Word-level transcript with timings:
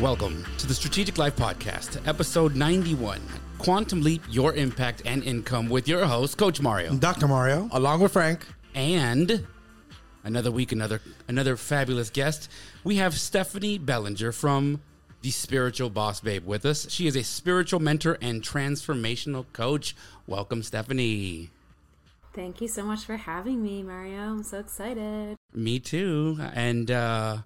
Welcome 0.00 0.46
to 0.56 0.66
the 0.66 0.72
Strategic 0.72 1.18
Life 1.18 1.36
Podcast, 1.36 2.00
episode 2.08 2.56
91 2.56 3.20
Quantum 3.58 4.00
Leap 4.00 4.22
Your 4.30 4.54
Impact 4.54 5.02
and 5.04 5.22
Income 5.22 5.68
with 5.68 5.86
your 5.86 6.06
host, 6.06 6.38
Coach 6.38 6.62
Mario. 6.62 6.94
Dr. 6.94 7.28
Mario. 7.28 7.68
along 7.70 8.00
with 8.00 8.12
Frank. 8.12 8.46
And 8.74 9.46
another 10.24 10.50
week, 10.50 10.72
another 10.72 11.02
another 11.28 11.54
fabulous 11.58 12.08
guest. 12.08 12.50
We 12.82 12.96
have 12.96 13.12
Stephanie 13.12 13.76
Bellinger 13.76 14.32
from 14.32 14.80
the 15.20 15.30
Spiritual 15.30 15.90
Boss 15.90 16.20
Babe 16.20 16.46
with 16.46 16.64
us. 16.64 16.90
She 16.90 17.06
is 17.06 17.14
a 17.14 17.22
spiritual 17.22 17.80
mentor 17.80 18.16
and 18.22 18.40
transformational 18.42 19.44
coach. 19.52 19.94
Welcome, 20.26 20.62
Stephanie. 20.62 21.50
Thank 22.32 22.62
you 22.62 22.68
so 22.68 22.84
much 22.84 23.04
for 23.04 23.18
having 23.18 23.62
me, 23.62 23.82
Mario. 23.82 24.20
I'm 24.20 24.44
so 24.44 24.60
excited. 24.60 25.36
Me 25.52 25.78
too. 25.78 26.38
And 26.54 26.90
uh, 26.90 27.38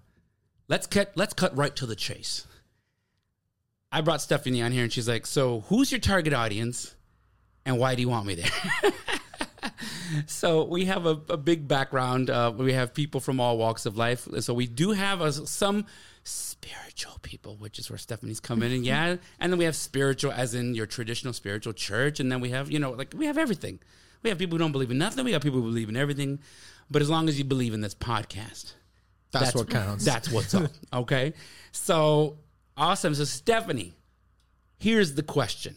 let's 0.68 0.86
cut 0.86 1.12
let's 1.14 1.34
cut 1.34 1.56
right 1.56 1.74
to 1.76 1.86
the 1.86 1.96
chase. 1.96 2.46
I 3.92 4.00
brought 4.00 4.20
Stephanie 4.20 4.60
on 4.62 4.72
here, 4.72 4.82
and 4.82 4.92
she's 4.92 5.08
like, 5.08 5.26
"So, 5.26 5.60
who's 5.68 5.92
your 5.92 6.00
target 6.00 6.32
audience, 6.32 6.94
and 7.64 7.78
why 7.78 7.94
do 7.94 8.02
you 8.02 8.08
want 8.08 8.26
me 8.26 8.34
there?" 8.34 8.92
so 10.26 10.64
we 10.64 10.86
have 10.86 11.06
a, 11.06 11.20
a 11.28 11.36
big 11.36 11.68
background. 11.68 12.30
Uh, 12.30 12.52
we 12.56 12.72
have 12.72 12.92
people 12.92 13.20
from 13.20 13.40
all 13.40 13.56
walks 13.56 13.86
of 13.86 13.96
life. 13.96 14.26
So 14.40 14.52
we 14.52 14.66
do 14.66 14.90
have 14.92 15.20
a, 15.20 15.32
some 15.32 15.86
spiritual 16.24 17.18
people, 17.22 17.56
which 17.56 17.78
is 17.78 17.88
where 17.90 17.98
Stephanie's 17.98 18.40
coming 18.40 18.72
in. 18.72 18.84
Yeah, 18.84 19.16
and 19.38 19.52
then 19.52 19.58
we 19.58 19.64
have 19.64 19.76
spiritual, 19.76 20.32
as 20.32 20.54
in 20.54 20.74
your 20.74 20.86
traditional 20.86 21.32
spiritual 21.32 21.72
church, 21.72 22.20
and 22.20 22.30
then 22.32 22.40
we 22.40 22.50
have 22.50 22.70
you 22.70 22.78
know 22.78 22.90
like 22.90 23.14
we 23.16 23.26
have 23.26 23.38
everything. 23.38 23.78
We 24.22 24.30
have 24.30 24.38
people 24.38 24.56
who 24.56 24.64
don't 24.64 24.72
believe 24.72 24.90
in 24.90 24.98
nothing. 24.98 25.24
We 25.24 25.32
have 25.32 25.42
people 25.42 25.60
who 25.60 25.66
believe 25.68 25.88
in 25.88 25.96
everything. 25.96 26.40
But 26.90 27.02
as 27.02 27.10
long 27.10 27.28
as 27.28 27.38
you 27.38 27.44
believe 27.44 27.74
in 27.74 27.80
this 27.80 27.94
podcast, 27.94 28.72
That's, 29.40 29.54
what 29.54 29.70
counts. 29.70 30.04
that's 30.04 30.30
what's 30.30 30.54
up. 30.54 30.70
Okay. 30.92 31.34
So 31.72 32.38
awesome. 32.76 33.14
So 33.14 33.24
Stephanie, 33.24 33.94
here's 34.78 35.14
the 35.14 35.22
question. 35.22 35.76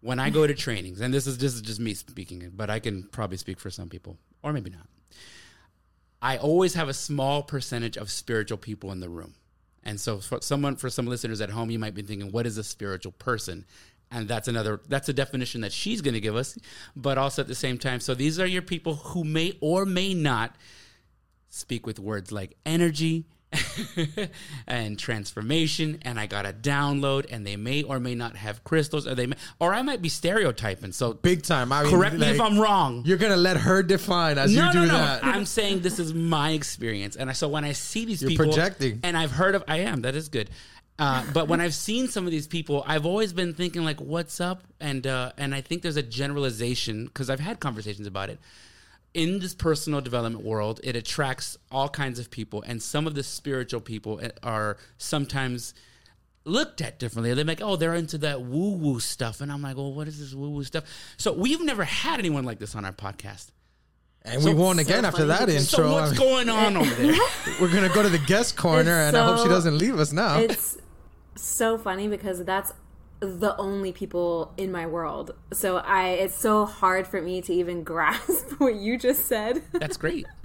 When 0.00 0.20
I 0.20 0.30
go 0.30 0.46
to 0.46 0.54
trainings, 0.54 1.00
and 1.00 1.12
this 1.12 1.26
is 1.26 1.38
this 1.38 1.54
is 1.54 1.62
just 1.62 1.80
me 1.80 1.94
speaking, 1.94 2.52
but 2.54 2.70
I 2.70 2.78
can 2.78 3.04
probably 3.04 3.38
speak 3.38 3.58
for 3.58 3.70
some 3.70 3.88
people, 3.88 4.16
or 4.42 4.52
maybe 4.52 4.70
not. 4.70 4.86
I 6.22 6.38
always 6.38 6.74
have 6.74 6.88
a 6.88 6.94
small 6.94 7.42
percentage 7.42 7.96
of 7.96 8.10
spiritual 8.10 8.58
people 8.58 8.92
in 8.92 9.00
the 9.00 9.08
room. 9.08 9.34
And 9.82 10.00
so 10.00 10.18
for 10.18 10.40
someone 10.42 10.76
for 10.76 10.90
some 10.90 11.06
listeners 11.06 11.40
at 11.40 11.50
home, 11.50 11.70
you 11.70 11.78
might 11.78 11.94
be 11.94 12.02
thinking, 12.02 12.32
what 12.32 12.46
is 12.46 12.58
a 12.58 12.64
spiritual 12.64 13.12
person? 13.12 13.64
And 14.10 14.28
that's 14.28 14.48
another 14.48 14.80
that's 14.88 15.08
a 15.08 15.12
definition 15.12 15.60
that 15.62 15.72
she's 15.72 16.00
going 16.00 16.14
to 16.14 16.20
give 16.20 16.36
us, 16.36 16.58
but 16.94 17.18
also 17.18 17.42
at 17.42 17.48
the 17.48 17.54
same 17.54 17.78
time. 17.78 18.00
So 18.00 18.14
these 18.14 18.38
are 18.38 18.46
your 18.46 18.62
people 18.62 18.94
who 18.94 19.24
may 19.24 19.56
or 19.60 19.84
may 19.84 20.14
not 20.14 20.56
speak 21.48 21.86
with 21.86 21.98
words 21.98 22.32
like 22.32 22.56
energy 22.66 23.26
and 24.66 24.98
transformation 24.98 25.98
and 26.02 26.18
I 26.18 26.26
got 26.26 26.46
a 26.46 26.52
download 26.52 27.26
and 27.30 27.46
they 27.46 27.56
may 27.56 27.82
or 27.82 28.00
may 28.00 28.14
not 28.14 28.36
have 28.36 28.64
crystals 28.64 29.06
or 29.06 29.14
they 29.14 29.26
may 29.26 29.36
or 29.60 29.72
I 29.72 29.82
might 29.82 30.02
be 30.02 30.08
stereotyping. 30.08 30.92
So 30.92 31.14
Big 31.14 31.42
time. 31.42 31.72
I 31.72 31.82
mean, 31.82 31.92
correct 31.92 32.16
me 32.16 32.26
if 32.26 32.40
I'm 32.40 32.58
wrong. 32.58 33.02
You're 33.06 33.18
gonna 33.18 33.36
let 33.36 33.56
her 33.58 33.82
define 33.82 34.38
as 34.38 34.54
No, 34.54 34.66
you 34.66 34.72
do 34.72 34.78
no, 34.80 34.86
no. 34.86 34.92
that. 34.98 35.24
I'm 35.24 35.46
saying 35.46 35.80
this 35.80 35.98
is 35.98 36.12
my 36.12 36.50
experience, 36.50 37.16
and 37.16 37.30
I, 37.30 37.32
so 37.32 37.48
when 37.48 37.64
I 37.64 37.72
see 37.72 38.04
these 38.04 38.20
You're 38.22 38.30
people, 38.30 38.46
projecting. 38.46 39.00
and 39.02 39.16
I've 39.16 39.30
heard 39.32 39.54
of, 39.54 39.64
I 39.68 39.78
am 39.78 40.02
that 40.02 40.14
is 40.14 40.28
good. 40.28 40.50
Uh, 40.98 41.24
but 41.34 41.46
when 41.46 41.60
I've 41.60 41.74
seen 41.74 42.08
some 42.08 42.24
of 42.24 42.30
these 42.30 42.46
people, 42.46 42.82
I've 42.86 43.04
always 43.04 43.34
been 43.34 43.52
thinking 43.52 43.84
like, 43.84 44.00
"What's 44.00 44.40
up?" 44.40 44.62
And 44.80 45.06
uh, 45.06 45.32
and 45.36 45.54
I 45.54 45.60
think 45.60 45.82
there's 45.82 45.98
a 45.98 46.02
generalization 46.02 47.04
because 47.04 47.28
I've 47.28 47.40
had 47.40 47.60
conversations 47.60 48.06
about 48.06 48.30
it. 48.30 48.38
In 49.16 49.38
this 49.38 49.54
personal 49.54 50.02
development 50.02 50.44
world, 50.44 50.78
it 50.84 50.94
attracts 50.94 51.56
all 51.70 51.88
kinds 51.88 52.18
of 52.18 52.30
people, 52.30 52.62
and 52.66 52.82
some 52.82 53.06
of 53.06 53.14
the 53.14 53.22
spiritual 53.22 53.80
people 53.80 54.20
eh, 54.22 54.28
are 54.42 54.76
sometimes 54.98 55.72
looked 56.44 56.82
at 56.82 56.98
differently. 56.98 57.32
They're 57.32 57.44
like, 57.44 57.62
oh, 57.62 57.76
they're 57.76 57.94
into 57.94 58.18
that 58.18 58.42
woo 58.42 58.72
woo 58.76 59.00
stuff. 59.00 59.40
And 59.40 59.50
I'm 59.50 59.62
like, 59.62 59.76
well, 59.76 59.92
what 59.94 60.06
is 60.06 60.18
this 60.20 60.34
woo 60.34 60.50
woo 60.50 60.64
stuff? 60.64 60.84
So 61.16 61.32
we've 61.32 61.62
never 61.64 61.84
had 61.84 62.18
anyone 62.18 62.44
like 62.44 62.58
this 62.58 62.74
on 62.74 62.84
our 62.84 62.92
podcast. 62.92 63.46
and 64.22 64.44
we 64.44 64.52
won 64.52 64.78
again 64.78 65.02
so 65.02 65.08
after 65.08 65.26
funny. 65.26 65.52
that 65.54 65.62
So 65.62 65.78
intro. 65.82 65.88
I 65.96 66.00
what's 66.02 66.18
mean, 66.18 66.28
going 66.28 66.48
on 66.50 66.76
over 66.76 66.94
there? 66.94 67.14
we're 67.60 67.72
gonna 67.72 67.88
go 67.88 68.02
to 68.02 68.10
the 68.10 68.18
guest 68.26 68.56
corner, 68.58 69.00
It's 69.00 69.08
and 69.08 69.16
I 69.16 69.24
hope 69.24 69.42
she 69.42 69.48
doesn't 69.48 69.78
leave 69.78 69.98
us 69.98 70.12
now. 70.12 70.38
It's 70.40 70.76
so 71.36 71.78
funny 71.78 72.06
because 72.08 72.44
that's 72.44 72.72
the 73.20 73.56
only 73.56 73.92
people 73.92 74.52
in 74.56 74.70
my 74.70 74.86
world. 74.86 75.32
So 75.52 75.78
I 75.78 76.08
it's 76.10 76.34
so 76.34 76.66
hard 76.66 77.06
for 77.06 77.20
me 77.20 77.40
to 77.42 77.52
even 77.52 77.82
grasp 77.92 78.52
what 78.58 78.74
you 78.74 78.98
just 78.98 79.26
said. 79.26 79.62
That's 79.72 79.96
great. 79.96 80.26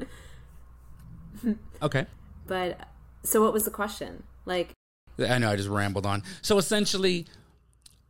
Okay. 1.81 2.06
But 2.46 2.78
so 3.24 3.42
what 3.42 3.52
was 3.52 3.64
the 3.66 3.72
question? 3.72 4.22
Like 4.46 4.74
I 5.18 5.40
know 5.40 5.50
I 5.50 5.56
just 5.56 5.70
rambled 5.70 6.06
on. 6.06 6.22
So 6.44 6.60
essentially, 6.60 7.26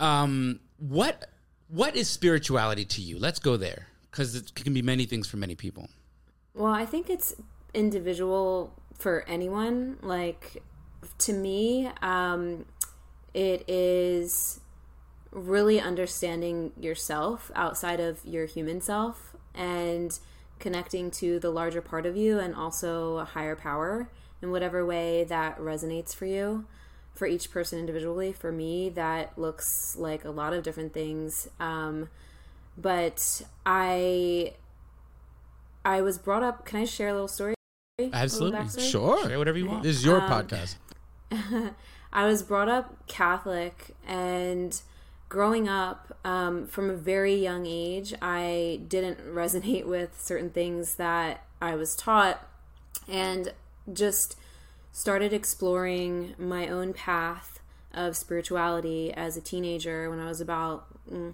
um, 0.02 0.60
what 0.78 1.30
what 1.70 1.96
is 1.96 2.10
spirituality 2.10 2.84
to 2.84 3.02
you? 3.02 3.18
Let's 3.18 3.40
go 3.40 3.56
there 3.56 3.88
because 4.10 4.36
it 4.36 4.54
can 4.56 4.74
be 4.74 4.82
many 4.82 5.06
things 5.06 5.28
for 5.28 5.38
many 5.38 5.56
people. 5.56 5.88
Well, 6.54 6.74
I 6.74 6.86
think 6.86 7.10
it's 7.10 7.34
individual 7.74 8.74
for 8.98 9.24
anyone. 9.28 9.98
Like 10.02 10.62
to 11.20 11.34
me, 11.34 11.90
um, 12.02 12.66
it 13.34 13.64
is 13.69 14.59
really 15.31 15.80
understanding 15.80 16.72
yourself 16.80 17.52
outside 17.56 18.00
of 18.00 18.19
your 18.25 18.46
human 18.46 18.81
self 18.81 19.36
and 19.56 20.19
connecting 20.59 21.09
to 21.09 21.40
the 21.40 21.50
larger 21.50 21.81
part 21.81 22.06
of 22.06 22.16
you 22.18 22.38
and 22.40 22.53
also 22.53 23.18
a 23.18 23.25
higher 23.25 23.56
power 23.56 24.09
in 24.41 24.52
whatever 24.52 24.86
way 24.86 25.24
that 25.24 25.58
resonates 25.59 26.14
for 26.14 26.25
you. 26.25 26.66
For 27.14 27.28
each 27.28 27.52
person 27.52 27.78
individually, 27.78 28.31
for 28.31 28.52
me, 28.53 28.90
that 28.90 29.38
looks 29.38 29.96
like 29.97 30.24
a 30.24 30.30
lot 30.31 30.53
of 30.53 30.64
different 30.64 30.94
things. 30.94 31.50
Um, 31.59 32.09
but 32.78 33.41
I 33.66 34.53
I 35.84 36.02
was 36.02 36.18
brought 36.18 36.41
up. 36.41 36.66
Can 36.66 36.80
I 36.80 36.86
share 36.86 37.09
a 37.09 37.14
little 37.14 37.28
story? 37.28 37.53
A 38.00 38.03
little 38.03 38.16
Absolutely. 38.18 38.81
sure. 38.81 39.28
Share 39.28 39.38
whatever 39.38 39.58
you 39.58 39.66
want. 39.68 39.84
This 39.84 39.97
is 39.97 40.06
your 40.06 40.22
Um, 40.22 40.30
podcast. 40.30 40.75
I 42.14 42.26
was 42.26 42.44
brought 42.44 42.70
up 42.70 43.08
Catholic, 43.08 43.96
and 44.06 44.80
growing 45.30 45.70
up 45.70 46.18
um, 46.26 46.68
from 46.68 46.90
a 46.90 46.96
very 46.96 47.36
young 47.36 47.66
age, 47.66 48.14
I 48.22 48.82
didn't 48.88 49.20
resonate 49.26 49.86
with 49.86 50.22
certain 50.22 50.50
things 50.50 50.96
that 50.96 51.46
I 51.62 51.76
was 51.76 51.96
taught, 51.96 52.46
and 53.08 53.54
just 53.92 54.36
started 54.92 55.32
exploring 55.32 56.36
my 56.38 56.68
own 56.68 56.94
path 56.94 57.60
of 57.94 58.18
spirituality 58.18 59.14
as 59.14 59.38
a 59.38 59.42
teenager 59.42 60.10
when 60.10 60.20
I 60.20 60.28
was 60.28 60.42
about 60.42 60.88
mm, 61.10 61.34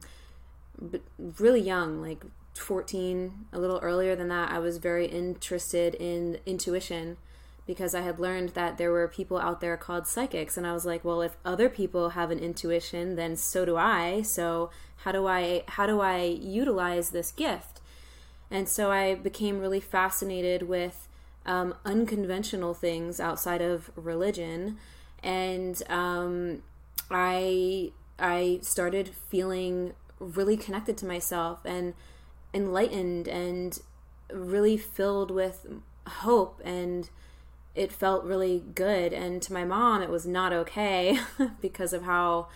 really 1.39 1.61
young, 1.61 2.01
like 2.01 2.23
14, 2.53 3.47
a 3.51 3.59
little 3.59 3.79
earlier 3.81 4.15
than 4.15 4.27
that. 4.29 4.51
I 4.51 4.59
was 4.59 4.77
very 4.77 5.07
interested 5.07 5.95
in 5.95 6.39
intuition 6.45 7.17
because 7.67 7.93
I 7.93 8.01
had 8.01 8.19
learned 8.19 8.49
that 8.49 8.77
there 8.77 8.91
were 8.91 9.07
people 9.07 9.37
out 9.37 9.59
there 9.59 9.77
called 9.77 10.07
psychics 10.07 10.57
and 10.57 10.65
I 10.65 10.73
was 10.73 10.85
like, 10.85 11.03
well, 11.03 11.21
if 11.21 11.35
other 11.45 11.69
people 11.69 12.09
have 12.09 12.31
an 12.31 12.39
intuition, 12.39 13.15
then 13.15 13.35
so 13.35 13.65
do 13.65 13.75
I. 13.75 14.21
So 14.23 14.71
how 14.97 15.11
do 15.11 15.27
I 15.27 15.63
how 15.67 15.85
do 15.85 15.99
I 15.99 16.23
utilize 16.23 17.11
this 17.11 17.31
gift? 17.31 17.81
And 18.49 18.67
so 18.67 18.91
I 18.91 19.15
became 19.15 19.59
really 19.59 19.81
fascinated 19.81 20.63
with 20.63 21.07
um, 21.45 21.75
unconventional 21.85 22.73
things 22.73 23.19
outside 23.19 23.61
of 23.61 23.91
religion, 23.95 24.77
and 25.23 25.81
um, 25.89 26.63
I 27.11 27.91
I 28.19 28.59
started 28.61 29.11
feeling 29.29 29.93
really 30.19 30.57
connected 30.57 30.97
to 30.97 31.05
myself 31.05 31.59
and 31.65 31.93
enlightened 32.53 33.27
and 33.27 33.79
really 34.31 34.77
filled 34.77 35.31
with 35.31 35.67
hope 36.07 36.61
and 36.65 37.09
it 37.77 37.91
felt 37.91 38.23
really 38.23 38.63
good. 38.75 39.13
And 39.13 39.41
to 39.43 39.53
my 39.53 39.63
mom 39.63 40.01
it 40.01 40.09
was 40.09 40.25
not 40.25 40.51
okay 40.51 41.19
because 41.61 41.93
of 41.93 42.03
how 42.03 42.47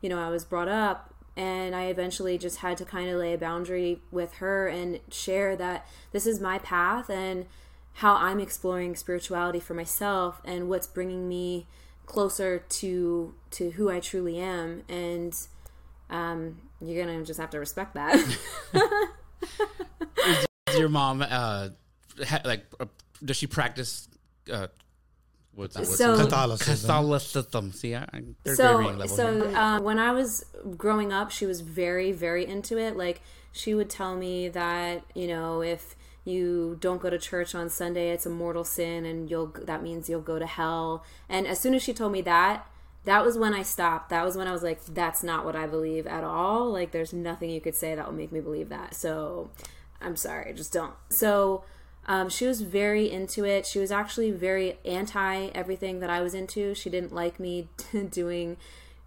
you 0.00 0.08
know 0.08 0.18
I 0.18 0.30
was 0.30 0.44
brought 0.44 0.68
up. 0.68 1.14
And 1.36 1.74
I 1.74 1.84
eventually 1.84 2.36
just 2.38 2.58
had 2.58 2.76
to 2.78 2.84
kind 2.84 3.08
of 3.08 3.16
lay 3.18 3.32
a 3.32 3.38
boundary 3.38 4.00
with 4.10 4.34
her 4.34 4.66
and 4.66 5.00
share 5.10 5.56
that 5.56 5.86
this 6.12 6.26
is 6.26 6.40
my 6.40 6.58
path 6.58 7.08
and 7.08 7.46
how 7.94 8.16
I'm 8.16 8.40
exploring 8.40 8.96
spirituality 8.96 9.60
for 9.60 9.74
myself 9.74 10.40
and 10.44 10.68
what's 10.68 10.86
bringing 10.86 11.28
me 11.28 11.66
closer 12.06 12.58
to 12.58 13.34
to 13.52 13.70
who 13.70 13.90
I 13.90 14.00
truly 14.00 14.38
am. 14.38 14.82
And 14.88 15.36
um 16.08 16.58
you're 16.80 17.04
going 17.04 17.18
to 17.18 17.24
just 17.26 17.38
have 17.38 17.50
to 17.50 17.58
respect 17.58 17.94
that. 17.94 18.16
Does 20.66 20.78
your 20.78 20.88
mom 20.88 21.22
uh, 21.22 21.68
ha- 22.24 22.40
like 22.44 22.64
uh, 22.78 22.86
does 23.24 23.36
she 23.36 23.46
practice 23.46 24.08
uh, 24.50 24.68
what's, 25.54 25.76
what's 25.76 25.96
So- 25.96 26.16
Catholicism. 26.16 26.88
Catholicism? 26.88 27.72
See, 27.72 27.94
I, 27.94 28.06
I, 28.12 28.54
so 28.54 28.76
level 28.76 29.08
so 29.08 29.54
um, 29.54 29.82
when 29.82 29.98
I 29.98 30.12
was 30.12 30.44
growing 30.76 31.12
up, 31.12 31.30
she 31.30 31.46
was 31.46 31.60
very 31.60 32.12
very 32.12 32.46
into 32.46 32.78
it. 32.78 32.96
Like 32.96 33.20
she 33.52 33.74
would 33.74 33.90
tell 33.90 34.16
me 34.16 34.48
that 34.48 35.02
you 35.14 35.26
know 35.26 35.62
if 35.62 35.96
you 36.24 36.76
don't 36.80 37.00
go 37.00 37.08
to 37.10 37.18
church 37.18 37.54
on 37.54 37.68
Sunday, 37.70 38.10
it's 38.10 38.26
a 38.26 38.30
mortal 38.30 38.64
sin, 38.64 39.04
and 39.06 39.30
you'll 39.30 39.54
that 39.64 39.82
means 39.82 40.08
you'll 40.08 40.20
go 40.20 40.38
to 40.38 40.46
hell. 40.46 41.04
And 41.28 41.46
as 41.46 41.58
soon 41.60 41.74
as 41.74 41.82
she 41.82 41.92
told 41.94 42.12
me 42.12 42.20
that, 42.22 42.66
that 43.04 43.24
was 43.24 43.38
when 43.38 43.54
I 43.54 43.62
stopped. 43.62 44.10
That 44.10 44.24
was 44.24 44.36
when 44.36 44.46
I 44.46 44.52
was 44.52 44.62
like, 44.62 44.84
that's 44.84 45.22
not 45.22 45.44
what 45.44 45.56
I 45.56 45.66
believe 45.66 46.06
at 46.06 46.22
all. 46.24 46.70
Like, 46.70 46.92
there's 46.92 47.12
nothing 47.12 47.50
you 47.50 47.60
could 47.60 47.74
say 47.74 47.94
that 47.94 48.06
will 48.06 48.14
make 48.14 48.32
me 48.32 48.40
believe 48.40 48.68
that. 48.68 48.94
So, 48.94 49.50
I'm 50.00 50.16
sorry, 50.16 50.52
just 50.52 50.72
don't. 50.72 50.92
So, 51.08 51.64
um, 52.06 52.28
she 52.28 52.46
was 52.46 52.62
very 52.62 53.10
into 53.10 53.44
it. 53.44 53.66
She 53.66 53.78
was 53.78 53.92
actually 53.92 54.30
very 54.30 54.78
anti 54.84 55.46
everything 55.54 56.00
that 56.00 56.10
I 56.10 56.20
was 56.20 56.34
into. 56.34 56.74
She 56.74 56.90
didn't 56.90 57.12
like 57.12 57.38
me 57.38 57.68
doing, 58.10 58.56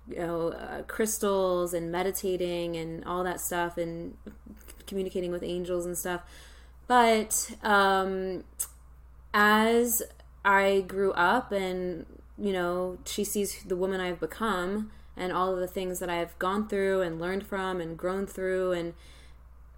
you 0.07 0.17
know, 0.17 0.49
uh, 0.49 0.83
crystals 0.83 1.73
and 1.73 1.91
meditating 1.91 2.75
and 2.75 3.03
all 3.05 3.23
that 3.23 3.41
stuff 3.41 3.77
and 3.77 4.15
communicating 4.87 5.31
with 5.31 5.43
angels 5.43 5.85
and 5.85 5.97
stuff. 5.97 6.21
But 6.87 7.51
um, 7.63 8.43
as 9.33 10.03
I 10.45 10.81
grew 10.81 11.11
up 11.13 11.51
and 11.51 12.05
you 12.37 12.51
know, 12.51 12.97
she 13.05 13.23
sees 13.23 13.63
the 13.63 13.75
woman 13.75 14.01
I've 14.01 14.19
become 14.19 14.91
and 15.15 15.31
all 15.31 15.53
of 15.53 15.59
the 15.59 15.67
things 15.67 15.99
that 15.99 16.09
I've 16.09 16.37
gone 16.39 16.67
through 16.67 17.01
and 17.01 17.19
learned 17.19 17.45
from 17.45 17.79
and 17.79 17.97
grown 17.97 18.25
through 18.25 18.71
and 18.71 18.93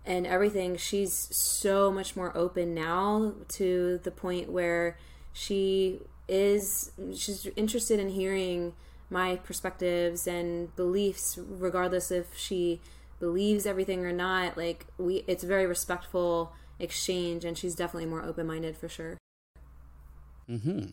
and 0.06 0.26
everything 0.28 0.78
she's 0.78 1.14
so 1.36 1.92
much 1.92 2.16
more 2.16 2.36
open 2.38 2.74
now 2.74 3.34
to 3.48 4.00
the 4.04 4.12
point 4.12 4.50
where 4.52 4.98
she 5.34 6.00
is 6.28 6.92
she's 7.16 7.48
interested 7.56 8.00
in 8.00 8.10
hearing 8.10 8.74
my 9.10 9.36
perspectives 9.38 10.28
and 10.28 10.76
beliefs 10.76 11.38
regardless 11.38 12.12
if 12.12 12.36
she 12.36 12.80
believes 13.20 13.66
everything 13.66 14.06
or 14.06 14.12
not 14.12 14.58
like 14.58 14.86
we 14.98 15.24
it's 15.28 15.44
a 15.44 15.48
very 15.48 15.66
respectful 15.66 16.52
exchange 16.80 17.46
and 17.46 17.58
she's 17.58 17.76
definitely 17.76 18.08
more 18.10 18.24
open-minded 18.24 18.76
for 18.78 18.90
sure 18.90 19.18
Mm-hmm. 20.50 20.86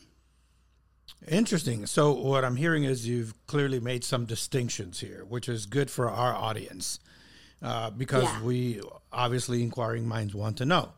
Interesting. 1.29 1.87
So 1.87 2.13
what 2.13 2.45
I'm 2.45 2.57
hearing 2.57 2.85
is 2.85 3.07
you've 3.07 3.35
clearly 3.47 3.79
made 3.81 4.03
some 4.03 4.25
distinctions 4.25 5.01
here, 5.01 5.25
which 5.29 5.49
is 5.49 5.67
good 5.67 5.91
for 5.91 6.09
our 6.11 6.35
audience 6.35 6.99
uh, 7.63 7.91
because 7.91 8.25
Yeah. 8.25 8.43
we 8.43 8.81
obviously 9.13 9.63
inquiring 9.63 10.07
minds 10.07 10.35
want 10.35 10.59
to 10.59 10.65
know. 10.65 10.93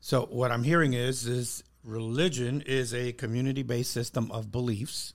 So 0.00 0.26
what 0.26 0.50
I'm 0.50 0.64
hearing 0.64 0.94
is 0.94 1.26
is 1.26 1.62
religion 1.84 2.62
is 2.66 2.94
a 2.94 3.12
community-based 3.12 3.90
system 3.90 4.30
of 4.30 4.52
beliefs. 4.52 5.14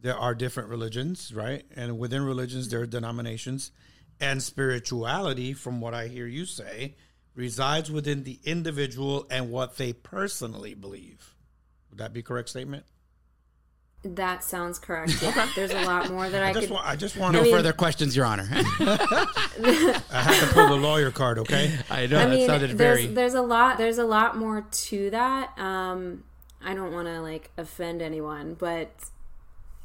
There 0.00 0.16
are 0.16 0.34
different 0.34 0.68
religions, 0.68 1.34
right? 1.34 1.64
And 1.74 1.98
within 1.98 2.22
religions 2.22 2.68
there 2.68 2.80
are 2.80 2.86
denominations 2.86 3.72
and 4.20 4.42
spirituality 4.42 5.52
from 5.52 5.80
what 5.80 5.94
I 5.94 6.08
hear 6.08 6.26
you 6.26 6.44
say 6.44 6.96
resides 7.34 7.90
within 7.90 8.24
the 8.24 8.40
individual 8.44 9.26
and 9.30 9.50
what 9.50 9.76
they 9.76 9.92
personally 9.92 10.74
believe. 10.74 11.34
Would 11.90 11.98
that 11.98 12.12
be 12.12 12.22
correct 12.22 12.48
statement? 12.48 12.84
That 14.04 14.44
sounds 14.44 14.78
correct 14.78 15.20
yeah. 15.20 15.50
there's 15.56 15.72
a 15.72 15.82
lot 15.82 16.08
more 16.10 16.30
that 16.30 16.42
i, 16.42 16.50
I 16.50 16.52
just 16.52 16.66
could 16.68 16.74
want 16.74 16.86
I 16.86 16.96
just 16.96 17.16
want 17.16 17.32
No 17.32 17.40
to 17.40 17.44
mean- 17.46 17.54
further 17.54 17.72
questions, 17.72 18.14
Your 18.16 18.26
Honor. 18.26 18.46
I 18.50 19.98
have 20.10 20.48
to 20.48 20.54
pull 20.54 20.68
the 20.68 20.76
lawyer 20.76 21.10
card, 21.10 21.38
okay? 21.40 21.72
I 21.90 22.06
know 22.06 22.18
I 22.20 22.24
that 22.26 22.30
mean, 22.30 22.46
sounded 22.46 22.78
there's 22.78 23.02
very. 23.02 23.06
there's 23.14 23.34
a 23.34 23.42
lot 23.42 23.76
there's 23.78 23.98
a 23.98 24.04
lot 24.04 24.36
more 24.36 24.64
to 24.70 25.10
that. 25.10 25.58
Um, 25.58 26.24
I 26.64 26.74
don't 26.74 26.92
want 26.92 27.08
to 27.08 27.20
like 27.20 27.50
offend 27.56 28.00
anyone, 28.00 28.54
but 28.54 28.90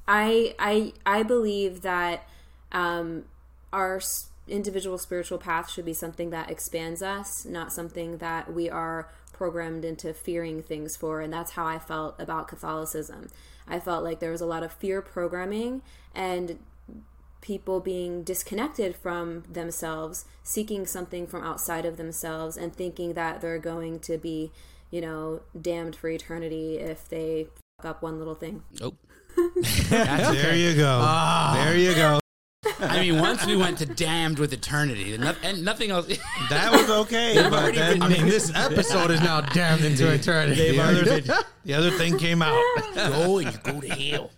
I 0.08 0.56
I 0.60 0.94
I 1.06 1.24
believe 1.24 1.82
that 1.82 2.28
um, 2.72 3.26
our 3.72 4.00
individual 4.48 4.98
spiritual 4.98 5.38
path 5.38 5.70
should 5.72 5.86
be 5.86 5.94
something 5.94 6.30
that 6.30 6.52
expands 6.52 7.02
us, 7.02 7.46
not 7.46 7.72
something 7.74 8.18
that 8.18 8.54
we 8.54 8.70
are 8.70 9.10
programmed 9.32 9.84
into 9.86 10.14
fearing 10.14 10.62
things 10.62 10.96
for. 10.96 11.22
And 11.22 11.34
that's 11.34 11.52
how 11.52 11.66
I 11.66 11.80
felt 11.80 12.16
about 12.20 12.48
Catholicism. 12.48 13.30
I 13.68 13.80
felt 13.80 14.04
like 14.04 14.20
there 14.20 14.32
was 14.32 14.42
a 14.42 14.46
lot 14.46 14.64
of 14.64 14.72
fear 14.72 15.02
programming 15.02 15.82
and 16.14 16.60
people 17.42 17.80
being 17.82 18.24
disconnected 18.24 18.96
from 18.96 19.44
themselves, 19.52 20.26
seeking 20.44 20.86
something 20.86 21.28
from 21.28 21.44
outside 21.44 21.86
of 21.86 21.98
themselves, 21.98 22.56
and 22.56 22.74
thinking 22.74 23.14
that 23.14 23.42
they're 23.42 23.60
going 23.60 24.00
to 24.00 24.18
be, 24.18 24.52
you 24.92 25.02
know, 25.02 25.42
damned 25.60 25.96
for 25.96 26.08
eternity 26.10 26.78
if 26.78 27.08
they 27.10 27.48
fuck 27.78 27.86
up 27.98 28.02
one 28.02 28.18
little 28.18 28.36
thing. 28.36 28.64
oh. 28.82 28.94
There 29.90 30.56
you 30.56 30.76
go. 30.76 31.54
There 31.56 31.78
you 31.78 31.96
go. 31.96 32.23
I 32.80 33.02
mean, 33.02 33.20
once 33.20 33.46
we 33.46 33.56
went 33.58 33.78
to 33.80 33.86
damned 33.86 34.40
with 34.40 34.54
eternity, 34.54 35.14
and, 35.14 35.24
no- 35.24 35.36
and 35.44 35.64
nothing 35.66 35.92
else. 35.92 36.08
That 36.50 36.72
was 36.72 36.90
okay, 36.90 37.36
but 37.50 37.54
already 37.54 37.78
then 37.78 37.94
been- 37.94 38.02
I 38.04 38.08
mean, 38.10 38.26
this 38.26 38.52
episode 38.56 39.12
is 39.12 39.22
now 39.22 39.42
damned 39.42 39.84
into 39.84 40.12
eternity. 40.12 40.72
the, 40.72 40.80
other, 40.82 41.22
the 41.66 41.74
other 41.74 41.92
thing 41.92 42.18
came 42.18 42.42
out. 42.42 42.62
go 42.96 43.38
and 43.40 43.52
you 43.54 43.60
go 43.64 43.82
to 43.82 43.88
hell. 43.90 44.32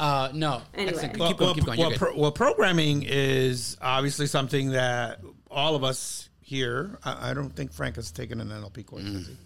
Uh, 0.00 0.30
no. 0.34 0.62
Anyway. 0.74 0.92
Excellent. 0.94 1.18
well, 1.18 1.28
keep 1.28 1.38
going. 1.38 1.46
well, 1.48 1.54
keep 1.54 1.64
going. 1.64 1.78
well, 1.78 1.90
You're 1.90 1.98
good. 1.98 2.04
pro- 2.12 2.18
well, 2.18 2.32
programming 2.32 3.04
is 3.06 3.76
obviously 3.80 4.26
something 4.26 4.70
that 4.72 5.20
all 5.50 5.74
of 5.76 5.84
us 5.84 6.28
here. 6.40 6.98
I, 7.04 7.30
I 7.30 7.34
don't 7.34 7.50
think 7.54 7.72
Frank 7.72 7.96
has 7.96 8.10
taken 8.10 8.40
an 8.40 8.48
NLP 8.48 8.84
course. 8.86 9.02
has 9.04 9.26
he? 9.28 9.36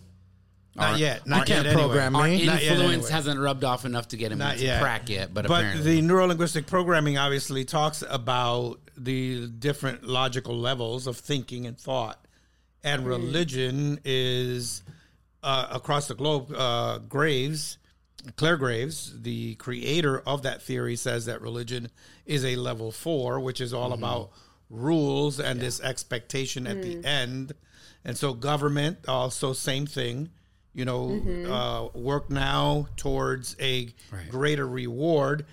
Not 0.76 0.92
Our- 0.92 0.98
yet. 0.98 1.26
Not 1.26 1.42
I 1.42 1.44
can't 1.46 1.64
yet. 1.64 1.66
anyway. 1.72 1.82
program 1.82 2.16
Our 2.16 2.24
me. 2.24 2.44
Not 2.46 2.62
yet, 2.62 2.72
influence 2.72 2.92
anyway. 2.94 3.10
hasn't 3.10 3.40
rubbed 3.40 3.64
off 3.64 3.84
enough 3.84 4.08
to 4.08 4.16
get 4.16 4.30
him 4.32 4.38
Not 4.38 4.58
yet. 4.58 4.80
crack 4.82 5.08
yet, 5.08 5.32
but, 5.32 5.46
But 5.48 5.60
apparently. 5.60 5.94
the 5.96 6.02
neuro 6.02 6.26
linguistic 6.26 6.66
programming 6.66 7.16
obviously 7.18 7.64
talks 7.64 8.02
about 8.08 8.78
the 8.96 9.46
different 9.48 10.04
logical 10.04 10.56
levels 10.58 11.06
of 11.06 11.16
thinking 11.16 11.66
and 11.66 11.78
thought. 11.78 12.22
And 12.84 13.06
religion 13.06 13.98
is 14.04 14.82
uh, 15.42 15.68
across 15.70 16.08
the 16.08 16.14
globe. 16.14 16.52
Uh, 16.54 16.98
Graves, 16.98 17.78
Clare 18.36 18.56
Graves, 18.56 19.12
the 19.22 19.54
creator 19.56 20.20
of 20.20 20.42
that 20.42 20.62
theory, 20.62 20.94
says 20.96 21.24
that 21.26 21.40
religion 21.40 21.90
is 22.26 22.44
a 22.44 22.56
level 22.56 22.92
four, 22.92 23.40
which 23.40 23.60
is 23.60 23.72
all 23.72 23.92
about 23.92 24.30
rules 24.70 25.40
and 25.40 25.60
this 25.60 25.80
expectation 25.80 26.66
at 26.66 26.82
the 26.82 27.04
end. 27.04 27.52
And 28.04 28.16
so, 28.16 28.34
government 28.34 28.98
also 29.08 29.52
same 29.52 29.86
thing. 29.86 30.30
You 30.76 30.84
know, 30.84 31.90
uh, 31.94 31.98
work 31.98 32.28
now 32.30 32.86
towards 32.98 33.56
a 33.58 33.88
Right. 34.12 34.28
greater 34.30 34.68
reward. 34.68 35.46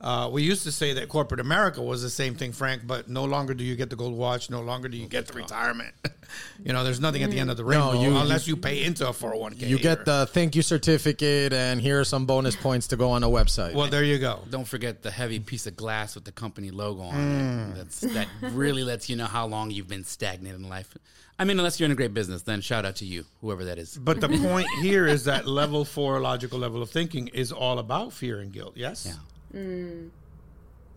Uh, 0.00 0.30
we 0.32 0.42
used 0.42 0.62
to 0.62 0.72
say 0.72 0.94
that 0.94 1.08
corporate 1.10 1.40
America 1.40 1.82
was 1.82 2.00
the 2.02 2.08
same 2.08 2.34
thing, 2.34 2.52
Frank, 2.52 2.86
but 2.86 3.08
no 3.08 3.24
longer 3.24 3.52
do 3.52 3.62
you 3.62 3.76
get 3.76 3.90
the 3.90 3.96
gold 3.96 4.16
watch. 4.16 4.48
No 4.48 4.62
longer 4.62 4.88
do 4.88 4.96
you 4.96 5.06
get 5.06 5.26
the 5.26 5.34
retirement. 5.34 5.94
you 6.64 6.72
know, 6.72 6.84
there's 6.84 7.00
nothing 7.00 7.22
at 7.22 7.30
the 7.30 7.38
end 7.38 7.50
of 7.50 7.58
the 7.58 7.64
rainbow 7.64 8.00
you- 8.00 8.16
unless 8.16 8.48
you 8.48 8.56
pay 8.56 8.82
into 8.82 9.06
a 9.06 9.12
401k. 9.12 9.60
You 9.68 9.76
or- 9.76 9.78
get 9.78 10.06
the 10.06 10.26
thank 10.32 10.56
you 10.56 10.62
certificate, 10.62 11.52
and 11.52 11.80
here 11.82 12.00
are 12.00 12.04
some 12.04 12.24
bonus 12.24 12.56
points 12.56 12.86
to 12.88 12.96
go 12.96 13.10
on 13.10 13.22
a 13.24 13.28
website. 13.28 13.74
well. 13.74 13.88
There 13.90 14.02
you 14.04 14.18
go. 14.18 14.40
Don't 14.48 14.64
forget 14.66 15.02
the 15.02 15.10
heavy 15.10 15.38
piece 15.40 15.66
of 15.66 15.76
glass 15.76 16.14
with 16.14 16.24
the 16.24 16.32
company 16.32 16.70
logo 16.70 17.02
on 17.02 17.14
Hmm. 17.14 17.72
it. 17.72 17.76
That's 17.76 18.00
that 18.00 18.28
really 18.40 18.84
lets 18.84 19.10
you 19.10 19.16
know 19.16 19.26
how 19.26 19.46
long 19.46 19.70
you've 19.70 19.88
been 19.88 20.04
stagnant 20.04 20.56
in 20.56 20.68
life. 20.68 20.96
I 21.38 21.44
mean, 21.44 21.58
unless 21.58 21.78
you're 21.80 21.86
in 21.86 21.92
a 21.92 21.94
great 21.96 22.14
business, 22.14 22.42
then 22.42 22.60
shout 22.60 22.84
out 22.86 22.96
to 22.96 23.06
you, 23.06 23.24
whoever 23.40 23.64
that 23.64 23.78
is. 23.78 23.96
But 23.98 24.20
the 24.20 24.28
point 24.28 24.68
here 24.80 25.06
is 25.06 25.24
that 25.24 25.46
level 25.46 25.84
four 25.84 26.20
logical 26.20 26.58
level 26.58 26.80
of 26.82 26.90
thinking 26.90 27.28
is 27.28 27.50
all 27.52 27.78
about 27.78 28.12
fear 28.12 28.40
and 28.40 28.52
guilt. 28.52 28.74
Yes. 28.76 29.04
Yeah. 29.06 29.14
Mm. 29.54 30.10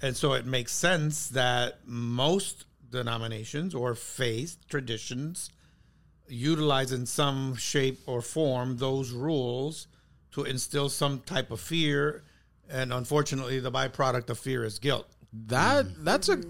And 0.01 0.17
so 0.17 0.33
it 0.33 0.45
makes 0.45 0.73
sense 0.73 1.29
that 1.29 1.79
most 1.85 2.65
denominations 2.91 3.73
or 3.73 3.95
faith 3.95 4.57
traditions 4.69 5.49
utilize 6.27 6.91
in 6.91 7.05
some 7.05 7.55
shape 7.55 8.01
or 8.05 8.21
form 8.21 8.77
those 8.77 9.11
rules 9.11 9.87
to 10.31 10.43
instill 10.43 10.89
some 10.89 11.19
type 11.21 11.51
of 11.51 11.59
fear. 11.59 12.23
And 12.69 12.93
unfortunately, 12.93 13.59
the 13.59 13.71
byproduct 13.71 14.29
of 14.29 14.39
fear 14.39 14.63
is 14.63 14.79
guilt. 14.79 15.07
that 15.47 15.85
that's 16.03 16.29
a 16.29 16.41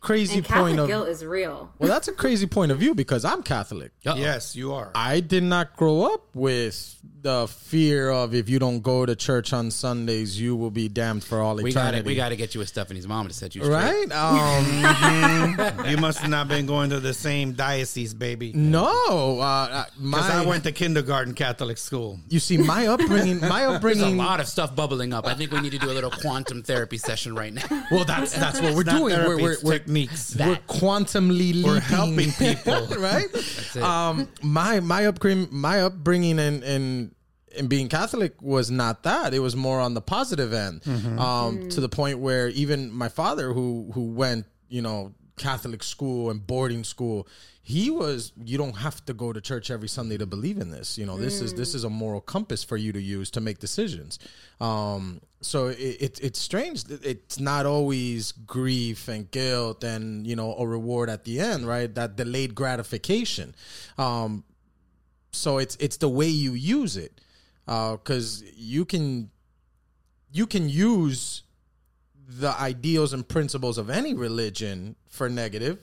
crazy 0.00 0.36
And 0.38 0.44
Catholic 0.44 0.62
point 0.70 0.80
of 0.80 0.86
guilt 0.88 1.08
is 1.08 1.24
real. 1.24 1.72
well, 1.78 1.88
that's 1.90 2.08
a 2.08 2.12
crazy 2.12 2.46
point 2.46 2.70
of 2.72 2.78
view 2.78 2.94
because 2.94 3.24
I'm 3.24 3.42
Catholic. 3.42 3.92
Uh-oh. 4.06 4.16
Yes, 4.16 4.54
you 4.56 4.72
are. 4.72 4.90
I 4.94 5.20
did 5.20 5.42
not 5.42 5.76
grow 5.76 6.02
up 6.02 6.26
with 6.34 6.94
the 7.20 7.48
fear 7.48 8.10
of 8.10 8.32
if 8.32 8.48
you 8.48 8.60
don't 8.60 8.80
go 8.80 9.04
to 9.04 9.16
church 9.16 9.52
on 9.52 9.72
Sundays, 9.72 10.40
you 10.40 10.54
will 10.54 10.70
be 10.70 10.88
damned 10.88 11.24
for 11.24 11.40
all 11.40 11.56
We 11.56 11.72
got 11.72 11.80
eternity. 11.88 12.02
to 12.04 12.06
we 12.06 12.14
got 12.14 12.28
to 12.28 12.36
get 12.36 12.54
you 12.54 12.60
with 12.60 12.68
Stephanie's 12.68 13.08
mom 13.08 13.26
to 13.26 13.34
set 13.34 13.56
you 13.56 13.64
straight. 13.64 13.74
right? 13.74 14.08
Um, 15.78 15.86
you 15.88 15.96
must 15.96 16.18
have 16.20 16.30
not 16.30 16.48
been 16.48 16.66
going 16.66 16.90
to 16.90 17.00
the 17.00 17.12
same 17.14 17.52
diocese, 17.52 18.14
baby. 18.14 18.52
no, 18.54 19.40
uh, 19.40 19.84
Because 20.00 20.30
I 20.30 20.44
went 20.44 20.64
to 20.64 20.72
kindergarten 20.72 21.34
Catholic 21.34 21.76
school. 21.78 22.20
you 22.28 22.38
see, 22.38 22.56
my 22.56 22.86
upbringing, 22.86 23.40
my 23.40 23.78
There's 23.78 24.00
a 24.00 24.08
lot 24.08 24.40
of 24.40 24.46
stuff 24.46 24.74
bubbling 24.76 25.12
up. 25.12 25.26
I 25.26 25.34
think 25.34 25.50
we 25.52 25.60
need 25.60 25.72
to 25.72 25.78
do 25.78 25.90
a 25.90 25.92
little 25.94 26.10
quantum 26.10 26.62
therapy 26.62 26.98
session 26.98 27.34
right 27.34 27.52
now. 27.52 27.64
Well, 27.90 28.04
that's 28.04 28.32
that's 28.32 28.60
what 28.60 28.74
we're 28.74 28.84
Not 28.84 28.98
doing. 28.98 29.14
therapy, 29.14 29.42
We're, 29.42 29.56
we're, 29.62 29.80
it's 29.88 30.36
we're 30.36 30.46
we're 30.48 30.56
quantumly 30.68 31.52
leaping. 31.54 31.62
We're 31.62 31.80
helping 31.80 32.32
people. 32.32 32.86
right? 32.98 33.26
Um, 33.76 34.28
my 34.42 34.80
my 34.80 35.06
upbringing, 35.06 35.48
my 35.50 35.80
upbringing, 35.82 36.38
and 36.38 36.62
and 36.62 37.14
and 37.58 37.68
being 37.68 37.88
Catholic 37.88 38.40
was 38.42 38.70
not 38.70 39.02
that. 39.04 39.34
It 39.34 39.40
was 39.40 39.56
more 39.56 39.80
on 39.80 39.94
the 39.94 40.00
positive 40.02 40.52
end, 40.52 40.82
Mm-hmm. 40.82 41.18
um, 41.18 41.68
to 41.70 41.80
the 41.80 41.88
point 41.88 42.18
where 42.18 42.48
even 42.48 42.92
my 42.92 43.08
father, 43.08 43.52
who 43.52 43.90
who 43.94 44.12
went, 44.12 44.46
you 44.68 44.82
know, 44.82 45.14
Catholic 45.38 45.82
school 45.82 46.30
and 46.30 46.46
boarding 46.46 46.84
school, 46.84 47.26
he 47.68 47.90
was 47.90 48.32
you 48.42 48.56
don't 48.56 48.78
have 48.78 49.04
to 49.04 49.12
go 49.12 49.30
to 49.30 49.42
church 49.42 49.70
every 49.70 49.88
sunday 49.88 50.16
to 50.16 50.24
believe 50.24 50.56
in 50.56 50.70
this. 50.70 50.96
You 50.96 51.04
know 51.04 51.18
this 51.18 51.42
is 51.42 51.52
this 51.52 51.74
is 51.74 51.84
a 51.84 51.90
moral 51.90 52.22
compass 52.22 52.64
for 52.64 52.78
you 52.78 52.92
to 52.92 53.00
use 53.00 53.30
to 53.32 53.42
make 53.42 53.58
decisions. 53.58 54.18
Um 54.58 55.20
so 55.42 55.66
it, 55.66 55.76
it 55.76 56.20
it's 56.22 56.38
strange 56.38 56.84
it's 56.88 57.38
not 57.38 57.66
always 57.66 58.32
grief 58.32 59.06
and 59.06 59.30
guilt 59.30 59.84
and 59.84 60.26
you 60.26 60.34
know 60.34 60.54
a 60.54 60.66
reward 60.66 61.10
at 61.10 61.24
the 61.24 61.40
end 61.40 61.68
right? 61.68 61.94
That 61.94 62.16
delayed 62.16 62.54
gratification. 62.54 63.54
Um 63.98 64.44
so 65.30 65.58
it's 65.58 65.76
it's 65.78 65.98
the 65.98 66.08
way 66.08 66.28
you 66.28 66.52
use 66.52 66.96
it 66.96 67.20
because 67.66 68.42
you 68.56 68.86
can 68.86 69.28
you 70.32 70.46
can 70.46 70.70
use 70.70 71.42
the 72.26 72.58
ideals 72.58 73.12
and 73.12 73.28
principles 73.28 73.76
of 73.76 73.90
any 73.90 74.14
religion 74.14 74.96
for 75.06 75.28
negative 75.28 75.78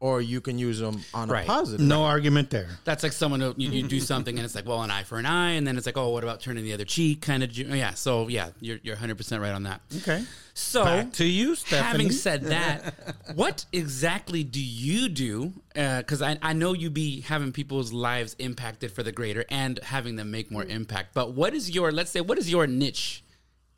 or 0.00 0.20
you 0.22 0.40
can 0.40 0.58
use 0.58 0.78
them 0.78 1.02
on 1.12 1.28
Right. 1.28 1.44
a 1.44 1.46
positive 1.46 1.86
No 1.86 2.04
argument 2.04 2.48
there. 2.50 2.68
That's 2.84 3.02
like 3.02 3.12
someone 3.12 3.40
who, 3.40 3.54
you, 3.58 3.70
you 3.70 3.82
do 3.86 4.00
something 4.00 4.36
and 4.38 4.44
it's 4.44 4.54
like, 4.54 4.66
well, 4.66 4.82
an 4.82 4.90
eye 4.90 5.02
for 5.04 5.18
an 5.18 5.26
eye, 5.26 5.52
and 5.52 5.66
then 5.66 5.76
it's 5.76 5.84
like, 5.86 5.98
oh, 5.98 6.08
what 6.08 6.24
about 6.24 6.40
turning 6.40 6.64
the 6.64 6.72
other 6.72 6.86
cheek? 6.86 7.20
Kind 7.20 7.42
of, 7.42 7.52
yeah. 7.56 7.92
So 7.94 8.28
yeah, 8.28 8.50
you're 8.60 8.78
you're 8.82 8.94
100 8.96 9.16
percent 9.16 9.42
right 9.42 9.52
on 9.52 9.64
that. 9.64 9.82
Okay. 9.98 10.24
So 10.54 10.84
Back 10.84 11.12
to 11.14 11.24
you, 11.24 11.54
Stephanie. 11.54 11.86
Having 11.86 12.10
said 12.12 12.42
that, 12.44 12.94
what 13.34 13.64
exactly 13.72 14.42
do 14.42 14.60
you 14.62 15.08
do? 15.08 15.52
Uh, 15.76 15.98
because 15.98 16.20
I, 16.22 16.38
I 16.42 16.52
know 16.54 16.72
you 16.72 16.90
be 16.90 17.20
having 17.20 17.52
people's 17.52 17.92
lives 17.92 18.34
impacted 18.38 18.90
for 18.92 19.02
the 19.02 19.12
greater 19.12 19.44
and 19.50 19.78
having 19.82 20.16
them 20.16 20.30
make 20.30 20.50
more 20.50 20.64
impact. 20.64 21.14
But 21.14 21.32
what 21.34 21.54
is 21.54 21.70
your, 21.70 21.92
let's 21.92 22.10
say, 22.10 22.20
what 22.20 22.36
is 22.38 22.50
your 22.50 22.66
niche 22.66 23.22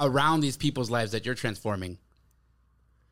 around 0.01 0.41
these 0.41 0.57
people's 0.57 0.91
lives 0.91 1.13
that 1.13 1.25
you're 1.27 1.35
transforming 1.37 1.99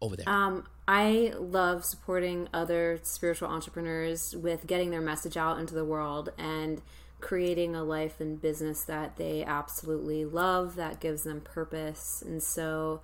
over 0.00 0.16
there? 0.16 0.28
Um, 0.28 0.66
I 0.88 1.32
love 1.38 1.84
supporting 1.84 2.48
other 2.52 3.00
spiritual 3.02 3.48
entrepreneurs 3.48 4.34
with 4.36 4.66
getting 4.66 4.90
their 4.90 5.00
message 5.00 5.36
out 5.36 5.58
into 5.58 5.74
the 5.74 5.84
world 5.84 6.32
and 6.38 6.82
creating 7.20 7.76
a 7.76 7.84
life 7.84 8.20
and 8.20 8.40
business 8.40 8.84
that 8.84 9.16
they 9.16 9.44
absolutely 9.44 10.24
love 10.24 10.74
that 10.76 11.00
gives 11.00 11.22
them 11.24 11.40
purpose. 11.40 12.22
And 12.26 12.42
so 12.42 13.02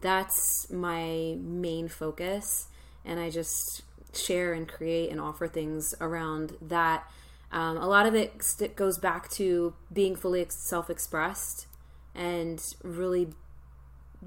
that's 0.00 0.70
my 0.70 1.36
main 1.38 1.88
focus. 1.88 2.68
And 3.04 3.20
I 3.20 3.30
just 3.30 3.82
share 4.14 4.52
and 4.52 4.66
create 4.66 5.10
and 5.10 5.20
offer 5.20 5.46
things 5.46 5.94
around 6.00 6.56
that. 6.62 7.04
Um, 7.50 7.76
a 7.78 7.86
lot 7.86 8.06
of 8.06 8.14
it 8.14 8.76
goes 8.76 8.98
back 8.98 9.30
to 9.32 9.74
being 9.92 10.16
fully 10.16 10.44
self 10.48 10.90
expressed 10.90 11.66
and 12.14 12.62
really 12.82 13.28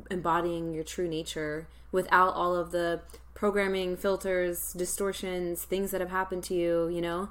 embodying 0.09 0.73
your 0.73 0.83
true 0.83 1.07
nature 1.07 1.67
without 1.91 2.33
all 2.33 2.55
of 2.55 2.71
the 2.71 3.01
programming 3.33 3.97
filters 3.97 4.73
distortions 4.73 5.63
things 5.63 5.91
that 5.91 6.01
have 6.01 6.11
happened 6.11 6.43
to 6.43 6.53
you 6.53 6.87
you 6.87 7.01
know? 7.01 7.29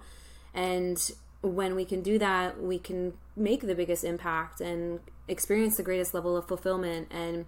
And 0.52 1.10
when 1.42 1.74
we 1.74 1.84
can 1.84 2.02
do 2.02 2.18
that 2.18 2.60
we 2.60 2.78
can 2.78 3.14
make 3.36 3.62
the 3.62 3.74
biggest 3.74 4.04
impact 4.04 4.60
and 4.60 5.00
experience 5.28 5.76
the 5.76 5.82
greatest 5.82 6.12
level 6.12 6.36
of 6.36 6.46
fulfillment 6.46 7.08
and 7.10 7.46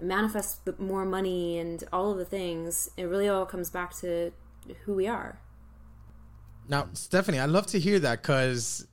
manifest 0.00 0.60
more 0.78 1.04
money 1.04 1.58
and 1.58 1.84
all 1.92 2.10
of 2.12 2.18
the 2.18 2.24
things. 2.24 2.90
It 2.96 3.04
really 3.04 3.28
all 3.28 3.46
comes 3.46 3.70
back 3.70 3.94
to 3.98 4.32
who 4.84 4.94
we 4.94 5.06
are. 5.06 5.38
Now, 6.68 6.88
Stephanie, 6.92 7.38
I'd 7.38 7.50
love 7.50 7.66
to 7.68 7.80
hear 7.80 7.98
that 8.00 8.22
because 8.22 8.86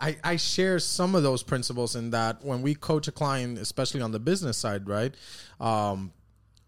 I, 0.00 0.16
I 0.24 0.36
share 0.36 0.78
some 0.78 1.14
of 1.14 1.22
those 1.22 1.42
principles 1.42 1.94
in 1.94 2.10
that 2.10 2.42
when 2.44 2.62
we 2.62 2.74
coach 2.74 3.06
a 3.08 3.12
client, 3.12 3.58
especially 3.58 4.00
on 4.00 4.12
the 4.12 4.20
business 4.20 4.56
side, 4.56 4.88
right? 4.88 5.14
Um, 5.60 6.12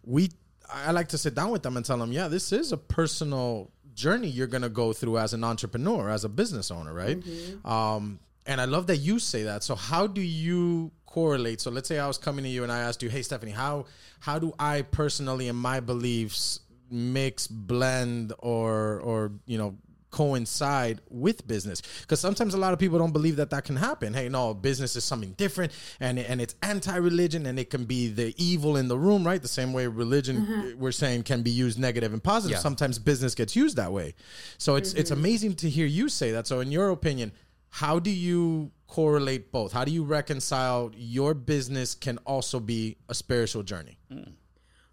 we 0.05 0.31
I 0.73 0.93
like 0.93 1.09
to 1.09 1.19
sit 1.19 1.35
down 1.35 1.51
with 1.51 1.63
them 1.63 1.77
and 1.77 1.85
tell 1.85 1.99
them, 1.99 2.13
yeah, 2.13 2.29
this 2.29 2.53
is 2.53 2.73
a 2.73 2.77
personal 2.77 3.71
journey 3.95 4.29
you're 4.29 4.47
gonna 4.47 4.69
go 4.69 4.93
through 4.93 5.19
as 5.19 5.35
an 5.35 5.45
entrepreneur, 5.45 6.09
as 6.11 6.25
a 6.25 6.29
business 6.29 6.71
owner, 6.71 6.93
right? 6.93 7.23
Um, 7.65 8.21
and 8.47 8.61
I 8.61 8.65
love 8.65 8.87
that 8.89 8.97
you 8.99 9.19
say 9.19 9.45
that. 9.45 9.63
So 9.63 9.75
how 9.75 10.07
do 10.07 10.21
you 10.21 10.91
correlate? 11.07 11.61
So 11.61 11.71
let's 11.71 11.89
say 11.89 11.99
I 11.99 12.07
was 12.07 12.19
coming 12.19 12.45
to 12.45 12.51
you 12.51 12.63
and 12.63 12.73
I 12.73 12.81
asked 12.81 13.03
you, 13.03 13.11
hey 13.11 13.23
Stephanie, 13.23 13.53
how 13.53 13.87
how 14.21 14.39
do 14.39 14.53
I 14.59 14.83
personally 14.83 15.49
in 15.49 15.57
my 15.57 15.81
beliefs 15.81 16.61
mix, 16.91 17.47
blend, 17.47 18.33
or 18.39 19.01
or 19.01 19.33
you 19.47 19.59
know 19.59 19.77
coincide 20.13 21.01
with 21.11 21.45
business. 21.49 21.83
Because 22.03 22.21
sometimes 22.21 22.55
a 22.55 22.59
lot 22.59 22.73
of 22.73 22.79
people 22.79 22.99
don't 22.99 23.13
believe 23.13 23.37
that 23.37 23.51
that 23.51 23.65
can 23.65 23.75
happen. 23.77 24.15
Hey 24.15 24.29
no 24.29 24.55
business 24.55 24.95
is 24.95 25.05
something 25.05 25.33
different 25.33 25.73
and 25.99 26.19
and 26.21 26.41
it's 26.41 26.55
anti-religion 26.63 27.47
and 27.47 27.59
it 27.59 27.71
can 27.71 27.85
be 27.85 28.09
the 28.09 28.33
evil 28.37 28.77
in 28.77 28.87
the 28.87 28.99
room 28.99 29.27
right? 29.27 29.43
The 29.43 29.49
same 29.49 29.73
way 29.73 29.89
religion 29.89 30.37
mm-hmm. 30.37 30.69
eh, 30.69 30.73
we're 30.79 30.93
saying 30.93 31.25
can 31.25 31.43
be 31.43 31.51
used 31.51 31.79
negative 31.79 32.13
and 32.13 32.23
positive. 32.23 32.57
Yeah. 32.57 32.63
sometimes 32.63 32.99
business 33.01 33.35
gets 33.35 33.57
used 33.57 33.77
that 33.77 33.93
way. 33.93 34.15
So 34.59 34.77
it's 34.77 34.93
it's 34.95 35.11
mm-hmm. 35.11 35.21
amazing 35.21 35.55
to 35.57 35.71
hear 35.71 35.87
you 35.87 36.09
say 36.09 36.31
that. 36.33 36.47
So 36.47 36.61
in 36.61 36.71
your 36.71 36.91
opinion 36.91 37.33
how 37.75 37.99
do 37.99 38.11
you 38.11 38.71
correlate 38.87 39.51
both? 39.51 39.73
How 39.73 39.83
do 39.87 39.91
you 39.91 40.05
reconcile 40.05 40.91
your 40.95 41.33
business 41.33 41.95
can 41.95 42.19
also 42.19 42.61
be 42.61 42.99
a 43.09 43.15
spiritual 43.15 43.63
journey 43.63 43.97
mm. 44.13 44.31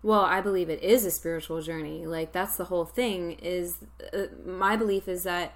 Well, 0.01 0.22
I 0.22 0.41
believe 0.41 0.70
it 0.70 0.82
is 0.82 1.06
a 1.06 1.12
spiritual 1.12 1.62
journey. 1.62 2.06
Like 2.06 2.32
that's 2.32 2.56
the 2.56 2.65
whole 2.65 2.86
thing. 2.86 3.34
Is 3.41 3.77
uh, 4.13 4.27
my 4.46 4.75
belief 4.75 5.08
is 5.08 5.24
that. 5.24 5.53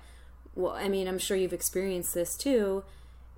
Well, 0.55 0.73
I 0.73 0.87
mean, 0.87 1.07
I'm 1.07 1.17
sure 1.17 1.35
you've 1.35 1.53
experienced 1.53 2.13
this 2.13 2.35
too. 2.35 2.83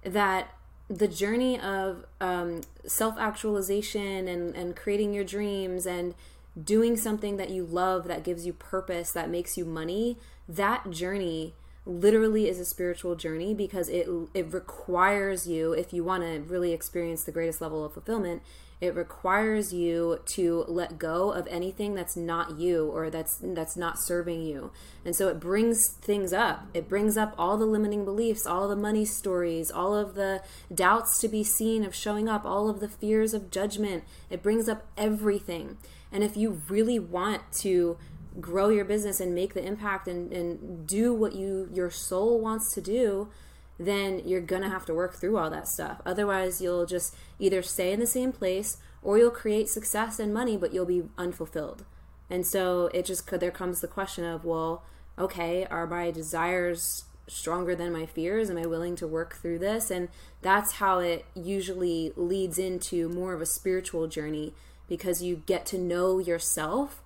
That 0.04 0.50
the 0.90 1.08
journey 1.08 1.60
of 1.60 2.06
um, 2.20 2.62
self 2.86 3.18
actualization 3.18 4.28
and 4.28 4.56
and 4.56 4.76
creating 4.76 5.14
your 5.14 5.24
dreams 5.24 5.86
and 5.86 6.16
doing 6.62 6.96
something 6.98 7.38
that 7.38 7.50
you 7.50 7.66
love 7.66 8.08
that 8.08 8.24
gives 8.24 8.46
you 8.46 8.54
purpose 8.54 9.12
that 9.12 9.30
makes 9.30 9.58
you 9.58 9.66
money. 9.66 10.18
That 10.48 10.90
journey 10.90 11.54
literally 11.86 12.50
is 12.50 12.60
a 12.60 12.66
spiritual 12.66 13.16
journey 13.16 13.54
because 13.54 13.90
it 13.90 14.08
it 14.34 14.52
requires 14.52 15.48
you 15.48 15.74
if 15.74 15.94
you 15.94 16.04
want 16.04 16.24
to 16.24 16.40
really 16.40 16.74
experience 16.74 17.24
the 17.24 17.32
greatest 17.32 17.62
level 17.62 17.86
of 17.86 17.94
fulfillment 17.94 18.42
it 18.82 18.94
requires 18.94 19.74
you 19.74 20.20
to 20.26 20.66
let 20.68 20.98
go 20.98 21.32
of 21.32 21.48
anything 21.48 21.96
that's 21.96 22.18
not 22.18 22.60
you 22.60 22.88
or 22.88 23.10
that's 23.10 23.40
that's 23.42 23.78
not 23.78 24.00
serving 24.00 24.44
you. 24.44 24.72
And 25.06 25.16
so 25.16 25.30
it 25.30 25.40
brings 25.40 25.94
things 26.02 26.34
up. 26.34 26.68
It 26.74 26.90
brings 26.90 27.16
up 27.16 27.34
all 27.38 27.58
the 27.58 27.66
limiting 27.66 28.04
beliefs 28.04 28.46
all 28.46 28.68
the 28.68 28.76
money 28.76 29.06
stories 29.06 29.72
all 29.72 29.96
of 29.96 30.16
the 30.16 30.42
doubts 30.74 31.20
to 31.20 31.28
be 31.28 31.44
seen 31.44 31.84
of 31.86 31.96
showing 31.96 32.28
up 32.28 32.46
all 32.46 32.70
of 32.70 32.80
the 32.80 32.90
fears 32.90 33.34
of 33.34 33.50
judgment. 33.50 34.04
It 34.30 34.44
brings 34.44 34.68
up 34.68 34.86
everything. 34.98 35.78
And 36.12 36.24
if 36.24 36.36
you 36.36 36.62
really 36.70 37.00
want 37.00 37.52
to 37.60 37.98
grow 38.40 38.70
your 38.70 38.86
business 38.86 39.20
and 39.20 39.34
make 39.34 39.54
the 39.54 39.66
impact 39.66 40.08
and, 40.08 40.32
and 40.34 40.86
do 40.86 41.14
what 41.14 41.34
you 41.34 41.70
your 41.74 41.90
soul 41.90 42.42
wants 42.42 42.74
to 42.74 42.82
do 42.82 43.30
then 43.78 44.22
you're 44.26 44.42
gonna 44.42 44.70
have 44.70 44.86
to 44.86 44.94
work 44.94 45.16
through 45.16 45.38
all 45.38 45.50
that 45.50 45.68
stuff. 45.68 46.02
Otherwise 46.06 46.62
you'll 46.62 46.86
just 46.86 47.16
either 47.40 47.62
stay 47.62 47.92
in 47.92 48.00
the 48.00 48.08
same 48.08 48.32
place 48.32 48.78
or 49.02 49.18
you'll 49.18 49.32
create 49.32 49.70
success 49.70 50.20
and 50.20 50.34
money 50.34 50.58
but 50.58 50.74
you'll 50.74 50.86
be 50.86 51.04
unfulfilled. 51.18 51.86
And 52.30 52.46
so 52.46 52.90
it 52.94 53.06
just 53.06 53.30
there 53.30 53.52
comes 53.52 53.82
the 53.82 53.88
question 53.88 54.24
of 54.26 54.46
well 54.46 54.84
okay 55.18 55.66
are 55.66 55.88
my 55.88 56.12
desires 56.12 57.06
stronger 57.28 57.76
than 57.76 57.92
my 57.92 58.06
fears? 58.06 58.50
Am 58.50 58.58
i 58.58 58.66
willing 58.66 58.96
to 58.98 59.08
work 59.08 59.36
through 59.36 59.60
this? 59.60 59.90
And 59.90 60.10
that's 60.42 60.74
how 60.74 61.00
it 61.00 61.26
usually 61.34 62.14
leads 62.16 62.60
into 62.60 63.10
more 63.10 63.34
of 63.34 63.42
a 63.42 63.46
spiritual 63.46 64.08
journey 64.08 64.54
because 64.88 65.24
you 65.24 65.42
get 65.46 65.66
to 65.68 65.78
know 65.78 66.20
yourself 66.20 67.02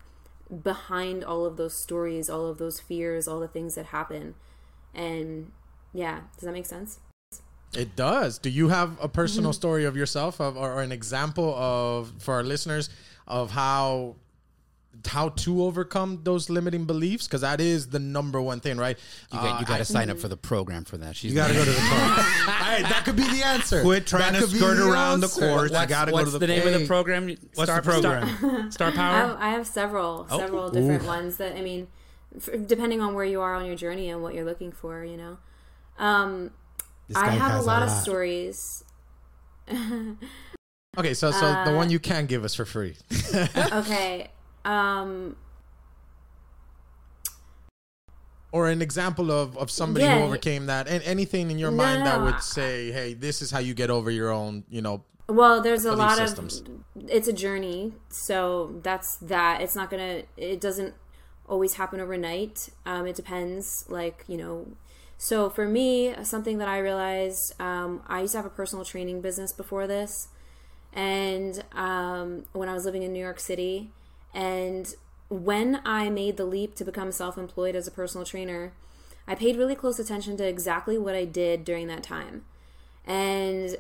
behind 0.64 1.24
all 1.24 1.46
of 1.46 1.58
those 1.58 1.76
stories, 1.76 2.30
all 2.30 2.48
of 2.48 2.58
those 2.58 2.80
fears, 2.80 3.28
all 3.28 3.40
the 3.40 3.48
things 3.48 3.76
that 3.76 3.88
happen. 3.88 4.36
And 4.94 5.52
yeah, 5.94 6.22
does 6.36 6.46
that 6.46 6.54
make 6.54 6.66
sense? 6.66 7.00
It 7.74 7.96
does. 7.96 8.40
Do 8.40 8.50
you 8.50 8.70
have 8.70 8.98
a 9.02 9.08
personal 9.08 9.54
story 9.54 9.86
of 9.86 9.96
yourself 9.96 10.42
of, 10.42 10.58
or, 10.58 10.74
or 10.74 10.82
an 10.82 10.92
example 10.92 11.54
of 11.56 12.12
for 12.20 12.34
our 12.36 12.44
listeners 12.44 12.90
of 13.28 13.52
how 13.52 14.16
how 15.08 15.30
to 15.30 15.64
overcome 15.64 16.20
those 16.24 16.50
limiting 16.50 16.86
beliefs? 16.86 17.28
Because 17.28 17.42
that 17.42 17.62
is 17.62 17.88
the 17.90 18.00
number 18.00 18.42
one 18.42 18.60
thing, 18.60 18.78
right? 18.78 18.98
you 19.32 19.38
got, 19.40 19.60
you 19.60 19.66
Uh, 19.66 19.68
got 19.70 19.78
to 19.78 19.86
sign 19.86 20.10
up 20.10 20.18
for 20.18 20.28
the 20.28 20.36
program 20.36 20.84
for 20.84 20.98
that. 20.98 21.16
She's 21.16 21.32
you 21.32 21.38
got 21.38 21.48
to 21.50 21.54
go 21.54 21.64
to 21.64 21.70
the 21.72 21.78
course. 21.78 21.92
All 21.92 22.46
right, 22.48 22.82
that 22.90 23.04
could 23.06 23.16
be 23.16 23.24
the 23.24 23.44
answer. 23.46 23.82
Quit 23.84 24.08
trying 24.08 24.34
That 24.34 24.42
to 24.42 24.48
skirt 24.48 24.76
the 24.78 24.90
around 24.92 25.20
the 25.22 25.28
answer. 25.28 25.40
course. 25.48 25.70
What's, 25.72 25.82
You 25.84 25.88
got 25.88 26.06
to 26.06 26.12
go 26.12 26.26
to 26.26 26.32
the 26.32 26.40
the, 26.40 26.48
name 26.48 26.68
of 26.68 26.74
the 26.82 26.88
program? 26.88 27.28
What's 27.54 27.70
Star, 27.70 27.82
the 27.82 27.90
program? 27.92 28.28
Star, 28.40 28.72
Star 28.72 28.88
I 28.90 28.92
Power. 28.92 29.14
have, 29.28 29.38
I 29.40 29.50
have 29.52 29.68
several, 29.68 30.28
Oh. 30.30 30.40
several 30.40 30.70
different 30.72 31.06
ones 31.06 31.38
that 31.38 31.56
I 31.56 31.62
mean, 31.62 31.88
f- 32.36 32.50
depending 32.66 33.00
on 33.00 33.14
where 33.14 33.26
you 33.26 33.42
are 33.42 33.54
on 33.56 33.66
your 33.68 33.76
journey 33.76 34.10
and 34.10 34.22
what 34.24 34.34
you're 34.34 34.44
looking 34.46 34.72
for, 34.72 35.06
you 35.06 35.18
know. 35.18 35.38
Um, 36.00 36.52
I 37.16 37.30
have 37.32 37.52
a 37.52 37.54
has 37.56 37.64
a 37.64 37.68
lot, 37.68 37.84
of 37.84 37.90
lot. 37.90 38.02
stories. 38.04 38.84
Okay, 40.98 41.14
so 41.14 41.30
so 41.32 41.46
Uh, 41.46 41.66
the 41.66 41.76
one 41.76 41.90
you 41.92 42.00
can 42.00 42.26
give 42.26 42.44
us 42.44 42.56
for 42.56 42.66
free. 42.66 42.96
okay. 43.72 44.32
Um, 44.66 45.36
or 48.52 48.68
an 48.70 48.82
example 48.82 49.32
of, 49.32 49.58
of 49.58 49.70
somebody 49.70 50.06
Yeah. 50.06 50.18
who 50.20 50.26
overcame 50.26 50.66
that 50.66 50.88
and 50.88 51.04
anything 51.04 51.52
in 51.52 51.60
your 51.60 51.72
No, 51.72 51.78
mind 51.78 52.06
that 52.06 52.22
would 52.22 52.42
say 52.42 52.92
hey 52.92 53.14
this 53.14 53.42
is 53.42 53.52
how 53.52 53.60
you 53.60 53.74
get 53.76 53.90
over 53.92 54.10
your 54.10 54.32
own 54.32 54.64
you 54.70 54.82
know 54.82 55.04
Well, 55.28 55.62
there's 55.62 55.86
a 55.86 55.96
lot 55.96 56.18
systems. 56.18 56.62
of 56.62 56.68
it's 57.08 57.28
a 57.28 57.34
journey, 57.34 57.94
so 58.10 58.80
that's 58.84 59.18
that. 59.22 59.62
It's 59.62 59.76
not 59.76 59.90
gonna. 59.92 60.24
It 60.36 60.60
doesn't 60.60 60.96
always 61.48 61.76
happen 61.76 62.00
overnight. 62.00 62.70
Um, 62.86 63.06
it 63.06 63.16
depends, 63.16 63.86
like, 63.88 64.26
you 64.28 64.38
know. 64.38 64.66
So 65.22 65.50
for 65.50 65.68
me, 65.68 66.16
something 66.24 66.60
that 66.60 66.70
I 66.70 66.78
realized, 66.78 67.54
um, 67.62 68.02
I 68.08 68.22
used 68.22 68.32
to 68.32 68.38
have 68.38 68.46
a 68.46 68.50
personal 68.50 68.86
training 68.86 69.20
business 69.20 69.52
before 69.52 69.86
this. 69.86 70.30
And 70.94 71.62
um, 71.74 72.46
when 72.54 72.70
I 72.70 72.74
was 72.74 72.86
living 72.86 73.04
in 73.04 73.12
New 73.12 73.20
York 73.20 73.42
City, 73.42 73.92
and 74.34 74.96
when 75.28 75.82
I 75.84 76.10
made 76.10 76.38
the 76.38 76.46
leap 76.46 76.74
to 76.76 76.86
become 76.86 77.12
self 77.12 77.38
employed 77.38 77.76
as 77.76 77.86
a 77.86 77.92
personal 77.92 78.26
trainer, 78.26 78.72
I 79.28 79.36
paid 79.36 79.58
really 79.58 79.76
close 79.76 80.00
attention 80.00 80.38
to 80.38 80.48
exactly 80.48 80.98
what 80.98 81.16
I 81.16 81.26
did 81.26 81.66
during 81.66 81.88
that 81.88 82.02
time. 82.02 82.46
And 83.06 83.76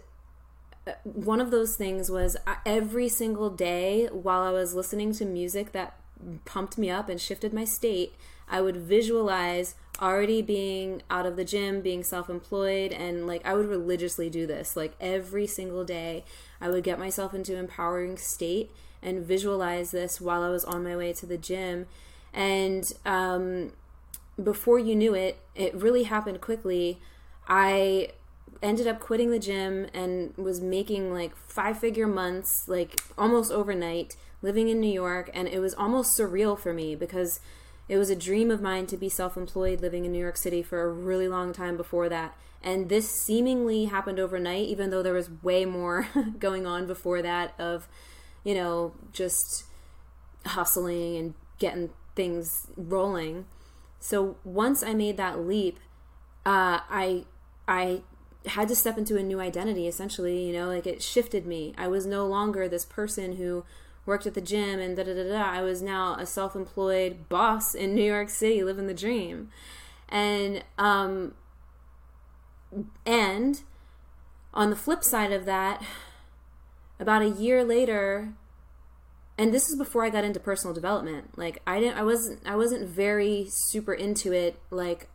uh, 0.85 0.91
one 1.03 1.39
of 1.39 1.51
those 1.51 1.77
things 1.77 2.11
was 2.11 2.35
uh, 2.45 2.55
every 2.65 3.07
single 3.07 3.49
day 3.49 4.07
while 4.11 4.41
I 4.41 4.51
was 4.51 4.75
listening 4.75 5.13
to 5.13 5.25
music 5.25 5.71
that 5.71 5.95
pumped 6.45 6.77
me 6.77 6.89
up 6.89 7.09
and 7.09 7.19
shifted 7.19 7.53
my 7.53 7.65
state, 7.65 8.13
I 8.49 8.61
would 8.61 8.77
visualize 8.77 9.75
already 10.01 10.41
being 10.41 11.01
out 11.09 11.25
of 11.25 11.35
the 11.35 11.45
gym, 11.45 11.81
being 11.81 12.03
self 12.03 12.29
employed, 12.29 12.91
and 12.91 13.27
like 13.27 13.45
I 13.45 13.53
would 13.53 13.67
religiously 13.67 14.29
do 14.29 14.47
this. 14.47 14.75
Like 14.75 14.95
every 14.99 15.47
single 15.47 15.83
day, 15.83 16.23
I 16.59 16.69
would 16.69 16.83
get 16.83 16.99
myself 16.99 17.33
into 17.33 17.55
empowering 17.57 18.17
state 18.17 18.71
and 19.01 19.23
visualize 19.23 19.91
this 19.91 20.19
while 20.19 20.43
I 20.43 20.49
was 20.49 20.65
on 20.65 20.83
my 20.83 20.95
way 20.95 21.13
to 21.13 21.25
the 21.25 21.37
gym. 21.37 21.87
And 22.33 22.91
um, 23.05 23.73
before 24.41 24.79
you 24.79 24.95
knew 24.95 25.13
it, 25.13 25.39
it 25.55 25.73
really 25.75 26.03
happened 26.03 26.41
quickly. 26.41 26.99
I 27.47 28.09
ended 28.61 28.87
up 28.87 28.99
quitting 28.99 29.31
the 29.31 29.39
gym 29.39 29.87
and 29.93 30.35
was 30.37 30.59
making 30.59 31.13
like 31.13 31.35
five 31.35 31.79
figure 31.79 32.07
months, 32.07 32.65
like 32.67 33.01
almost 33.17 33.51
overnight, 33.51 34.15
living 34.41 34.69
in 34.69 34.79
New 34.79 34.91
York. 34.91 35.29
And 35.33 35.47
it 35.47 35.59
was 35.59 35.73
almost 35.73 36.17
surreal 36.17 36.57
for 36.57 36.73
me 36.73 36.95
because 36.95 37.39
it 37.87 37.97
was 37.97 38.09
a 38.09 38.15
dream 38.15 38.51
of 38.51 38.61
mine 38.61 38.85
to 38.87 38.97
be 38.97 39.09
self 39.09 39.35
employed 39.35 39.81
living 39.81 40.05
in 40.05 40.11
New 40.11 40.19
York 40.19 40.37
City 40.37 40.61
for 40.61 40.81
a 40.81 40.89
really 40.89 41.27
long 41.27 41.53
time 41.53 41.75
before 41.75 42.09
that. 42.09 42.35
And 42.61 42.89
this 42.89 43.09
seemingly 43.09 43.85
happened 43.85 44.19
overnight, 44.19 44.67
even 44.67 44.89
though 44.89 45.01
there 45.01 45.13
was 45.13 45.29
way 45.41 45.65
more 45.65 46.07
going 46.39 46.65
on 46.65 46.87
before 46.87 47.21
that 47.21 47.53
of, 47.57 47.87
you 48.43 48.53
know, 48.53 48.93
just 49.13 49.63
hustling 50.45 51.17
and 51.17 51.33
getting 51.57 51.89
things 52.15 52.67
rolling. 52.75 53.45
So 53.99 54.37
once 54.43 54.83
I 54.83 54.93
made 54.93 55.17
that 55.17 55.39
leap, 55.39 55.79
uh, 56.45 56.79
I 56.89 57.25
I 57.67 58.01
had 58.45 58.67
to 58.69 58.75
step 58.75 58.97
into 58.97 59.17
a 59.17 59.23
new 59.23 59.39
identity. 59.39 59.87
Essentially, 59.87 60.45
you 60.45 60.53
know, 60.53 60.67
like 60.67 60.85
it 60.85 61.01
shifted 61.01 61.45
me. 61.45 61.73
I 61.77 61.87
was 61.87 62.05
no 62.05 62.25
longer 62.25 62.67
this 62.67 62.85
person 62.85 63.37
who 63.37 63.63
worked 64.09 64.25
at 64.25 64.33
the 64.33 64.41
gym 64.41 64.79
and 64.79 64.97
da 64.97 65.03
da 65.03 65.13
da 65.13 65.23
da. 65.23 65.51
I 65.51 65.61
was 65.61 65.81
now 65.81 66.15
a 66.15 66.25
self-employed 66.25 67.29
boss 67.29 67.73
in 67.73 67.95
New 67.95 68.03
York 68.03 68.29
City, 68.29 68.63
living 68.63 68.87
the 68.87 68.93
dream, 68.93 69.49
and 70.09 70.63
um, 70.77 71.35
and 73.05 73.61
on 74.53 74.69
the 74.71 74.75
flip 74.75 75.03
side 75.03 75.31
of 75.31 75.45
that, 75.45 75.81
about 76.99 77.21
a 77.21 77.29
year 77.29 77.63
later, 77.63 78.33
and 79.37 79.53
this 79.53 79.69
is 79.69 79.77
before 79.77 80.03
I 80.03 80.09
got 80.09 80.25
into 80.25 80.39
personal 80.39 80.73
development. 80.73 81.37
Like 81.37 81.61
I 81.65 81.79
didn't 81.79 81.97
I 81.97 82.03
wasn't 82.03 82.41
I 82.45 82.55
wasn't 82.55 82.89
very 82.89 83.47
super 83.47 83.93
into 83.93 84.33
it 84.33 84.59
like 84.71 85.07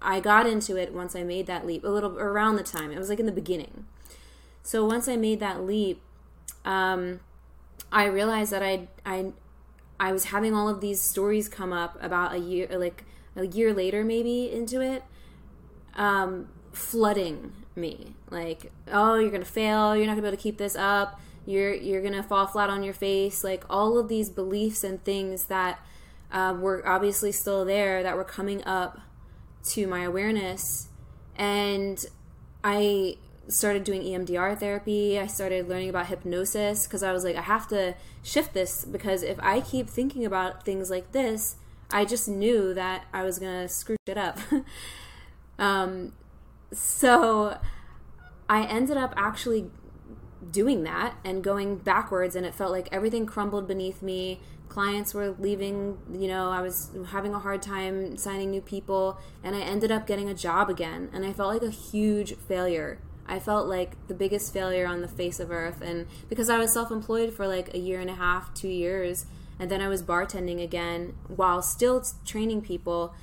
I 0.00 0.20
got 0.20 0.46
into 0.46 0.76
it 0.76 0.92
once 0.92 1.16
I 1.16 1.24
made 1.24 1.46
that 1.46 1.66
leap 1.66 1.82
a 1.82 1.88
little 1.88 2.16
around 2.18 2.56
the 2.56 2.62
time. 2.62 2.92
It 2.92 2.98
was 2.98 3.08
like 3.08 3.18
in 3.18 3.26
the 3.26 3.32
beginning. 3.32 3.86
So 4.62 4.84
once 4.84 5.08
I 5.08 5.16
made 5.16 5.40
that 5.40 5.64
leap, 5.64 6.02
um, 6.64 7.20
I 7.90 8.06
realized 8.06 8.52
that 8.52 8.62
I 8.62 8.88
I 9.04 9.32
I 9.98 10.12
was 10.12 10.26
having 10.26 10.54
all 10.54 10.68
of 10.68 10.80
these 10.80 11.00
stories 11.00 11.48
come 11.48 11.72
up 11.72 11.98
about 12.02 12.34
a 12.34 12.38
year 12.38 12.68
like 12.78 13.04
a 13.36 13.46
year 13.46 13.72
later 13.72 14.04
maybe 14.04 14.50
into 14.50 14.80
it 14.80 15.02
um, 15.94 16.48
flooding 16.72 17.52
me. 17.74 18.14
Like 18.30 18.72
oh 18.90 19.16
you're 19.16 19.30
gonna 19.30 19.44
fail 19.44 19.96
you're 19.96 20.06
not 20.06 20.12
gonna 20.12 20.22
be 20.22 20.28
able 20.28 20.36
to 20.36 20.42
keep 20.42 20.58
this 20.58 20.76
up 20.76 21.20
you're 21.46 21.74
you're 21.74 22.02
gonna 22.02 22.22
fall 22.22 22.46
flat 22.46 22.70
on 22.70 22.82
your 22.82 22.94
face 22.94 23.42
like 23.42 23.64
all 23.70 23.98
of 23.98 24.08
these 24.08 24.28
beliefs 24.28 24.84
and 24.84 25.02
things 25.04 25.46
that 25.46 25.80
uh, 26.30 26.54
were 26.58 26.86
obviously 26.86 27.32
still 27.32 27.64
there 27.64 28.02
that 28.02 28.16
were 28.16 28.24
coming 28.24 28.62
up 28.64 29.00
to 29.64 29.86
my 29.86 30.02
awareness. 30.02 30.88
And 31.36 32.04
i 32.64 33.16
started 33.48 33.82
doing 33.84 34.02
emdr 34.02 34.58
therapy. 34.58 35.18
I 35.18 35.26
started 35.26 35.68
learning 35.68 35.88
about 35.88 36.06
hypnosis 36.06 36.86
because 36.86 37.02
i 37.02 37.12
was 37.12 37.24
like 37.24 37.36
i 37.36 37.42
have 37.42 37.66
to 37.68 37.94
shift 38.22 38.54
this 38.54 38.84
because 38.84 39.22
if 39.22 39.38
i 39.40 39.60
keep 39.60 39.88
thinking 39.88 40.24
about 40.24 40.64
things 40.64 40.90
like 40.90 41.12
this 41.12 41.56
i 41.90 42.04
just 42.04 42.28
knew 42.28 42.74
that 42.74 43.06
i 43.12 43.22
was 43.22 43.38
gonna 43.38 43.68
screw 43.68 43.96
it 44.06 44.18
up. 44.18 44.38
Um, 45.60 46.12
so 46.72 47.58
i 48.48 48.62
ended 48.64 48.96
up 48.96 49.12
actually 49.16 49.72
doing 50.52 50.84
that 50.84 51.16
and 51.24 51.42
going 51.42 51.78
backwards 51.78 52.36
and 52.36 52.46
it 52.46 52.54
felt 52.54 52.70
like 52.70 52.88
everything 52.92 53.26
crumbled 53.26 53.66
beneath 53.66 54.00
me. 54.00 54.38
Clients 54.68 55.14
were 55.14 55.30
leaving 55.30 55.98
you 56.12 56.28
know 56.28 56.50
i 56.50 56.60
was 56.60 56.90
having 57.08 57.34
a 57.34 57.40
hard 57.40 57.60
time 57.60 58.16
signing 58.16 58.52
new 58.52 58.60
people 58.60 59.18
and 59.42 59.56
i 59.56 59.60
ended 59.60 59.90
up 59.90 60.06
getting 60.06 60.28
a 60.28 60.34
job 60.34 60.68
again 60.70 61.08
and 61.12 61.24
i 61.24 61.32
felt 61.32 61.52
like 61.54 61.62
a 61.62 61.74
huge 61.74 62.36
failure 62.36 63.00
i 63.28 63.38
felt 63.38 63.66
like 63.66 63.96
the 64.08 64.14
biggest 64.14 64.52
failure 64.52 64.86
on 64.86 65.00
the 65.00 65.08
face 65.08 65.38
of 65.38 65.50
earth 65.50 65.80
and 65.80 66.06
because 66.28 66.48
i 66.50 66.58
was 66.58 66.72
self-employed 66.72 67.32
for 67.32 67.46
like 67.46 67.72
a 67.74 67.78
year 67.78 68.00
and 68.00 68.10
a 68.10 68.14
half 68.14 68.52
two 68.54 68.68
years 68.68 69.26
and 69.58 69.70
then 69.70 69.80
i 69.80 69.88
was 69.88 70.02
bartending 70.02 70.62
again 70.62 71.14
while 71.28 71.62
still 71.62 72.04
training 72.24 72.60
people 72.60 73.14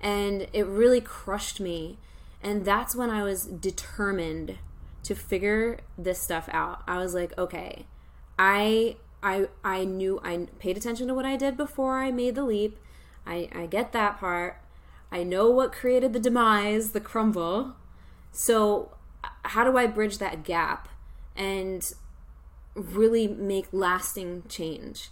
and 0.00 0.46
it 0.52 0.66
really 0.66 1.00
crushed 1.00 1.60
me 1.60 1.98
and 2.42 2.64
that's 2.64 2.94
when 2.94 3.10
i 3.10 3.22
was 3.22 3.44
determined 3.44 4.58
to 5.02 5.14
figure 5.14 5.78
this 5.98 6.20
stuff 6.20 6.48
out. 6.52 6.82
I 6.86 6.98
was 6.98 7.14
like, 7.14 7.36
okay, 7.38 7.86
I 8.38 8.96
I 9.22 9.48
I 9.64 9.84
knew 9.84 10.20
I 10.22 10.46
paid 10.58 10.76
attention 10.76 11.08
to 11.08 11.14
what 11.14 11.26
I 11.26 11.36
did 11.36 11.56
before 11.56 11.98
I 11.98 12.10
made 12.10 12.34
the 12.34 12.44
leap. 12.44 12.78
I 13.26 13.48
I 13.54 13.66
get 13.66 13.92
that 13.92 14.18
part. 14.18 14.60
I 15.12 15.22
know 15.24 15.50
what 15.50 15.72
created 15.72 16.12
the 16.12 16.20
demise, 16.20 16.92
the 16.92 17.00
crumble. 17.00 17.74
So 18.32 18.92
how 19.44 19.64
do 19.64 19.76
I 19.76 19.86
bridge 19.86 20.18
that 20.18 20.44
gap 20.44 20.88
and 21.36 21.92
really 22.74 23.28
make 23.28 23.66
lasting 23.72 24.44
change? 24.48 25.10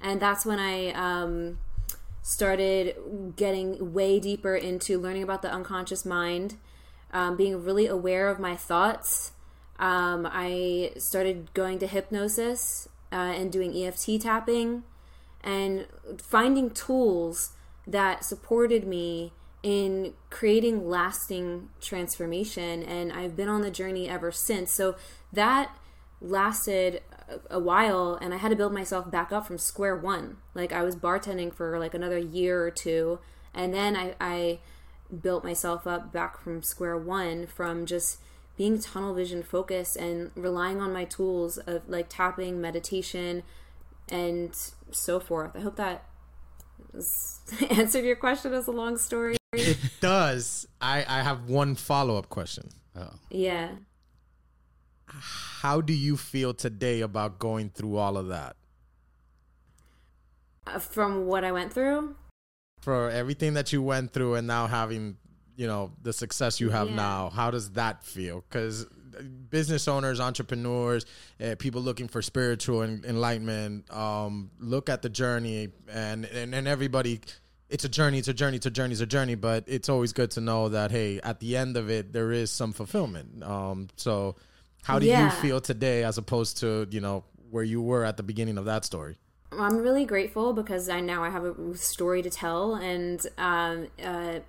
And 0.00 0.20
that's 0.20 0.44
when 0.44 0.58
I 0.58 0.92
um, 0.92 1.58
started 2.22 3.34
getting 3.36 3.92
way 3.92 4.20
deeper 4.20 4.54
into 4.54 4.98
learning 4.98 5.22
about 5.22 5.42
the 5.42 5.52
unconscious 5.52 6.04
mind 6.04 6.56
um, 7.12 7.36
being 7.36 7.64
really 7.64 7.86
aware 7.86 8.28
of 8.28 8.38
my 8.38 8.56
thoughts. 8.56 9.32
Um, 9.78 10.28
I 10.30 10.92
started 10.98 11.52
going 11.54 11.78
to 11.80 11.86
hypnosis 11.86 12.88
uh, 13.12 13.16
and 13.16 13.50
doing 13.50 13.76
EFT 13.76 14.20
tapping 14.20 14.84
and 15.42 15.86
finding 16.18 16.70
tools 16.70 17.52
that 17.86 18.24
supported 18.24 18.86
me 18.86 19.32
in 19.64 20.12
creating 20.28 20.86
lasting 20.86 21.70
transformation. 21.80 22.82
And 22.82 23.10
I've 23.10 23.34
been 23.34 23.48
on 23.48 23.62
the 23.62 23.70
journey 23.70 24.08
ever 24.10 24.30
since. 24.30 24.70
So 24.70 24.94
that 25.32 25.74
lasted 26.20 27.00
a 27.50 27.58
while 27.58 28.18
and 28.20 28.34
I 28.34 28.36
had 28.36 28.50
to 28.50 28.56
build 28.56 28.74
myself 28.74 29.10
back 29.10 29.32
up 29.32 29.46
from 29.46 29.56
square 29.56 29.96
one. 29.96 30.36
Like 30.54 30.70
I 30.70 30.82
was 30.82 30.94
bartending 30.94 31.52
for 31.52 31.78
like 31.78 31.94
another 31.94 32.18
year 32.18 32.62
or 32.62 32.70
two. 32.70 33.20
And 33.54 33.72
then 33.72 33.96
I, 33.96 34.14
I 34.20 34.58
built 35.22 35.44
myself 35.44 35.86
up 35.86 36.12
back 36.12 36.38
from 36.38 36.62
square 36.62 36.98
one 36.98 37.46
from 37.46 37.86
just 37.86 38.20
being 38.58 38.78
tunnel 38.78 39.14
vision 39.14 39.42
focused 39.42 39.96
and 39.96 40.30
relying 40.34 40.82
on 40.82 40.92
my 40.92 41.06
tools 41.06 41.56
of 41.56 41.88
like 41.88 42.10
tapping, 42.10 42.60
meditation, 42.60 43.42
and 44.10 44.54
so 44.90 45.18
forth. 45.18 45.56
I 45.56 45.60
hope 45.60 45.76
that 45.76 46.04
answered 47.70 48.04
your 48.04 48.16
question 48.16 48.52
as 48.52 48.66
a 48.66 48.72
long 48.72 48.96
story. 48.98 49.36
It 49.52 49.78
does. 50.00 50.66
I, 50.80 51.04
I 51.08 51.22
have 51.22 51.48
one 51.48 51.74
follow 51.74 52.16
up 52.16 52.28
question. 52.28 52.68
Oh. 52.96 53.10
Yeah. 53.30 53.70
How 55.06 55.80
do 55.80 55.92
you 55.92 56.16
feel 56.16 56.54
today 56.54 57.00
about 57.02 57.38
going 57.38 57.70
through 57.70 57.96
all 57.96 58.16
of 58.16 58.28
that? 58.28 58.56
Uh, 60.66 60.78
from 60.78 61.26
what 61.26 61.44
I 61.44 61.52
went 61.52 61.72
through? 61.72 62.16
for 62.80 63.08
everything 63.08 63.54
that 63.54 63.72
you 63.72 63.80
went 63.80 64.12
through 64.12 64.34
and 64.34 64.46
now 64.46 64.66
having 64.66 65.16
you 65.56 65.66
know 65.66 65.90
the 66.02 66.12
success 66.12 66.60
you 66.60 66.68
have 66.68 66.90
Yeah. 66.90 66.96
now 66.96 67.30
how 67.30 67.50
does 67.50 67.70
that 67.70 68.04
feel 68.04 68.44
because 68.46 68.86
business 69.50 69.88
owners 69.88 70.20
entrepreneurs 70.20 71.06
uh, 71.42 71.54
people 71.58 71.80
looking 71.82 72.08
for 72.08 72.22
spiritual 72.22 72.82
en- 72.82 73.02
enlightenment 73.06 73.90
um, 73.94 74.50
look 74.60 74.88
at 74.88 75.02
the 75.02 75.08
journey 75.08 75.68
and, 75.88 76.24
and 76.26 76.54
and 76.54 76.68
everybody 76.68 77.20
it's 77.70 77.84
a 77.84 77.88
journey 77.88 78.18
it's 78.18 78.28
a 78.28 78.34
journey 78.34 78.56
it's 78.56 78.66
a 78.66 78.70
journey 78.70 78.92
it's 78.92 79.00
a 79.00 79.06
journey 79.06 79.34
but 79.34 79.64
it's 79.66 79.88
always 79.88 80.12
good 80.12 80.30
to 80.30 80.40
know 80.40 80.68
that 80.68 80.90
hey 80.90 81.20
at 81.22 81.40
the 81.40 81.56
end 81.56 81.76
of 81.76 81.88
it 81.90 82.12
there 82.12 82.30
is 82.32 82.50
some 82.50 82.72
fulfillment. 82.72 83.42
Um, 83.42 83.88
so 83.96 84.36
how 84.82 84.98
do 84.98 85.06
Yeah. 85.06 85.24
you 85.24 85.30
feel 85.40 85.60
today 85.60 86.04
as 86.04 86.18
opposed 86.18 86.58
to 86.58 86.86
you 86.90 87.00
know 87.00 87.24
where 87.50 87.64
you 87.64 87.80
were 87.80 88.04
at 88.04 88.16
the 88.16 88.22
beginning 88.22 88.58
of 88.58 88.64
that 88.66 88.84
story? 88.84 89.16
I'm 89.52 89.78
really 89.78 90.04
grateful 90.04 90.52
because 90.52 90.88
I 90.88 91.00
now 91.00 91.22
I 91.22 91.30
have 91.30 91.44
a 91.44 91.76
story 91.76 92.22
to 92.22 92.28
tell, 92.30 92.74
and 92.74 93.24
um, 93.38 93.86
uh, 94.02 94.40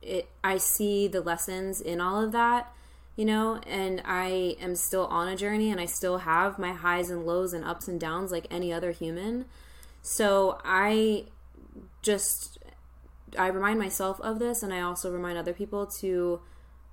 it 0.00 0.28
I 0.44 0.58
see 0.58 1.08
the 1.08 1.20
lessons 1.20 1.80
in 1.80 2.00
all 2.00 2.22
of 2.24 2.30
that, 2.32 2.72
you 3.16 3.24
know, 3.24 3.60
and 3.66 4.02
I 4.04 4.56
am 4.60 4.74
still 4.74 5.06
on 5.06 5.28
a 5.28 5.36
journey, 5.36 5.70
and 5.70 5.80
I 5.80 5.86
still 5.86 6.18
have 6.18 6.58
my 6.58 6.72
highs 6.72 7.10
and 7.10 7.24
lows 7.26 7.52
and 7.52 7.64
ups 7.64 7.88
and 7.88 8.00
downs 8.00 8.32
like 8.32 8.46
any 8.50 8.72
other 8.72 8.90
human. 8.92 9.46
So 10.02 10.58
I 10.64 11.26
just 12.02 12.58
I 13.38 13.48
remind 13.48 13.78
myself 13.78 14.20
of 14.20 14.38
this, 14.38 14.62
and 14.62 14.72
I 14.72 14.80
also 14.80 15.10
remind 15.10 15.38
other 15.38 15.52
people 15.52 15.86
to 16.00 16.40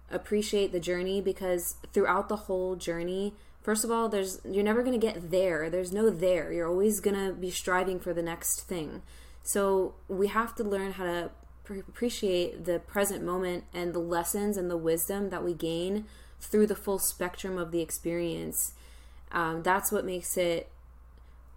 appreciate 0.09 0.71
the 0.71 0.79
journey 0.79 1.21
because 1.21 1.75
throughout 1.93 2.27
the 2.27 2.35
whole 2.35 2.75
journey 2.75 3.33
first 3.61 3.85
of 3.85 3.91
all 3.91 4.09
there's 4.09 4.39
you're 4.43 4.63
never 4.63 4.83
going 4.83 4.99
to 4.99 5.05
get 5.05 5.31
there. 5.31 5.69
There's 5.69 5.91
no 5.91 6.09
there. 6.09 6.51
You're 6.51 6.67
always 6.67 6.99
going 6.99 7.15
to 7.15 7.33
be 7.33 7.51
striving 7.51 7.99
for 7.99 8.13
the 8.13 8.21
next 8.21 8.61
thing. 8.61 9.01
So 9.43 9.95
we 10.07 10.27
have 10.27 10.55
to 10.55 10.63
learn 10.63 10.93
how 10.93 11.05
to 11.05 11.31
appreciate 11.69 12.65
the 12.65 12.79
present 12.79 13.23
moment 13.23 13.63
and 13.73 13.93
the 13.93 13.99
lessons 13.99 14.57
and 14.57 14.69
the 14.69 14.77
wisdom 14.77 15.29
that 15.29 15.43
we 15.43 15.53
gain 15.53 16.05
through 16.39 16.67
the 16.67 16.75
full 16.75 16.99
spectrum 16.99 17.57
of 17.57 17.71
the 17.71 17.81
experience 17.81 18.73
um, 19.31 19.63
that's 19.63 19.91
what 19.91 20.05
makes 20.05 20.37
it 20.37 20.69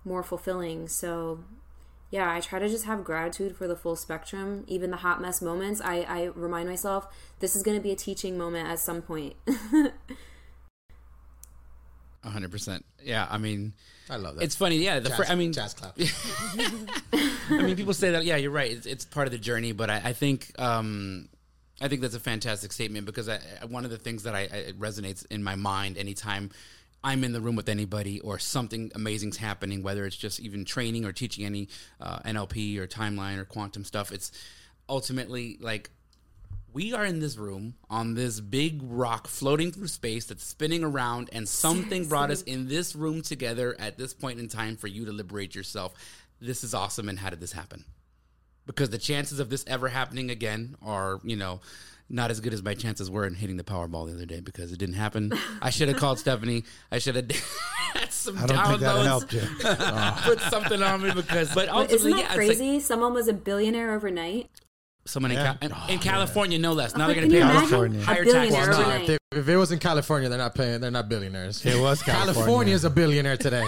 more 0.04 0.22
fulfilling 0.22 0.86
so 0.86 1.40
yeah, 2.14 2.32
I 2.32 2.38
try 2.38 2.60
to 2.60 2.68
just 2.68 2.84
have 2.84 3.02
gratitude 3.02 3.56
for 3.56 3.66
the 3.66 3.74
full 3.74 3.96
spectrum, 3.96 4.62
even 4.68 4.92
the 4.92 4.98
hot 4.98 5.20
mess 5.20 5.42
moments. 5.42 5.80
I, 5.80 6.02
I 6.02 6.24
remind 6.36 6.68
myself 6.68 7.08
this 7.40 7.56
is 7.56 7.64
going 7.64 7.76
to 7.76 7.82
be 7.82 7.90
a 7.90 7.96
teaching 7.96 8.38
moment 8.38 8.68
at 8.68 8.78
some 8.78 9.02
point. 9.02 9.34
hundred 12.32 12.50
percent. 12.50 12.84
Yeah, 13.02 13.26
I 13.30 13.38
mean, 13.38 13.72
I 14.08 14.16
love 14.16 14.36
that. 14.36 14.44
It's 14.44 14.56
funny. 14.56 14.76
Yeah, 14.76 15.00
the 15.00 15.08
jazz, 15.08 15.16
fr- 15.18 15.24
I 15.28 15.34
mean, 15.34 15.52
jazz 15.52 15.74
clap. 15.74 15.96
I 17.12 17.62
mean, 17.62 17.76
people 17.76 17.94
say 17.94 18.10
that. 18.12 18.24
Yeah, 18.24 18.36
you're 18.36 18.50
right. 18.50 18.70
It's, 18.70 18.86
it's 18.86 19.04
part 19.04 19.26
of 19.26 19.32
the 19.32 19.38
journey, 19.38 19.72
but 19.72 19.90
I, 19.90 19.96
I 20.04 20.12
think 20.12 20.52
um, 20.58 21.28
I 21.80 21.88
think 21.88 22.00
that's 22.00 22.14
a 22.14 22.20
fantastic 22.20 22.72
statement 22.72 23.06
because 23.06 23.28
I, 23.28 23.38
one 23.68 23.84
of 23.84 23.90
the 23.90 23.98
things 23.98 24.22
that 24.24 24.34
I, 24.34 24.42
I 24.42 24.72
resonates 24.78 25.26
in 25.30 25.42
my 25.42 25.54
mind 25.54 25.98
anytime 25.98 26.50
I'm 27.02 27.22
in 27.22 27.32
the 27.32 27.40
room 27.40 27.54
with 27.54 27.68
anybody 27.68 28.20
or 28.20 28.38
something 28.38 28.90
amazing's 28.94 29.36
happening, 29.36 29.82
whether 29.82 30.06
it's 30.06 30.16
just 30.16 30.40
even 30.40 30.64
training 30.64 31.04
or 31.04 31.12
teaching 31.12 31.44
any 31.44 31.68
uh, 32.00 32.18
NLP 32.20 32.78
or 32.78 32.86
timeline 32.86 33.36
or 33.36 33.44
quantum 33.44 33.84
stuff. 33.84 34.10
It's 34.10 34.32
ultimately 34.88 35.58
like 35.60 35.90
we 36.72 36.92
are 36.92 37.04
in 37.04 37.20
this 37.20 37.36
room 37.36 37.74
on 37.88 38.14
this 38.14 38.40
big 38.40 38.80
rock 38.82 39.28
floating 39.28 39.70
through 39.70 39.86
space 39.86 40.26
that's 40.26 40.44
spinning 40.44 40.82
around, 40.82 41.30
and 41.32 41.48
something 41.48 41.88
Seriously? 41.88 42.08
brought 42.08 42.30
us 42.30 42.42
in 42.42 42.68
this 42.68 42.96
room 42.96 43.22
together 43.22 43.76
at 43.78 43.96
this 43.96 44.12
point 44.12 44.40
in 44.40 44.48
time 44.48 44.76
for 44.76 44.88
you 44.88 45.04
to 45.04 45.12
liberate 45.12 45.54
yourself. 45.54 45.94
This 46.40 46.64
is 46.64 46.74
awesome. 46.74 47.08
And 47.08 47.18
how 47.18 47.30
did 47.30 47.40
this 47.40 47.52
happen? 47.52 47.84
Because 48.66 48.90
the 48.90 48.98
chances 48.98 49.40
of 49.40 49.50
this 49.50 49.64
ever 49.66 49.88
happening 49.88 50.30
again 50.30 50.74
are, 50.82 51.20
you 51.22 51.36
know, 51.36 51.60
not 52.08 52.30
as 52.30 52.40
good 52.40 52.52
as 52.52 52.62
my 52.62 52.74
chances 52.74 53.10
were 53.10 53.26
in 53.26 53.34
hitting 53.34 53.56
the 53.56 53.64
Powerball 53.64 54.06
the 54.06 54.14
other 54.14 54.26
day 54.26 54.40
because 54.40 54.72
it 54.72 54.78
didn't 54.78 54.96
happen. 54.96 55.32
I 55.62 55.70
should 55.70 55.88
have 55.88 55.96
called 55.98 56.18
Stephanie. 56.18 56.64
I 56.90 56.98
should 56.98 57.16
have 57.16 57.30
had 57.94 58.12
some 58.12 58.38
I 58.38 58.46
don't 58.46 58.56
downloads. 58.58 58.68
think 58.68 58.80
that 58.80 59.06
helped 59.06 59.32
you. 59.32 60.30
Put 60.34 60.40
something 60.50 60.82
on 60.82 61.02
me 61.02 61.12
because, 61.14 61.54
but 61.54 61.68
ultimately, 61.68 61.94
isn't 61.96 62.10
that 62.10 62.30
yeah, 62.30 62.34
crazy? 62.34 62.72
Like, 62.74 62.82
Someone 62.82 63.14
was 63.14 63.28
a 63.28 63.32
billionaire 63.32 63.94
overnight. 63.94 64.50
Someone 65.06 65.32
yeah. 65.32 65.56
in, 65.60 65.70
Ca- 65.70 65.86
in, 65.88 65.98
California, 65.98 66.58
no 66.58 66.72
less. 66.72 66.96
Now 66.96 67.06
they're 67.06 67.16
going 67.16 67.28
to 67.28 67.34
pay 67.34 67.42
California. 67.42 68.00
higher 68.02 68.24
taxes. 68.24 68.52
Well, 68.52 68.66
no, 68.66 68.90
if, 68.96 69.06
they, 69.06 69.38
if, 69.38 69.48
it 69.48 69.56
was 69.56 69.70
in 69.70 69.78
California, 69.78 70.30
they're 70.30 70.38
not 70.38 70.54
paying. 70.54 70.80
They're 70.80 70.90
not 70.90 71.10
billionaires. 71.10 71.64
It 71.64 71.78
was 71.78 72.02
California. 72.02 72.34
California 72.34 72.74
is 72.74 72.84
a 72.84 72.90
billionaire 72.90 73.36
today. 73.36 73.66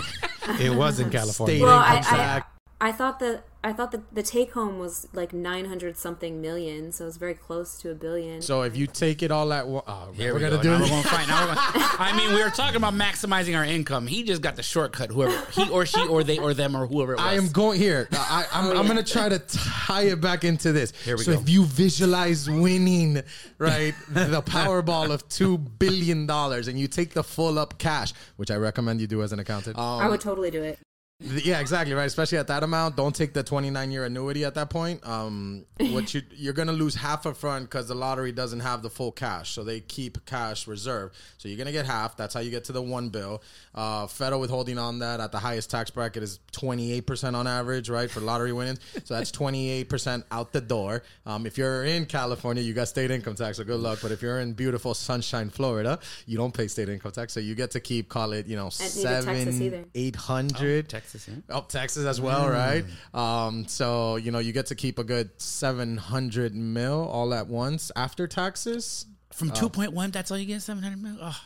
it 0.60 0.74
was 0.74 0.98
in 0.98 1.10
California. 1.18 1.56
State 1.56 1.62
well, 1.62 1.78
I, 1.78 2.42
I, 2.80 2.88
I 2.88 2.92
thought 2.92 3.18
that 3.20 3.44
I 3.66 3.72
thought 3.72 3.90
that 3.90 4.14
the 4.14 4.22
take 4.22 4.52
home 4.52 4.78
was 4.78 5.08
like 5.12 5.32
900 5.32 5.96
something 5.96 6.40
million, 6.40 6.92
so 6.92 7.04
it's 7.08 7.16
very 7.16 7.34
close 7.34 7.78
to 7.78 7.90
a 7.90 7.96
billion. 7.96 8.40
So 8.40 8.62
if 8.62 8.76
you 8.76 8.86
take 8.86 9.24
it 9.24 9.32
all 9.32 9.52
at 9.52 9.66
once, 9.66 9.84
oh, 9.88 10.12
Here 10.14 10.32
we're 10.32 10.38
we 10.38 10.40
gonna 10.44 10.56
go. 10.58 10.62
do 10.62 10.68
now 10.68 10.76
it. 10.76 10.80
We're 10.82 10.88
gonna 10.88 11.02
find, 11.08 11.28
now 11.28 11.48
we're 11.48 11.54
gonna, 11.56 11.86
I 11.98 12.16
mean, 12.16 12.32
we 12.32 12.44
were 12.44 12.50
talking 12.50 12.76
about 12.76 12.94
maximizing 12.94 13.56
our 13.56 13.64
income. 13.64 14.06
He 14.06 14.22
just 14.22 14.40
got 14.40 14.54
the 14.54 14.62
shortcut. 14.62 15.10
Whoever 15.10 15.36
he 15.50 15.68
or 15.68 15.84
she 15.84 16.06
or 16.06 16.22
they 16.22 16.38
or 16.38 16.54
them 16.54 16.76
or 16.76 16.86
whoever. 16.86 17.14
It 17.14 17.16
was. 17.16 17.24
I 17.24 17.34
am 17.34 17.48
going 17.48 17.80
here. 17.80 18.08
I, 18.12 18.46
am 18.52 18.66
oh, 18.66 18.76
I'm 18.78 18.86
gonna 18.86 19.02
try 19.02 19.28
to 19.28 19.40
tie 19.40 20.02
it 20.02 20.20
back 20.20 20.44
into 20.44 20.70
this. 20.70 20.92
Here 21.04 21.16
we 21.16 21.24
so 21.24 21.34
go. 21.34 21.40
if 21.40 21.48
you 21.48 21.64
visualize 21.64 22.48
winning, 22.48 23.20
right, 23.58 23.94
the 24.10 24.42
Powerball 24.42 25.10
of 25.10 25.28
two 25.28 25.58
billion 25.58 26.24
dollars, 26.24 26.68
and 26.68 26.78
you 26.78 26.86
take 26.86 27.14
the 27.14 27.24
full 27.24 27.58
up 27.58 27.78
cash, 27.78 28.12
which 28.36 28.52
I 28.52 28.58
recommend 28.58 29.00
you 29.00 29.08
do 29.08 29.24
as 29.24 29.32
an 29.32 29.40
accountant. 29.40 29.76
Um, 29.76 30.00
I 30.02 30.08
would 30.08 30.20
totally 30.20 30.52
do 30.52 30.62
it. 30.62 30.78
Yeah, 31.18 31.60
exactly 31.60 31.94
right. 31.94 32.04
Especially 32.04 32.36
at 32.36 32.48
that 32.48 32.62
amount, 32.62 32.94
don't 32.94 33.14
take 33.14 33.32
the 33.32 33.42
29 33.42 33.90
year 33.90 34.04
annuity 34.04 34.44
at 34.44 34.54
that 34.56 34.68
point. 34.68 35.06
Um, 35.06 35.64
what 35.78 36.12
you 36.12 36.20
you're 36.34 36.52
gonna 36.52 36.72
lose 36.72 36.94
half 36.94 37.24
a 37.24 37.32
front 37.32 37.64
because 37.70 37.88
the 37.88 37.94
lottery 37.94 38.32
doesn't 38.32 38.60
have 38.60 38.82
the 38.82 38.90
full 38.90 39.12
cash, 39.12 39.52
so 39.52 39.64
they 39.64 39.80
keep 39.80 40.26
cash 40.26 40.66
reserve. 40.66 41.12
So 41.38 41.48
you're 41.48 41.56
gonna 41.56 41.72
get 41.72 41.86
half. 41.86 42.18
That's 42.18 42.34
how 42.34 42.40
you 42.40 42.50
get 42.50 42.64
to 42.64 42.72
the 42.72 42.82
one 42.82 43.08
bill. 43.08 43.42
Uh, 43.74 44.06
federal 44.08 44.42
withholding 44.42 44.76
on 44.76 44.98
that 44.98 45.20
at 45.20 45.32
the 45.32 45.38
highest 45.38 45.70
tax 45.70 45.90
bracket 45.90 46.22
is 46.22 46.38
28 46.52 47.06
percent 47.06 47.34
on 47.34 47.46
average, 47.46 47.88
right, 47.88 48.10
for 48.10 48.20
lottery 48.20 48.52
winnings. 48.52 48.80
So 49.04 49.14
that's 49.14 49.30
28 49.30 49.88
percent 49.88 50.26
out 50.30 50.52
the 50.52 50.60
door. 50.60 51.02
Um, 51.24 51.46
if 51.46 51.56
you're 51.56 51.84
in 51.84 52.04
California, 52.04 52.62
you 52.62 52.74
got 52.74 52.88
state 52.88 53.10
income 53.10 53.36
tax, 53.36 53.56
so 53.56 53.64
good 53.64 53.80
luck. 53.80 54.00
But 54.02 54.12
if 54.12 54.20
you're 54.20 54.40
in 54.40 54.52
beautiful 54.52 54.92
Sunshine, 54.92 55.48
Florida, 55.48 55.98
you 56.26 56.36
don't 56.36 56.52
pay 56.52 56.68
state 56.68 56.90
income 56.90 57.12
tax, 57.12 57.32
so 57.32 57.40
you 57.40 57.54
get 57.54 57.70
to 57.70 57.80
keep 57.80 58.10
call 58.10 58.32
it 58.34 58.46
you 58.46 58.56
know 58.56 58.68
seven, 58.68 59.86
eight 59.94 60.16
hundred. 60.16 60.84
Oh, 60.84 60.88
Texas, 61.06 61.28
yeah. 61.28 61.56
Oh, 61.56 61.64
Texas 61.68 62.04
as 62.04 62.20
well, 62.20 62.46
mm. 62.46 62.52
right? 62.52 62.84
Um, 63.14 63.68
so 63.68 64.16
you 64.16 64.32
know 64.32 64.40
you 64.40 64.52
get 64.52 64.66
to 64.66 64.74
keep 64.74 64.98
a 64.98 65.04
good 65.04 65.30
seven 65.40 65.96
hundred 65.96 66.54
mil 66.54 67.08
all 67.08 67.32
at 67.32 67.46
once 67.46 67.92
after 67.94 68.26
taxes. 68.26 69.06
From 69.32 69.50
two 69.50 69.68
point 69.68 69.92
one, 69.92 70.10
that's 70.10 70.30
all 70.30 70.38
you 70.38 70.46
get 70.46 70.62
seven 70.62 70.82
hundred 70.82 71.02
mil. 71.02 71.16
Oh, 71.20 71.40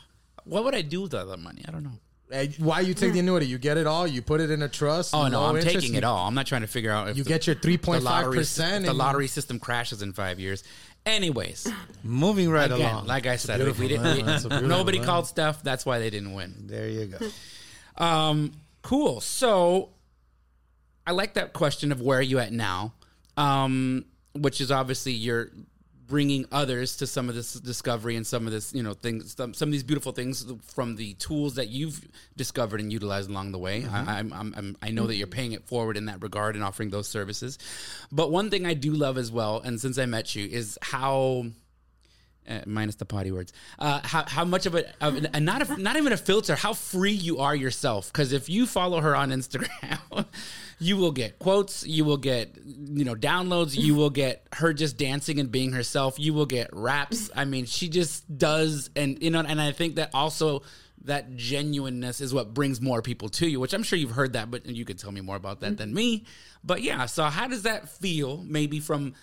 what 0.44 0.64
would 0.64 0.74
I 0.74 0.80
do 0.80 1.02
with 1.02 1.14
all 1.14 1.26
that 1.26 1.38
money? 1.38 1.62
I 1.68 1.72
don't 1.72 1.84
know. 1.84 1.90
Hey, 2.30 2.54
why 2.58 2.80
you 2.80 2.94
take 2.94 3.12
the 3.12 3.18
annuity? 3.18 3.46
You 3.46 3.58
get 3.58 3.76
it 3.76 3.88
all. 3.88 4.06
You 4.06 4.22
put 4.22 4.40
it 4.40 4.50
in 4.50 4.62
a 4.62 4.68
trust. 4.68 5.14
Oh 5.14 5.28
no, 5.28 5.42
I'm 5.42 5.56
interest, 5.56 5.80
taking 5.80 5.96
it 5.96 6.04
all. 6.04 6.26
I'm 6.26 6.34
not 6.34 6.46
trying 6.46 6.60
to 6.62 6.68
figure 6.68 6.92
out 6.92 7.08
if 7.08 7.18
you 7.18 7.24
the, 7.24 7.28
get 7.28 7.46
your 7.46 7.56
three 7.56 7.76
point 7.76 8.02
five 8.02 8.32
percent. 8.32 8.86
The 8.86 8.94
lottery 8.94 9.26
system 9.26 9.58
crashes 9.58 10.00
in 10.00 10.12
five 10.12 10.40
years. 10.40 10.64
Anyways, 11.04 11.70
moving 12.02 12.50
right 12.50 12.70
again, 12.70 12.80
along. 12.80 13.06
Like 13.06 13.26
I 13.26 13.36
said, 13.36 13.60
if 13.60 13.78
we 13.78 13.88
didn't. 13.88 14.48
We, 14.48 14.60
nobody 14.66 15.00
called 15.00 15.26
stuff. 15.26 15.62
That's 15.62 15.84
why 15.84 15.98
they 15.98 16.08
didn't 16.08 16.32
win. 16.32 16.54
There 16.66 16.88
you 16.88 17.06
go. 17.06 17.18
Um, 17.96 18.52
Cool. 18.82 19.20
So 19.20 19.90
I 21.06 21.12
like 21.12 21.34
that 21.34 21.52
question 21.52 21.92
of 21.92 22.00
where 22.00 22.18
are 22.18 22.22
you 22.22 22.38
at 22.38 22.52
now, 22.52 22.94
um, 23.36 24.04
which 24.34 24.60
is 24.60 24.70
obviously 24.70 25.12
you're 25.12 25.50
bringing 26.10 26.44
others 26.50 26.96
to 26.96 27.06
some 27.06 27.28
of 27.28 27.36
this 27.36 27.54
discovery 27.54 28.16
and 28.16 28.26
some 28.26 28.44
of 28.44 28.52
this, 28.52 28.74
you 28.74 28.82
know, 28.82 28.92
things, 28.92 29.34
some, 29.36 29.54
some 29.54 29.68
of 29.68 29.72
these 29.72 29.84
beautiful 29.84 30.10
things 30.10 30.44
from 30.64 30.96
the 30.96 31.14
tools 31.14 31.54
that 31.54 31.68
you've 31.68 32.06
discovered 32.36 32.80
and 32.80 32.92
utilized 32.92 33.30
along 33.30 33.52
the 33.52 33.58
way. 33.58 33.82
Mm-hmm. 33.82 34.08
I, 34.08 34.18
I'm, 34.18 34.32
I'm, 34.32 34.76
i 34.82 34.90
know 34.90 35.06
that 35.06 35.14
you're 35.14 35.28
paying 35.28 35.52
it 35.52 35.64
forward 35.64 35.96
in 35.96 36.06
that 36.06 36.20
regard 36.20 36.56
and 36.56 36.64
offering 36.64 36.90
those 36.90 37.06
services. 37.06 37.58
But 38.10 38.32
one 38.32 38.50
thing 38.50 38.66
I 38.66 38.74
do 38.74 38.92
love 38.92 39.18
as 39.18 39.30
well, 39.30 39.60
and 39.64 39.80
since 39.80 39.98
I 39.98 40.06
met 40.06 40.34
you, 40.34 40.46
is 40.46 40.76
how 40.82 41.46
uh, 42.48 42.60
minus 42.66 42.96
the 42.96 43.04
potty 43.04 43.30
words. 43.30 43.52
Uh, 43.78 44.00
how, 44.02 44.24
how 44.26 44.44
much 44.44 44.66
of 44.66 44.74
a, 44.74 44.84
of 45.00 45.16
a 45.32 45.40
not 45.40 45.68
a, 45.68 45.76
not 45.76 45.96
even 45.96 46.12
a 46.12 46.16
filter, 46.16 46.56
how 46.56 46.72
free 46.72 47.12
you 47.12 47.38
are 47.38 47.54
yourself. 47.54 48.12
Because 48.12 48.32
if 48.32 48.48
you 48.48 48.66
follow 48.66 49.00
her 49.00 49.14
on 49.14 49.30
Instagram, 49.30 50.26
you 50.78 50.96
will 50.96 51.12
get 51.12 51.38
quotes, 51.38 51.86
you 51.86 52.04
will 52.04 52.16
get 52.16 52.56
you 52.64 53.04
know 53.04 53.14
downloads, 53.14 53.76
you 53.76 53.94
will 53.94 54.10
get 54.10 54.46
her 54.54 54.72
just 54.72 54.96
dancing 54.96 55.38
and 55.38 55.50
being 55.50 55.72
herself. 55.72 56.18
You 56.18 56.34
will 56.34 56.46
get 56.46 56.70
raps. 56.72 57.30
I 57.34 57.44
mean, 57.44 57.66
she 57.66 57.88
just 57.88 58.38
does, 58.38 58.90
and 58.96 59.22
you 59.22 59.30
know, 59.30 59.40
and 59.40 59.60
I 59.60 59.72
think 59.72 59.96
that 59.96 60.10
also 60.14 60.62
that 61.04 61.34
genuineness 61.36 62.20
is 62.20 62.34
what 62.34 62.52
brings 62.52 62.80
more 62.80 63.00
people 63.00 63.28
to 63.28 63.48
you. 63.48 63.60
Which 63.60 63.72
I'm 63.72 63.82
sure 63.82 63.98
you've 63.98 64.10
heard 64.10 64.32
that, 64.34 64.50
but 64.50 64.66
you 64.66 64.84
could 64.84 64.98
tell 64.98 65.12
me 65.12 65.20
more 65.20 65.36
about 65.36 65.60
that 65.60 65.76
than 65.76 65.94
me. 65.94 66.24
But 66.64 66.82
yeah, 66.82 67.06
so 67.06 67.24
how 67.24 67.48
does 67.48 67.62
that 67.62 67.88
feel? 67.88 68.38
Maybe 68.38 68.80
from 68.80 69.14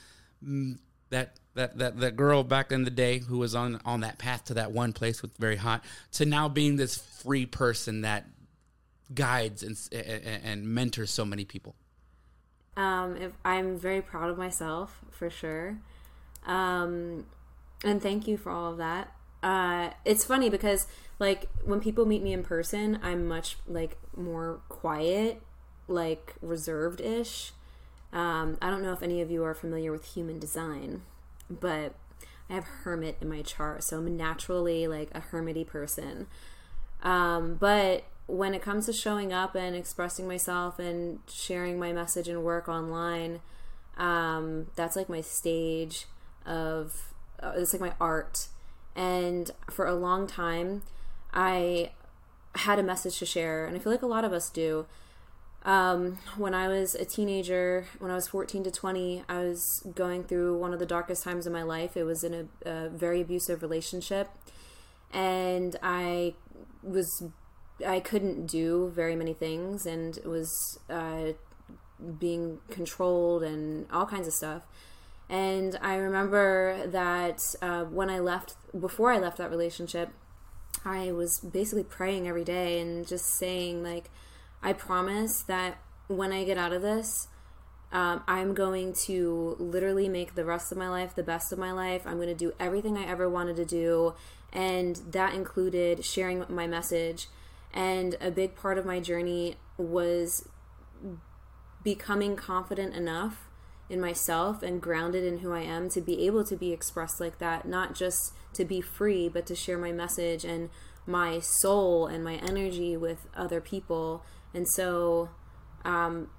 mm, 0.43 0.77
that 1.10 1.38
that 1.56 1.78
that 1.78 2.00
that 2.00 2.15
girl 2.15 2.43
back 2.43 2.72
in 2.72 2.84
the 2.84 2.91
day 2.91 3.20
who 3.20 3.38
was 3.38 3.56
on 3.56 3.80
on 3.86 4.02
that 4.02 4.17
path 4.17 4.46
to 4.46 4.54
that 4.56 4.72
one 4.72 4.93
place 4.93 5.22
with 5.22 5.36
very 5.38 5.56
hot 5.56 5.84
to 6.12 6.26
now 6.26 6.48
being 6.48 6.76
this 6.76 6.98
free 6.98 7.46
person 7.46 8.02
that 8.02 8.26
guides 9.13 9.63
and 9.63 9.78
and, 9.91 10.41
and 10.43 10.67
mentors 10.67 11.12
so 11.12 11.26
many 11.26 11.46
people. 11.46 11.76
Um, 12.76 13.17
if 13.17 13.32
I'm 13.43 13.80
very 13.80 14.02
proud 14.02 14.30
of 14.30 14.38
myself 14.38 15.00
for 15.10 15.30
sure, 15.32 15.80
um, 16.46 17.26
and 17.84 18.02
thank 18.02 18.28
you 18.28 18.38
for 18.38 18.52
all 18.52 18.72
of 18.72 18.78
that. 18.78 19.12
Uh, 19.41 19.91
it's 20.06 20.24
funny 20.26 20.50
because 20.50 20.88
like 21.20 21.50
when 21.63 21.80
people 21.80 22.06
meet 22.06 22.22
me 22.22 22.34
in 22.34 22.43
person, 22.43 23.00
I'm 23.02 23.28
much 23.28 23.58
like 23.67 23.98
more 24.15 24.62
quiet, 24.70 25.41
like 25.88 26.36
reserved 26.41 27.02
ish. 27.02 27.52
Um, 28.17 28.58
I 28.62 28.69
don't 28.69 28.82
know 28.82 28.93
if 28.93 29.03
any 29.03 29.21
of 29.21 29.30
you 29.30 29.43
are 29.43 29.53
familiar 29.53 29.91
with 29.91 30.06
human 30.06 30.39
design 30.39 31.01
but 31.49 31.93
I 32.49 32.53
have 32.53 32.65
hermit 32.84 33.17
in 33.21 33.30
my 33.30 33.41
chart, 33.41 33.84
so 33.84 33.97
I'm 33.97 34.17
naturally 34.17 34.88
like 34.88 35.10
a 35.13 35.21
hermity 35.21 35.65
person. 35.65 36.27
Um, 37.03 37.56
but 37.56 38.06
when 38.25 38.53
it 38.53 38.62
comes 38.62 38.86
to 38.86 38.93
showing 38.93 39.32
up 39.32 39.56
and 39.56 39.75
expressing 39.75 40.27
myself 40.27 40.80
and 40.80 41.19
sharing 41.27 41.80
my 41.80 41.93
message 41.93 42.27
and 42.27 42.43
work 42.43 42.67
online, 42.67 43.41
um, 43.97 44.67
that's 44.75 44.95
like 44.95 45.10
my 45.10 45.21
stage 45.21 46.06
of 46.45 47.13
uh, 47.41 47.53
it's 47.56 47.73
like 47.73 47.82
my 47.82 47.93
art. 47.99 48.47
And 48.95 49.51
for 49.69 49.86
a 49.86 49.93
long 49.93 50.25
time, 50.25 50.82
I 51.34 51.91
had 52.56 52.80
a 52.80 52.84
message 52.84 53.19
to 53.19 53.25
share, 53.25 53.65
and 53.65 53.75
I 53.75 53.80
feel 53.80 53.91
like 53.91 54.01
a 54.01 54.08
lot 54.08 54.25
of 54.25 54.34
us 54.34 54.49
do. 54.49 54.86
Um, 55.67 56.19
when 56.38 56.53
I 56.53 56.69
was 56.69 56.95
a 56.95 57.03
teenager, 57.03 57.88
when 57.99 58.10
I 58.10 58.15
was 58.15 58.30
14 58.30 58.63
to 58.63 58.71
20, 58.71 59.25
I 59.27 59.39
was 59.39 59.86
going 59.93 60.23
through 60.23 60.58
one 60.58 60.71
of 60.71 60.80
the 60.80 60.86
darkest 60.86 61.23
times 61.23 61.45
of 61.45 61.51
my 61.51 61.62
life. 61.62 61.97
It 61.97 62.06
was 62.06 62.23
in 62.23 62.34
a, 62.34 62.69
a 62.69 62.89
very 62.89 63.19
abusive 63.19 63.62
relationship, 63.62 64.30
and 65.12 65.75
I 65.84 66.36
was 66.82 67.21
I 67.86 67.99
couldn't 67.99 68.47
do 68.47 68.93
very 68.95 69.17
many 69.17 69.34
things, 69.34 69.86
and 69.86 70.17
was 70.23 70.80
uh, 70.89 71.34
being 72.17 72.60
controlled 72.69 73.43
and 73.43 73.88
all 73.91 74.06
kinds 74.06 74.25
of 74.25 74.34
stuff. 74.34 74.62
And 75.30 75.77
I 75.82 75.95
remember 75.95 76.88
that 76.88 77.56
uh, 77.62 77.84
when 77.84 78.10
I 78.10 78.19
left, 78.19 78.56
before 78.80 79.12
I 79.12 79.17
left 79.17 79.38
that 79.39 79.49
relationship, 79.49 80.12
I 80.86 81.12
was 81.12 81.41
basically 81.41 81.84
praying 81.84 82.25
every 82.25 82.45
day 82.45 82.80
and 82.80 83.06
just 83.06 83.25
saying, 83.25 83.84
like, 83.84 84.10
I 84.62 84.74
promise 84.74 85.41
that 85.43 85.78
when 86.08 86.32
I 86.32 86.43
get 86.43 86.58
out 86.58 86.74
of 86.74 86.82
this, 86.82 87.28
um, 87.91 88.24
I'm 88.28 88.54
going 88.54 88.93
to 89.06 89.56
literally 89.60 90.10
make 90.10 90.36
the 90.36 90.43
rest 90.43 90.72
of 90.72 90.78
my 90.78 90.89
life 90.89 91.15
the 91.15 91.24
best 91.24 91.54
of 91.54 91.60
my 91.60 91.72
life. 91.72 92.06
I'm 92.06 92.17
going 92.17 92.28
to 92.28 92.36
do 92.36 92.54
everything 92.60 92.98
I 92.98 93.06
ever 93.06 93.30
wanted 93.30 93.56
to 93.58 93.65
do. 93.65 94.13
And 94.52 94.98
that 95.12 95.34
included 95.34 96.04
sharing 96.04 96.46
my 96.50 96.67
message. 96.67 97.28
And 97.74 98.17
a 98.20 98.32
big 98.32 98.56
part 98.56 98.78
of 98.78 98.86
my 98.86 99.00
journey 99.00 99.56
was 99.78 100.50
becoming 101.84 102.36
confident 102.36 102.96
enough 102.96 103.48
in 103.89 104.02
myself 104.02 104.62
and 104.62 104.82
grounded 104.82 105.24
in 105.24 105.39
who 105.39 105.54
I 105.54 105.62
am 105.62 105.89
to 105.89 106.02
be 106.02 106.26
able 106.26 106.43
to 106.46 106.58
be 106.58 106.74
expressed 106.74 107.22
like 107.22 107.39
that, 107.39 107.67
not 107.67 107.96
just 107.96 108.34
to 108.54 108.65
be 108.65 108.82
free, 108.82 109.30
but 109.30 109.46
to 109.46 109.56
share 109.56 109.78
my 109.78 109.93
message 109.93 110.43
and 110.43 110.70
my 111.06 111.39
soul 111.39 112.06
and 112.08 112.24
my 112.24 112.36
energy 112.36 112.98
with 112.98 113.28
other 113.36 113.62
people. 113.62 114.24
And 114.58 114.67
so 114.67 115.30
um, 115.86 116.30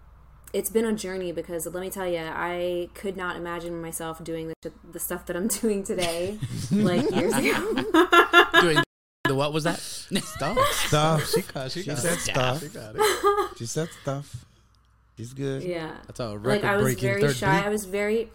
it's 0.53 0.71
been 0.71 0.85
a 0.85 0.93
journey 0.93 1.31
because 1.31 1.67
let 1.67 1.81
me 1.81 1.89
tell 1.89 2.07
you, 2.09 2.19
I 2.21 2.89
could 2.95 3.17
not 3.17 3.37
imagine 3.37 3.81
myself 3.81 4.25
doing 4.25 4.53
the, 4.63 4.73
the 4.91 4.99
stuff 4.99 5.25
that 5.27 5.37
I'm 5.37 5.47
doing 5.63 5.85
today 5.85 6.37
like 6.73 7.09
years 7.15 7.33
ago. 7.33 7.75
Doing 8.61 8.79
the 9.25 9.35
what 9.37 9.53
was 9.53 9.63
that? 9.65 9.79
Stuff. 9.79 10.59
Stuff. 10.73 11.31
She 11.31 11.43
got. 11.43 11.71
She 11.71 11.83
She 11.83 11.91
got. 11.91 11.99
said 11.99 12.19
stuff. 12.19 12.61
She 12.61 12.69
got 12.69 12.97
it. 12.97 13.57
She 13.57 13.67
said 13.67 13.89
stuff. 14.03 14.45
She's 15.17 15.33
good. 15.33 15.63
yeah. 15.63 15.93
That's 16.09 16.19
a 16.19 16.31
like 16.31 16.65
I 16.65 16.77
was 16.77 16.95
very 16.95 17.33
shy. 17.33 17.61
beat. 17.61 17.67
I 17.67 17.69
was 17.69 17.85
very 17.85 18.31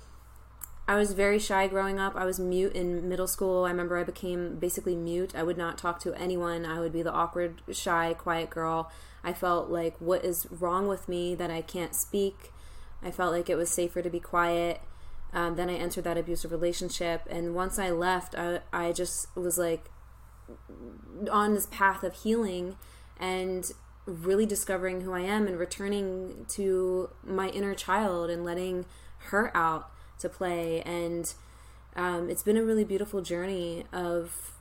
I 0.88 0.96
was 0.96 1.13
very 1.13 1.39
shy 1.39 1.67
growing 1.67 2.00
up. 2.00 2.15
I 2.15 2.26
was 2.26 2.39
mute 2.39 2.74
in 2.74 3.10
middle 3.10 3.28
school. 3.28 3.65
I 3.65 3.69
remember 3.72 3.98
I 3.98 4.04
became 4.04 4.58
basically 4.60 4.96
mute. 4.96 5.34
I 5.36 5.43
would 5.43 5.58
not 5.58 5.78
talk 5.78 6.00
to 6.02 6.13
anyone. 6.13 6.65
I 6.65 6.80
would 6.80 6.93
be 6.93 7.02
the 7.02 7.12
awkward, 7.12 7.62
shy, 7.72 8.13
quiet 8.13 8.50
girl. 8.50 8.91
I 9.24 9.34
felt 9.34 9.70
like 9.70 9.96
what 10.00 10.26
is 10.26 10.48
wrong 10.52 10.88
with 10.88 11.08
me 11.08 11.36
that 11.36 11.50
I 11.50 11.62
can't 11.62 11.96
speak. 11.96 12.52
I 13.02 13.12
felt 13.12 13.32
like 13.32 13.50
it 13.50 13.56
was 13.56 13.70
safer 13.70 14.02
to 14.02 14.10
be 14.10 14.20
quiet. 14.20 14.82
Um, 15.34 15.56
then 15.56 15.70
I 15.70 15.76
entered 15.76 16.04
that 16.04 16.18
abusive 16.18 16.52
relationship, 16.52 17.24
and 17.30 17.56
once 17.56 17.80
I 17.80 17.90
left, 17.90 18.36
I, 18.36 18.60
I 18.72 18.92
just 18.92 19.36
was 19.36 19.58
like 19.58 19.90
on 21.32 21.54
this 21.56 21.66
path 21.68 22.04
of 22.04 22.14
healing 22.14 22.76
and 23.20 23.72
really 24.06 24.46
discovering 24.46 25.02
who 25.02 25.14
I 25.14 25.22
am 25.22 25.48
and 25.48 25.58
returning 25.58 26.46
to 26.50 27.10
my 27.24 27.50
inner 27.50 27.74
child 27.74 28.30
and 28.30 28.44
letting 28.44 28.86
her 29.30 29.56
out 29.56 29.90
to 30.20 30.30
play. 30.30 30.82
And 30.82 31.34
um, 31.96 32.30
it's 32.30 32.44
been 32.44 32.58
a 32.58 32.64
really 32.64 32.84
beautiful 32.84 33.22
journey 33.22 33.86
of 33.94 34.52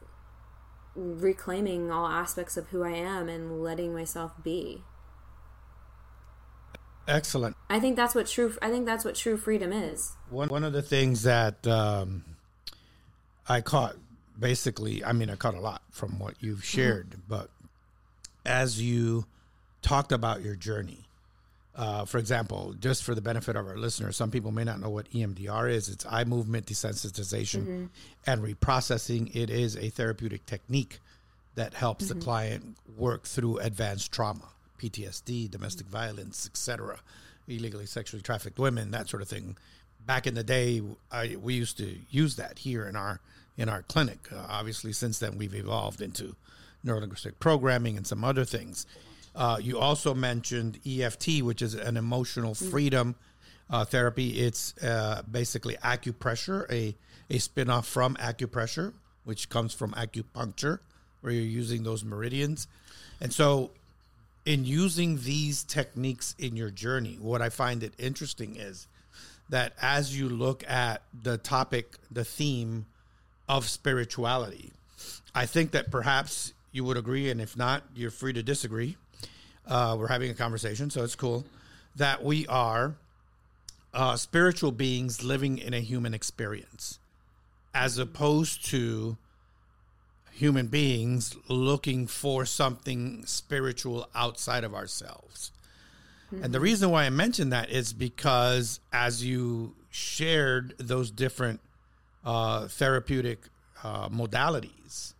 reclaiming 0.94 1.90
all 1.90 2.06
aspects 2.06 2.56
of 2.56 2.68
who 2.68 2.82
I 2.82 2.90
am 2.90 3.28
and 3.28 3.62
letting 3.62 3.94
myself 3.94 4.32
be. 4.42 4.82
Excellent. 7.08 7.56
I 7.68 7.80
think 7.80 7.96
that's 7.96 8.14
what 8.14 8.26
true. 8.26 8.54
I 8.62 8.70
think 8.70 8.86
that's 8.86 9.04
what 9.04 9.16
true 9.16 9.36
freedom 9.36 9.72
is. 9.72 10.12
One 10.30 10.48
one 10.48 10.64
of 10.64 10.72
the 10.72 10.82
things 10.82 11.24
that 11.24 11.66
um, 11.66 12.24
I 13.48 13.60
caught, 13.60 13.96
basically, 14.38 15.04
I 15.04 15.12
mean, 15.12 15.28
I 15.28 15.36
caught 15.36 15.54
a 15.54 15.60
lot 15.60 15.82
from 15.90 16.18
what 16.18 16.34
you've 16.40 16.64
shared, 16.64 17.16
but 17.28 17.50
as 18.46 18.80
you 18.80 19.26
talked 19.82 20.12
about 20.12 20.42
your 20.42 20.54
journey, 20.54 21.06
uh, 21.74 22.04
for 22.04 22.18
example, 22.18 22.74
just 22.78 23.02
for 23.02 23.14
the 23.14 23.22
benefit 23.22 23.56
of 23.56 23.66
our 23.66 23.78
listeners, 23.78 24.16
some 24.16 24.30
people 24.30 24.50
may 24.50 24.64
not 24.64 24.80
know 24.80 24.90
what 24.90 25.10
EMDR 25.10 25.70
is. 25.70 25.88
It's 25.88 26.04
eye 26.04 26.24
movement 26.24 26.66
desensitization 26.66 27.88
and 28.26 28.42
reprocessing. 28.42 29.34
It 29.34 29.48
is 29.48 29.76
a 29.76 29.88
therapeutic 29.88 30.44
technique 30.44 31.00
that 31.54 31.74
helps 31.74 32.08
the 32.08 32.14
client 32.14 32.76
work 32.96 33.24
through 33.24 33.58
advanced 33.58 34.12
trauma, 34.12 34.48
PTSD, 34.78 35.50
domestic 35.50 35.86
violence, 35.86 36.46
etc., 36.46 36.98
illegally 37.48 37.86
sexually 37.86 38.22
trafficked 38.22 38.58
women, 38.58 38.90
that 38.90 39.08
sort 39.08 39.22
of 39.22 39.28
thing. 39.28 39.56
Back 40.04 40.26
in 40.26 40.34
the 40.34 40.44
day, 40.44 40.82
I, 41.10 41.36
we 41.40 41.54
used 41.54 41.78
to 41.78 41.96
use 42.10 42.36
that 42.36 42.58
here 42.58 42.86
in 42.86 42.96
our 42.96 43.20
in 43.56 43.68
our 43.68 43.82
clinic. 43.82 44.28
Uh, 44.32 44.46
obviously, 44.48 44.92
since 44.92 45.18
then 45.18 45.38
we've 45.38 45.54
evolved 45.54 46.00
into 46.00 46.34
neurolinguistic 46.84 47.34
programming 47.38 47.96
and 47.96 48.06
some 48.06 48.24
other 48.24 48.44
things. 48.44 48.86
Uh, 49.34 49.58
you 49.60 49.78
also 49.78 50.14
mentioned 50.14 50.78
EFT, 50.86 51.42
which 51.42 51.62
is 51.62 51.74
an 51.74 51.96
emotional 51.96 52.54
freedom 52.54 53.14
uh, 53.70 53.84
therapy. 53.84 54.40
It's 54.40 54.76
uh, 54.82 55.22
basically 55.30 55.76
acupressure, 55.76 56.70
a 56.70 56.94
a 57.30 57.38
spin-off 57.38 57.86
from 57.86 58.14
acupressure, 58.16 58.92
which 59.24 59.48
comes 59.48 59.72
from 59.72 59.92
acupuncture, 59.92 60.80
where 61.22 61.32
you're 61.32 61.42
using 61.42 61.82
those 61.82 62.04
meridians. 62.04 62.68
And 63.20 63.32
so, 63.32 63.70
in 64.44 64.64
using 64.64 65.18
these 65.22 65.62
techniques 65.62 66.34
in 66.38 66.56
your 66.56 66.70
journey, 66.70 67.16
what 67.20 67.40
I 67.40 67.48
find 67.48 67.82
it 67.82 67.94
interesting 67.98 68.56
is 68.56 68.86
that 69.48 69.72
as 69.80 70.18
you 70.18 70.28
look 70.28 70.68
at 70.68 71.02
the 71.22 71.38
topic, 71.38 71.94
the 72.10 72.24
theme 72.24 72.86
of 73.48 73.68
spirituality, 73.68 74.72
I 75.34 75.46
think 75.46 75.70
that 75.70 75.90
perhaps 75.90 76.52
you 76.72 76.84
would 76.84 76.96
agree, 76.96 77.30
and 77.30 77.40
if 77.40 77.56
not, 77.56 77.84
you're 77.94 78.10
free 78.10 78.32
to 78.32 78.42
disagree. 78.42 78.96
Uh, 79.66 79.96
we're 79.98 80.08
having 80.08 80.30
a 80.30 80.34
conversation, 80.34 80.90
so 80.90 81.02
it's 81.04 81.14
cool 81.14 81.44
that 81.96 82.24
we 82.24 82.46
are 82.46 82.94
uh, 83.94 84.16
spiritual 84.16 84.72
beings 84.72 85.22
living 85.22 85.58
in 85.58 85.74
a 85.74 85.80
human 85.80 86.14
experience, 86.14 86.98
as 87.74 87.98
opposed 87.98 88.64
to 88.66 89.16
human 90.32 90.66
beings 90.66 91.36
looking 91.48 92.06
for 92.06 92.44
something 92.44 93.24
spiritual 93.26 94.08
outside 94.14 94.64
of 94.64 94.74
ourselves. 94.74 95.52
And 96.42 96.54
the 96.54 96.60
reason 96.60 96.88
why 96.88 97.04
I 97.04 97.10
mentioned 97.10 97.52
that 97.52 97.68
is 97.68 97.92
because 97.92 98.80
as 98.90 99.22
you 99.22 99.74
shared 99.90 100.74
those 100.78 101.10
different 101.10 101.60
uh, 102.24 102.68
therapeutic 102.68 103.40
uh, 103.84 104.08
modalities, 104.08 105.12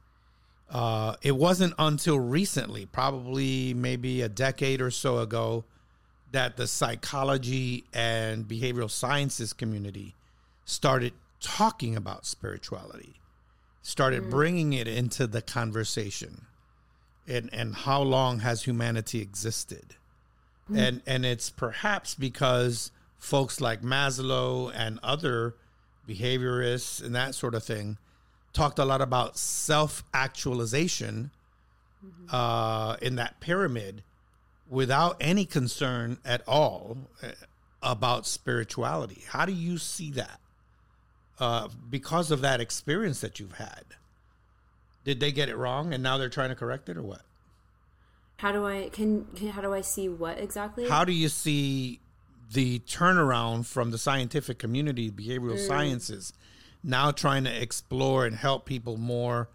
uh, 0.73 1.17
it 1.21 1.37
wasn't 1.37 1.75
until 1.79 2.19
recently, 2.19 2.87
probably 2.87 3.75
maybe 3.75 4.23
a 4.23 4.29
decade 4.29 4.81
or 4.81 4.91
so 4.91 5.19
ago, 5.19 5.65
that 6.33 6.57
the 6.57 6.67
psychology 6.67 7.85
and 7.93 8.49
behavioral 8.49 8.91
sciences 8.91 9.53
community 9.53 10.15
started 10.65 11.13
talking 11.41 11.95
about 11.95 12.25
spirituality, 12.25 13.21
started 13.83 14.31
bringing 14.31 14.73
it 14.73 14.89
into 14.89 15.27
the 15.27 15.43
conversation. 15.43 16.47
And, 17.29 17.51
and 17.53 17.75
how 17.75 18.01
long 18.01 18.41
has 18.41 18.63
humanity 18.63 19.21
existed? 19.21 19.97
And, 20.75 21.03
and 21.07 21.27
it's 21.27 21.51
perhaps 21.51 22.15
because 22.15 22.93
folks 23.19 23.61
like 23.61 23.83
Maslow 23.83 24.73
and 24.75 24.99
other 25.03 25.55
behaviorists 26.09 27.05
and 27.05 27.15
that 27.15 27.35
sort 27.35 27.55
of 27.55 27.63
thing 27.63 27.99
talked 28.53 28.79
a 28.79 28.85
lot 28.85 29.01
about 29.01 29.37
self 29.37 30.05
actualization 30.13 31.31
uh, 32.31 32.97
in 33.01 33.17
that 33.17 33.41
pyramid 33.41 34.03
without 34.69 35.17
any 35.21 35.45
concern 35.45 36.19
at 36.25 36.43
all 36.47 36.97
uh, 37.23 37.29
about 37.83 38.27
spirituality. 38.27 39.23
How 39.29 39.45
do 39.45 39.53
you 39.53 39.79
see 39.79 40.11
that? 40.13 40.41
Uh, 41.39 41.69
because 41.91 42.31
of 42.31 42.41
that 42.43 42.61
experience 42.61 43.21
that 43.21 43.41
you've 43.41 43.57
had, 43.57 43.85
did 45.05 45.19
they 45.19 45.33
get 45.33 45.49
it 45.49 45.57
wrong 45.57 45.93
and 45.93 46.03
now 46.03 46.17
they're 46.17 46.29
trying 46.29 46.51
to 46.51 46.55
correct 46.55 46.89
it 46.89 46.97
or 46.97 47.03
what? 47.03 47.23
How 48.37 48.53
do 48.53 48.67
I 48.67 48.89
can, 48.93 49.25
can 49.37 49.49
how 49.49 49.63
do 49.63 49.73
I 49.73 49.81
see 49.81 50.09
what 50.09 50.39
exactly? 50.39 50.89
How 50.89 51.05
do 51.05 51.13
you 51.13 51.29
see 51.29 52.01
the 52.53 52.81
turnaround 52.81 53.67
from 53.67 53.91
the 53.91 53.99
scientific 53.99 54.59
community, 54.59 55.11
behavioral 55.11 55.59
sciences, 55.59 56.33
now 56.83 57.11
trying 57.11 57.45
to 57.45 57.63
explore 57.63 58.27
and 58.27 58.35
help 58.37 58.67
people 58.67 58.97
more 58.97 59.49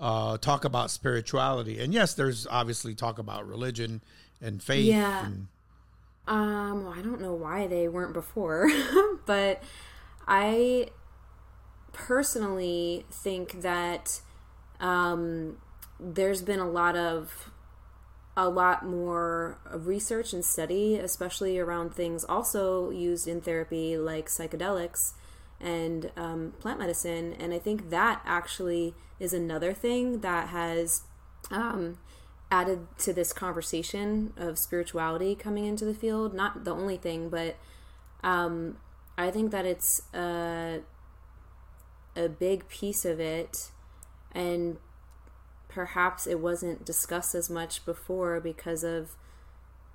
uh, 0.00 0.36
talk 0.38 0.64
about 0.64 0.90
spirituality. 0.90 1.78
And 1.80 1.94
yes, 1.94 2.14
there's 2.14 2.46
obviously 2.46 2.94
talk 2.94 3.18
about 3.18 3.46
religion 3.46 4.02
and 4.40 4.62
faith. 4.62 4.84
Yeah. 4.86 5.26
and- 5.26 5.46
Um, 6.26 6.84
well, 6.84 6.94
I 6.96 7.02
don't 7.02 7.20
know 7.20 7.34
why 7.34 7.66
they 7.66 7.88
weren't 7.88 8.12
before, 8.12 8.68
but 9.26 9.62
I 10.26 10.88
personally 11.92 13.04
think 13.10 13.62
that 13.62 14.20
um, 14.80 15.58
there's 16.00 16.42
been 16.42 16.58
a 16.60 16.68
lot 16.68 16.96
of 16.96 17.50
a 18.34 18.48
lot 18.48 18.82
more 18.84 19.58
research 19.74 20.32
and 20.32 20.42
study, 20.42 20.96
especially 20.96 21.58
around 21.58 21.94
things 21.94 22.24
also 22.24 22.88
used 22.90 23.28
in 23.28 23.42
therapy 23.42 23.98
like 23.98 24.26
psychedelics 24.28 25.12
and 25.62 26.10
um, 26.16 26.54
plant 26.58 26.78
medicine. 26.78 27.34
And 27.38 27.54
I 27.54 27.58
think 27.58 27.90
that 27.90 28.20
actually 28.24 28.94
is 29.20 29.32
another 29.32 29.72
thing 29.72 30.20
that 30.20 30.48
has 30.48 31.02
um, 31.50 31.98
added 32.50 32.86
to 32.98 33.12
this 33.12 33.32
conversation 33.32 34.32
of 34.36 34.58
spirituality 34.58 35.34
coming 35.34 35.64
into 35.64 35.84
the 35.84 35.94
field. 35.94 36.34
Not 36.34 36.64
the 36.64 36.74
only 36.74 36.96
thing, 36.96 37.28
but 37.28 37.56
um, 38.22 38.78
I 39.16 39.30
think 39.30 39.52
that 39.52 39.64
it's 39.64 40.02
a, 40.12 40.80
a 42.16 42.28
big 42.28 42.68
piece 42.68 43.04
of 43.04 43.20
it. 43.20 43.70
And 44.32 44.78
perhaps 45.68 46.26
it 46.26 46.40
wasn't 46.40 46.84
discussed 46.84 47.34
as 47.34 47.48
much 47.48 47.84
before 47.84 48.40
because 48.40 48.82
of 48.82 49.16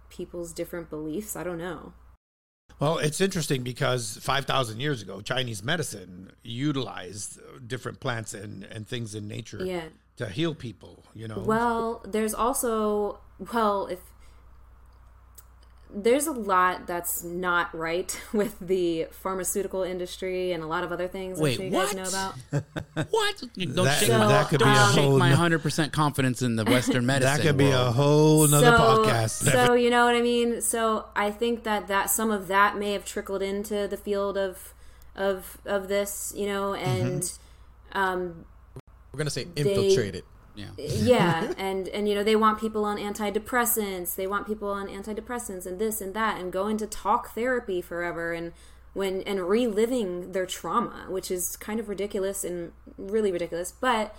people's 0.09 0.53
different 0.53 0.89
beliefs. 0.89 1.35
I 1.35 1.43
don't 1.43 1.57
know. 1.57 1.93
Well, 2.79 2.99
it's 2.99 3.19
interesting 3.21 3.63
because 3.63 4.17
5,000 4.21 4.79
years 4.79 5.01
ago, 5.01 5.21
Chinese 5.21 5.63
medicine 5.63 6.31
utilized 6.43 7.39
uh, 7.39 7.59
different 7.65 7.99
plants 7.99 8.33
and, 8.33 8.63
and 8.65 8.87
things 8.87 9.15
in 9.15 9.27
nature 9.27 9.63
Yeah. 9.65 9.85
to 10.17 10.27
heal 10.27 10.53
people, 10.53 11.03
you 11.15 11.27
know. 11.27 11.39
Well, 11.39 12.01
there's 12.05 12.33
also 12.35 13.19
well, 13.53 13.87
if 13.87 13.99
there's 15.93 16.27
a 16.27 16.31
lot 16.31 16.85
that's 16.85 17.23
not 17.23 17.73
right 17.73 18.19
with 18.33 18.57
the 18.59 19.07
pharmaceutical 19.11 19.83
industry 19.83 20.51
and 20.51 20.63
a 20.63 20.67
lot 20.67 20.83
of 20.83 20.91
other 20.91 21.07
things 21.07 21.39
Wait, 21.39 21.51
I'm 21.51 21.55
sure 21.57 21.65
you 21.65 21.71
what? 21.71 21.95
guys 21.95 21.95
know 21.95 22.09
about. 22.09 23.07
What? 23.11 23.43
Don't 23.55 23.75
That- 23.75 23.99
shake, 23.99 24.09
that 24.09 24.49
could 24.49 24.59
be 24.59 24.65
don't 24.65 24.75
a 24.75 24.93
shake 24.93 25.03
whole 25.03 25.19
my 25.19 25.31
hundred 25.31 25.61
percent 25.61 25.93
confidence 25.93 26.41
in 26.41 26.55
the 26.55 26.65
Western 26.65 27.05
medicine. 27.05 27.37
that 27.37 27.43
could 27.43 27.57
be 27.57 27.69
a 27.69 27.91
whole 27.91 28.47
nother 28.47 28.75
so, 28.75 28.77
podcast. 28.77 29.51
So 29.51 29.73
you 29.73 29.89
know 29.89 30.05
what 30.05 30.15
I 30.15 30.21
mean. 30.21 30.61
So 30.61 31.05
I 31.15 31.31
think 31.31 31.63
that 31.63 31.87
that 31.87 32.09
some 32.09 32.31
of 32.31 32.47
that 32.47 32.77
may 32.77 32.93
have 32.93 33.05
trickled 33.05 33.41
into 33.41 33.87
the 33.87 33.97
field 33.97 34.37
of 34.37 34.73
of 35.15 35.57
of 35.65 35.87
this, 35.87 36.33
you 36.35 36.47
know, 36.47 36.73
and 36.73 37.31
um, 37.93 38.45
We're 39.11 39.19
gonna 39.19 39.29
say 39.29 39.47
infiltrated. 39.55 40.23
Yeah. 40.57 40.69
yeah 40.77 41.53
and 41.57 41.87
and 41.89 42.09
you 42.09 42.15
know 42.15 42.23
they 42.23 42.35
want 42.35 42.59
people 42.59 42.83
on 42.83 42.97
antidepressants 42.97 44.15
they 44.15 44.25
want 44.25 44.47
people 44.47 44.69
on 44.69 44.87
antidepressants 44.87 45.65
and 45.67 45.77
this 45.77 46.01
and 46.01 46.13
that 46.15 46.41
and 46.41 46.51
going 46.51 46.77
to 46.77 46.87
talk 46.87 47.33
therapy 47.35 47.81
forever 47.81 48.33
and 48.33 48.53
when 48.93 49.21
and 49.21 49.47
reliving 49.47 50.31
their 50.31 50.47
trauma 50.47 51.05
which 51.09 51.29
is 51.29 51.55
kind 51.57 51.79
of 51.79 51.87
ridiculous 51.87 52.43
and 52.43 52.71
really 52.97 53.31
ridiculous 53.31 53.71
but 53.71 54.15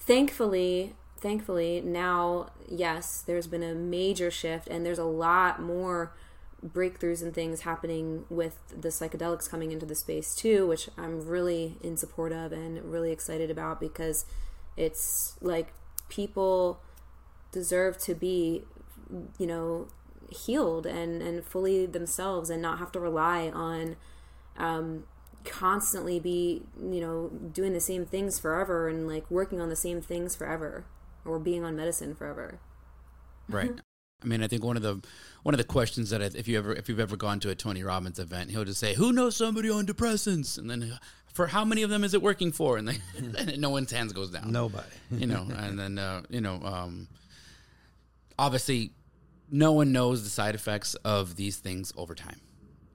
thankfully 0.00 0.94
thankfully 1.16 1.80
now 1.80 2.50
yes 2.68 3.22
there's 3.26 3.46
been 3.46 3.62
a 3.62 3.74
major 3.74 4.30
shift 4.30 4.66
and 4.68 4.84
there's 4.84 4.98
a 4.98 5.04
lot 5.04 5.62
more 5.62 6.12
breakthroughs 6.66 7.22
and 7.22 7.34
things 7.34 7.60
happening 7.60 8.24
with 8.28 8.58
the 8.76 8.88
psychedelics 8.88 9.48
coming 9.48 9.70
into 9.70 9.86
the 9.86 9.94
space 9.94 10.34
too 10.34 10.66
which 10.66 10.88
i'm 10.98 11.24
really 11.24 11.76
in 11.82 11.96
support 11.96 12.32
of 12.32 12.50
and 12.50 12.82
really 12.90 13.12
excited 13.12 13.48
about 13.48 13.78
because 13.78 14.24
it's 14.78 15.36
like 15.40 15.72
people 16.08 16.80
deserve 17.52 17.98
to 17.98 18.14
be 18.14 18.62
you 19.38 19.46
know 19.46 19.88
healed 20.30 20.86
and 20.86 21.20
and 21.22 21.44
fully 21.44 21.86
themselves 21.86 22.48
and 22.50 22.62
not 22.62 22.78
have 22.78 22.92
to 22.92 23.00
rely 23.00 23.48
on 23.48 23.96
um 24.56 25.04
constantly 25.44 26.20
be 26.20 26.62
you 26.80 27.00
know 27.00 27.30
doing 27.52 27.72
the 27.72 27.80
same 27.80 28.04
things 28.04 28.38
forever 28.38 28.88
and 28.88 29.08
like 29.08 29.30
working 29.30 29.60
on 29.60 29.68
the 29.68 29.76
same 29.76 30.00
things 30.00 30.36
forever 30.36 30.84
or 31.24 31.38
being 31.38 31.64
on 31.64 31.74
medicine 31.74 32.14
forever 32.14 32.60
Right. 33.48 33.80
I 34.22 34.26
mean, 34.26 34.42
I 34.42 34.48
think 34.48 34.64
one 34.64 34.76
of 34.76 34.82
the 34.82 35.00
one 35.42 35.54
of 35.54 35.58
the 35.58 35.64
questions 35.64 36.10
that 36.10 36.20
if 36.20 36.48
you 36.48 36.58
ever 36.58 36.72
if 36.72 36.88
you've 36.88 36.98
ever 36.98 37.16
gone 37.16 37.38
to 37.40 37.50
a 37.50 37.54
Tony 37.54 37.84
Robbins 37.84 38.18
event, 38.18 38.50
he'll 38.50 38.64
just 38.64 38.80
say, 38.80 38.94
"Who 38.94 39.12
knows 39.12 39.36
somebody 39.36 39.70
on 39.70 39.86
depressants?" 39.86 40.58
And 40.58 40.68
then, 40.68 40.98
for 41.38 41.46
how 41.46 41.64
many 41.64 41.84
of 41.84 41.90
them 41.90 42.02
is 42.02 42.14
it 42.14 42.20
working 42.20 42.50
for? 42.50 42.78
And, 42.78 42.88
they, 42.88 42.96
and 43.38 43.58
no 43.58 43.70
one's 43.70 43.92
hands 43.92 44.12
goes 44.12 44.28
down. 44.28 44.50
Nobody. 44.50 44.88
you 45.12 45.28
know, 45.28 45.46
and 45.56 45.78
then 45.78 45.96
uh, 45.96 46.22
you 46.28 46.40
know, 46.40 46.60
um, 46.64 47.06
obviously, 48.36 48.90
no 49.48 49.70
one 49.70 49.92
knows 49.92 50.24
the 50.24 50.30
side 50.30 50.56
effects 50.56 50.96
of 50.96 51.36
these 51.36 51.58
things 51.58 51.92
over 51.96 52.16
time. 52.16 52.40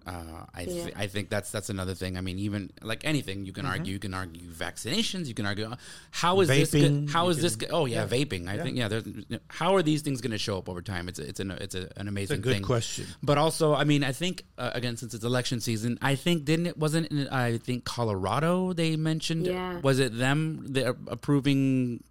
Uh, 0.06 0.46
I 0.54 0.66
th- 0.66 0.88
Yeah. 0.88 0.94
I 1.04 1.08
think 1.08 1.30
that's 1.30 1.50
that's 1.52 1.70
another 1.70 1.94
thing. 1.96 2.18
I 2.18 2.22
mean, 2.22 2.38
even 2.40 2.72
like 2.82 3.06
anything, 3.06 3.46
you 3.46 3.54
can 3.54 3.64
Mm-hmm. 3.64 3.72
argue. 3.72 3.94
You 3.94 4.00
can 4.00 4.14
argue 4.14 4.42
vaccinations. 4.50 5.28
You 5.28 5.34
can 5.34 5.46
argue 5.46 5.66
uh, 5.66 5.76
how 6.12 6.42
is 6.42 6.50
this? 6.50 6.72
Vaping, 6.72 7.06
Good, 7.06 7.10
how 7.14 7.24
you 7.26 7.30
is 7.32 7.42
this? 7.42 7.56
can- 7.56 7.70
Good? 7.70 7.74
Oh 7.76 7.86
yeah, 7.86 8.06
vaping. 8.06 8.48
I 8.50 8.58
think 8.58 8.76
yeah. 8.78 8.88
There's, 8.90 9.06
how 9.48 9.76
are 9.76 9.82
these 9.82 10.02
things 10.02 10.20
going 10.20 10.32
to 10.32 10.38
show 10.38 10.58
up 10.58 10.68
over 10.68 10.82
time? 10.82 11.08
It's 11.08 11.20
a, 11.20 11.28
it's 11.28 11.40
an 11.40 11.52
it's 11.52 11.76
a, 11.76 11.90
an 11.96 12.08
amazing 12.10 12.42
good 12.42 12.54
thing. 12.56 12.64
question. 12.64 13.06
But 13.24 13.38
also, 13.38 13.74
I 13.74 13.86
mean, 13.86 14.04
I 14.04 14.12
think 14.12 14.44
uh, 14.58 14.72
again, 14.74 14.98
since 14.98 15.14
it's 15.14 15.24
election 15.24 15.62
season, 15.62 15.98
I 16.02 16.16
think 16.16 16.44
didn't 16.44 16.68
it 16.68 16.78
wasn't 16.78 17.08
in, 17.12 17.28
I 17.30 17.58
think 17.58 17.86
Colorado 17.86 18.74
they 18.74 18.96
mentioned 18.98 19.46
Yeah. 19.48 19.80
was 19.82 20.00
it 20.00 20.18
them 20.18 20.66
they're 20.68 20.96
approving 21.08 22.04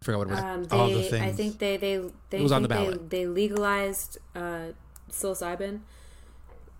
I 0.00 0.04
forgot 0.04 0.18
what 0.18 0.28
it 0.28 0.30
was. 0.30 0.40
um 0.40 0.64
they 0.64 0.76
All 0.76 0.88
the 0.88 1.02
things. 1.02 1.24
i 1.24 1.32
think 1.32 1.58
they 1.58 1.76
they 1.76 1.96
they 2.30 2.38
It 2.38 2.42
was 2.42 2.52
on 2.52 2.62
think 2.62 2.68
the 2.70 2.74
they, 2.74 2.84
ballot. 2.84 3.10
they 3.10 3.26
legalized 3.26 4.16
uh 4.34 4.72
psilocybin 5.10 5.80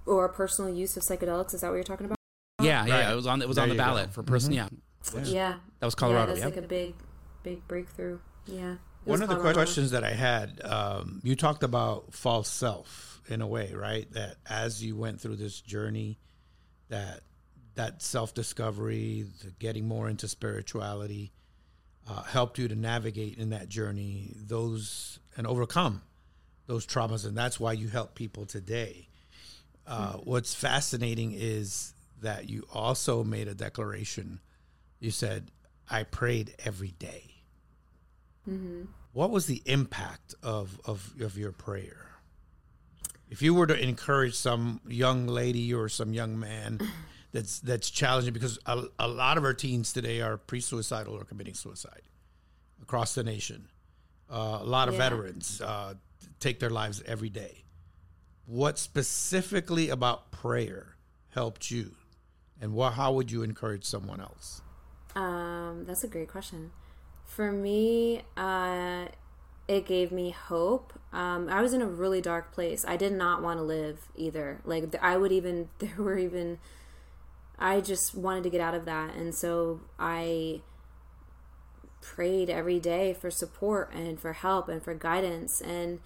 or 0.06 0.28
personal 0.28 0.72
use 0.72 0.96
of 0.96 1.02
psychedelics 1.02 1.54
is 1.54 1.60
that 1.60 1.68
what 1.68 1.74
you're 1.74 1.84
talking 1.84 2.06
about 2.06 2.16
yeah, 2.62 2.84
yeah, 2.86 3.04
Right. 3.06 3.12
it 3.12 3.14
was 3.16 3.26
on 3.26 3.40
it 3.42 3.48
was 3.48 3.56
There 3.56 3.62
on 3.62 3.68
the 3.70 3.74
you 3.74 3.80
go. 3.80 3.84
ballot 3.84 4.12
for 4.12 4.22
person. 4.22 4.52
Yeah, 4.52 4.68
yeah 5.24 5.54
that 5.78 5.86
was 5.86 5.94
Colorado. 5.94 6.32
yeah 6.32 6.38
Yeah, 6.38 6.44
that's 6.44 6.56
like 6.56 6.64
a 6.64 6.68
big 6.68 6.94
big 7.42 7.66
breakthrough 7.68 8.18
yeah 8.46 8.76
One 9.04 9.20
was 9.20 9.20
of 9.22 9.28
the 9.28 9.34
Colorado. 9.36 9.54
questions 9.54 9.90
that 9.92 10.04
I 10.04 10.12
had, 10.12 10.60
um, 10.64 11.20
you 11.24 11.34
talked 11.36 11.62
about 11.62 12.12
false 12.12 12.48
self 12.50 13.22
in 13.28 13.40
a 13.40 13.46
way, 13.46 13.72
right? 13.74 14.10
That 14.12 14.36
as 14.48 14.82
you 14.84 14.94
went 14.96 15.20
through 15.22 15.36
this 15.36 15.60
journey, 15.60 16.18
that 16.88 17.20
that 17.76 18.02
self 18.02 18.34
discovery, 18.34 19.24
the 19.42 19.50
getting 19.52 19.86
more 19.88 20.08
into 20.10 20.28
spirituality, 20.28 21.32
uh, 22.08 22.22
helped 22.24 22.58
you 22.58 22.68
to 22.68 22.74
navigate 22.74 23.38
in 23.38 23.50
that 23.50 23.68
journey 23.68 24.34
those 24.36 25.18
and 25.36 25.46
overcome 25.46 26.02
those 26.66 26.86
traumas, 26.86 27.24
and 27.26 27.36
that's 27.38 27.58
why 27.60 27.72
you 27.72 27.88
help 27.88 28.14
people 28.14 28.44
today. 28.46 29.08
Uh, 29.90 30.12
what's 30.18 30.54
fascinating 30.54 31.32
is 31.36 31.92
that 32.22 32.48
you 32.48 32.64
also 32.72 33.24
made 33.24 33.48
a 33.48 33.54
declaration. 33.54 34.40
You 35.00 35.10
said, 35.10 35.50
"I 35.90 36.04
prayed 36.04 36.54
every 36.64 36.92
day." 36.92 37.24
What 39.12 39.30
was 39.30 39.46
the 39.46 39.62
impact 39.66 40.34
of, 40.42 40.80
of, 40.84 41.12
of 41.20 41.36
your 41.36 41.52
prayer? 41.52 42.06
If 43.28 43.42
you 43.42 43.54
were 43.54 43.66
to 43.66 43.78
encourage 43.80 44.34
some 44.34 44.80
young 44.88 45.26
lady 45.26 45.72
or 45.74 45.88
some 45.88 46.12
young 46.12 46.38
man 46.38 46.80
that's 47.32 47.60
that's 47.60 47.90
challenging, 47.90 48.32
because 48.32 48.58
a, 48.66 48.84
a 48.98 49.06
lot 49.08 49.38
of 49.38 49.44
our 49.44 49.54
teens 49.54 49.92
today 49.92 50.20
are 50.20 50.36
pre-suicidal 50.36 51.14
or 51.14 51.24
committing 51.24 51.54
suicide 51.54 52.02
across 52.82 53.14
the 53.14 53.22
nation. 53.24 53.68
Uh, 54.30 54.58
a 54.60 54.64
lot 54.64 54.88
of 54.88 54.94
Yeah. 54.94 55.00
veterans 55.10 55.60
uh, 55.60 55.94
take 56.40 56.58
their 56.60 56.70
lives 56.70 57.02
every 57.06 57.30
day. 57.30 57.64
What 58.50 58.80
specifically 58.80 59.90
about 59.90 60.32
prayer 60.32 60.96
helped 61.28 61.70
you, 61.70 61.92
and 62.60 62.72
what, 62.72 62.94
how 62.94 63.12
would 63.12 63.30
you 63.30 63.44
encourage 63.44 63.84
someone 63.84 64.20
else? 64.20 64.60
Um, 65.14 65.84
that's 65.86 66.02
a 66.02 66.08
great 66.08 66.26
question. 66.26 66.72
For 67.24 67.52
me, 67.52 68.22
uh, 68.36 69.04
it 69.68 69.86
gave 69.86 70.10
me 70.10 70.30
hope. 70.30 70.98
Um, 71.12 71.48
I 71.48 71.62
was 71.62 71.72
in 71.72 71.80
a 71.80 71.86
really 71.86 72.20
dark 72.20 72.50
place. 72.50 72.84
I 72.84 72.96
did 72.96 73.12
not 73.12 73.40
want 73.40 73.60
to 73.60 73.62
live 73.62 74.08
either. 74.16 74.60
Like 74.64 74.96
I 75.00 75.16
would 75.16 75.30
even 75.30 75.68
there 75.78 75.94
were 75.96 76.18
even 76.18 76.58
I 77.56 77.80
just 77.80 78.16
wanted 78.16 78.42
to 78.42 78.50
get 78.50 78.60
out 78.60 78.74
of 78.74 78.84
that, 78.84 79.14
and 79.14 79.32
so 79.32 79.82
I 79.96 80.62
prayed 82.00 82.50
every 82.50 82.80
day 82.80 83.14
for 83.14 83.30
support 83.30 83.92
and 83.94 84.18
for 84.18 84.32
help 84.32 84.68
and 84.68 84.82
for 84.82 84.92
guidance 84.92 85.60
and 85.60 86.00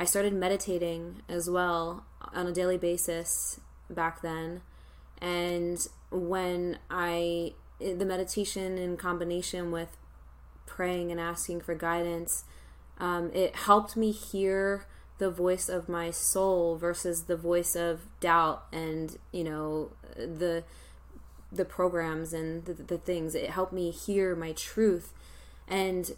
I 0.00 0.06
started 0.06 0.32
meditating 0.32 1.22
as 1.28 1.50
well 1.50 2.06
on 2.34 2.46
a 2.46 2.52
daily 2.52 2.78
basis 2.78 3.60
back 3.90 4.22
then. 4.22 4.62
And 5.20 5.86
when 6.10 6.78
I 6.90 7.52
the 7.78 8.06
meditation 8.06 8.78
in 8.78 8.96
combination 8.96 9.70
with 9.70 9.96
praying 10.66 11.10
and 11.10 11.20
asking 11.20 11.60
for 11.60 11.74
guidance 11.74 12.44
um, 12.98 13.30
it 13.32 13.56
helped 13.56 13.96
me 13.96 14.12
hear 14.12 14.84
the 15.18 15.30
voice 15.30 15.68
of 15.68 15.88
my 15.88 16.10
soul 16.10 16.76
versus 16.76 17.24
the 17.24 17.36
voice 17.36 17.74
of 17.74 18.00
doubt 18.20 18.64
and 18.72 19.18
you 19.32 19.44
know 19.44 19.92
the 20.16 20.64
the 21.52 21.64
programs 21.64 22.32
and 22.32 22.64
the, 22.64 22.74
the 22.74 22.98
things. 22.98 23.34
It 23.34 23.50
helped 23.50 23.72
me 23.72 23.90
hear 23.90 24.36
my 24.36 24.52
truth. 24.52 25.12
And 25.66 26.12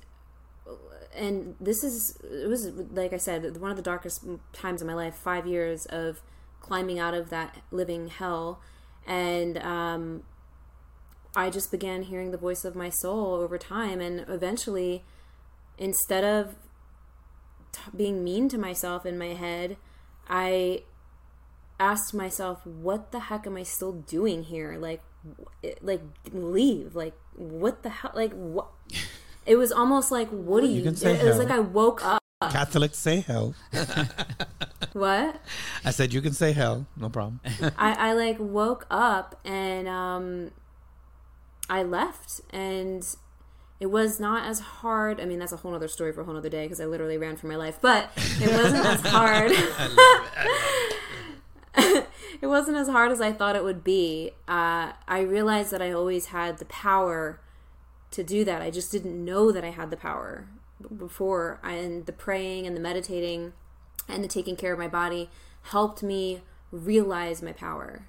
and 1.14 1.56
this 1.60 1.84
is 1.84 2.18
it 2.22 2.48
was 2.48 2.68
like 2.92 3.12
I 3.12 3.18
said 3.18 3.56
one 3.58 3.70
of 3.70 3.76
the 3.76 3.82
darkest 3.82 4.24
times 4.52 4.80
in 4.80 4.86
my 4.86 4.94
life. 4.94 5.14
Five 5.14 5.46
years 5.46 5.86
of 5.86 6.22
climbing 6.60 6.98
out 6.98 7.14
of 7.14 7.30
that 7.30 7.58
living 7.70 8.08
hell, 8.08 8.60
and 9.06 9.58
um, 9.58 10.22
I 11.36 11.50
just 11.50 11.70
began 11.70 12.04
hearing 12.04 12.30
the 12.30 12.38
voice 12.38 12.64
of 12.64 12.74
my 12.74 12.88
soul 12.88 13.34
over 13.34 13.58
time, 13.58 14.00
and 14.00 14.24
eventually, 14.28 15.04
instead 15.76 16.24
of 16.24 16.56
t- 17.72 17.90
being 17.94 18.24
mean 18.24 18.48
to 18.48 18.58
myself 18.58 19.04
in 19.04 19.18
my 19.18 19.34
head, 19.34 19.76
I 20.28 20.84
asked 21.78 22.14
myself, 22.14 22.66
"What 22.66 23.12
the 23.12 23.20
heck 23.20 23.46
am 23.46 23.56
I 23.56 23.64
still 23.64 23.92
doing 23.92 24.44
here? 24.44 24.76
Like, 24.78 25.02
like 25.82 26.02
leave? 26.32 26.94
Like, 26.94 27.14
what 27.34 27.82
the 27.82 27.90
hell? 27.90 28.12
Like, 28.14 28.32
what?" 28.32 28.68
It 29.46 29.56
was 29.56 29.72
almost 29.72 30.10
like, 30.10 30.28
"What 30.28 30.62
do 30.62 30.68
you?" 30.68 30.76
You 30.76 30.82
can 30.82 30.96
say 30.96 31.18
it 31.18 31.24
was 31.24 31.38
like 31.38 31.50
I 31.50 31.58
woke 31.58 32.04
up. 32.04 32.22
Catholics 32.50 32.98
say 32.98 33.20
hell. 33.20 33.54
What? 34.92 35.40
I 35.84 35.90
said 35.90 36.12
you 36.12 36.20
can 36.20 36.32
say 36.32 36.52
hell, 36.52 36.86
no 36.96 37.08
problem. 37.08 37.40
I, 37.78 38.10
I 38.10 38.12
like 38.12 38.36
woke 38.38 38.86
up 38.90 39.40
and 39.44 39.88
um, 39.88 40.50
I 41.68 41.82
left 41.82 42.40
and 42.50 43.04
it 43.80 43.86
was 43.86 44.20
not 44.20 44.46
as 44.46 44.60
hard. 44.60 45.20
I 45.20 45.24
mean, 45.24 45.38
that's 45.38 45.52
a 45.52 45.56
whole 45.56 45.74
other 45.74 45.88
story 45.88 46.12
for 46.12 46.20
a 46.20 46.24
whole 46.24 46.36
other 46.36 46.48
day 46.48 46.64
because 46.64 46.80
I 46.80 46.86
literally 46.86 47.18
ran 47.18 47.36
for 47.36 47.46
my 47.46 47.56
life, 47.56 47.78
but 47.80 48.10
it 48.16 48.50
wasn't 48.50 48.84
as 48.84 49.00
hard. 49.00 49.50
it 52.40 52.46
wasn't 52.46 52.76
as 52.76 52.88
hard 52.88 53.12
as 53.12 53.20
I 53.20 53.32
thought 53.32 53.56
it 53.56 53.64
would 53.64 53.82
be. 53.82 54.32
Uh, 54.46 54.92
I 55.08 55.20
realized 55.20 55.70
that 55.72 55.82
I 55.82 55.92
always 55.92 56.26
had 56.26 56.58
the 56.58 56.66
power 56.66 57.40
to 58.12 58.22
do 58.22 58.44
that. 58.44 58.62
I 58.62 58.70
just 58.70 58.92
didn't 58.92 59.22
know 59.24 59.52
that 59.52 59.64
I 59.64 59.70
had 59.70 59.90
the 59.90 59.96
power 59.96 60.48
before. 60.96 61.60
And 61.62 62.06
the 62.06 62.12
praying 62.12 62.66
and 62.66 62.76
the 62.76 62.80
meditating 62.80 63.52
and 64.08 64.22
the 64.22 64.28
taking 64.28 64.56
care 64.56 64.72
of 64.72 64.78
my 64.78 64.88
body 64.88 65.30
helped 65.62 66.02
me 66.02 66.42
realize 66.70 67.42
my 67.42 67.52
power. 67.52 68.06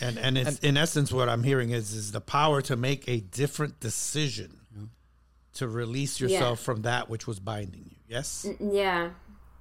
And 0.00 0.18
and 0.18 0.36
it's 0.36 0.58
in 0.58 0.76
essence 0.76 1.12
what 1.12 1.28
I'm 1.28 1.44
hearing 1.44 1.70
is 1.70 1.92
is 1.92 2.10
the 2.10 2.20
power 2.20 2.60
to 2.62 2.74
make 2.74 3.08
a 3.08 3.20
different 3.20 3.78
decision 3.78 4.60
mm-hmm. 4.72 4.86
to 5.54 5.68
release 5.68 6.20
yourself 6.20 6.60
from 6.60 6.82
that 6.82 7.08
which 7.08 7.28
was 7.28 7.38
binding 7.38 7.90
you. 7.90 7.96
Yes? 8.08 8.46
Yeah. 8.58 9.10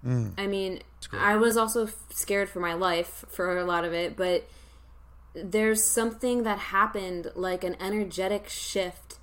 Mm. 0.03 0.33
I 0.37 0.47
mean, 0.47 0.81
I 1.13 1.35
was 1.35 1.55
also 1.55 1.87
scared 2.09 2.49
for 2.49 2.59
my 2.59 2.73
life 2.73 3.23
for 3.29 3.57
a 3.57 3.63
lot 3.63 3.85
of 3.85 3.93
it, 3.93 4.17
but 4.17 4.47
there's 5.33 5.83
something 5.83 6.43
that 6.43 6.59
happened 6.59 7.31
like 7.35 7.63
an 7.63 7.75
energetic 7.79 8.47
shift 8.47 9.17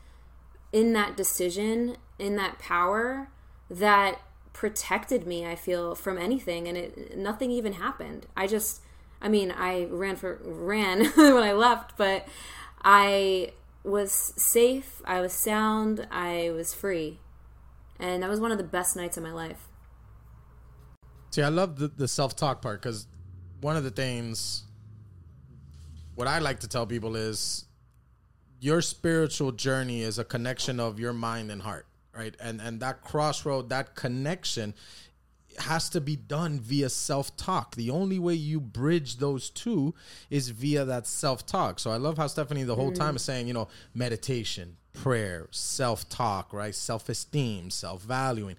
in 0.72 0.92
that 0.92 1.16
decision, 1.16 1.96
in 2.18 2.36
that 2.36 2.58
power 2.58 3.28
that 3.68 4.20
protected 4.52 5.26
me, 5.26 5.46
I 5.46 5.54
feel, 5.54 5.94
from 5.94 6.18
anything 6.18 6.68
and 6.68 6.76
it 6.76 7.16
nothing 7.16 7.50
even 7.50 7.74
happened. 7.74 8.26
I 8.36 8.46
just 8.46 8.82
I 9.22 9.28
mean, 9.28 9.50
I 9.50 9.84
ran 9.84 10.16
for 10.16 10.40
ran 10.42 11.04
when 11.14 11.42
I 11.42 11.52
left, 11.52 11.96
but 11.96 12.26
I 12.82 13.52
was 13.84 14.12
safe, 14.36 15.00
I 15.04 15.20
was 15.20 15.32
sound, 15.32 16.06
I 16.10 16.50
was 16.54 16.74
free. 16.74 17.20
And 17.98 18.22
that 18.22 18.30
was 18.30 18.40
one 18.40 18.50
of 18.50 18.58
the 18.58 18.64
best 18.64 18.96
nights 18.96 19.16
of 19.16 19.22
my 19.22 19.32
life. 19.32 19.68
See, 21.30 21.42
I 21.42 21.48
love 21.48 21.78
the, 21.78 21.88
the 21.88 22.08
self 22.08 22.34
talk 22.34 22.62
part 22.62 22.80
because 22.82 23.06
one 23.60 23.76
of 23.76 23.84
the 23.84 23.90
things, 23.90 24.64
what 26.20 26.28
I 26.28 26.38
like 26.38 26.60
to 26.60 26.68
tell 26.68 26.84
people 26.84 27.16
is 27.16 27.64
your 28.60 28.82
spiritual 28.82 29.52
journey 29.52 30.02
is 30.02 30.18
a 30.18 30.24
connection 30.24 30.78
of 30.78 31.00
your 31.00 31.14
mind 31.14 31.50
and 31.50 31.62
heart, 31.62 31.86
right? 32.14 32.34
And 32.38 32.60
and 32.60 32.78
that 32.80 33.00
crossroad, 33.00 33.70
that 33.70 33.94
connection 33.94 34.74
has 35.60 35.88
to 35.88 36.00
be 36.02 36.16
done 36.16 36.60
via 36.60 36.90
self 36.90 37.34
talk. 37.38 37.74
The 37.74 37.88
only 37.88 38.18
way 38.18 38.34
you 38.34 38.60
bridge 38.60 39.16
those 39.16 39.48
two 39.48 39.94
is 40.28 40.50
via 40.50 40.84
that 40.84 41.06
self 41.06 41.46
talk. 41.46 41.78
So 41.80 41.90
I 41.90 41.96
love 41.96 42.18
how 42.18 42.26
Stephanie 42.26 42.64
the 42.64 42.76
whole 42.76 42.92
time 42.92 43.16
is 43.16 43.22
saying, 43.22 43.48
you 43.48 43.54
know, 43.54 43.68
meditation, 43.94 44.76
prayer, 44.92 45.48
self 45.52 46.06
talk, 46.10 46.52
right? 46.52 46.74
Self 46.74 47.08
esteem, 47.08 47.70
self 47.70 48.02
valuing. 48.02 48.56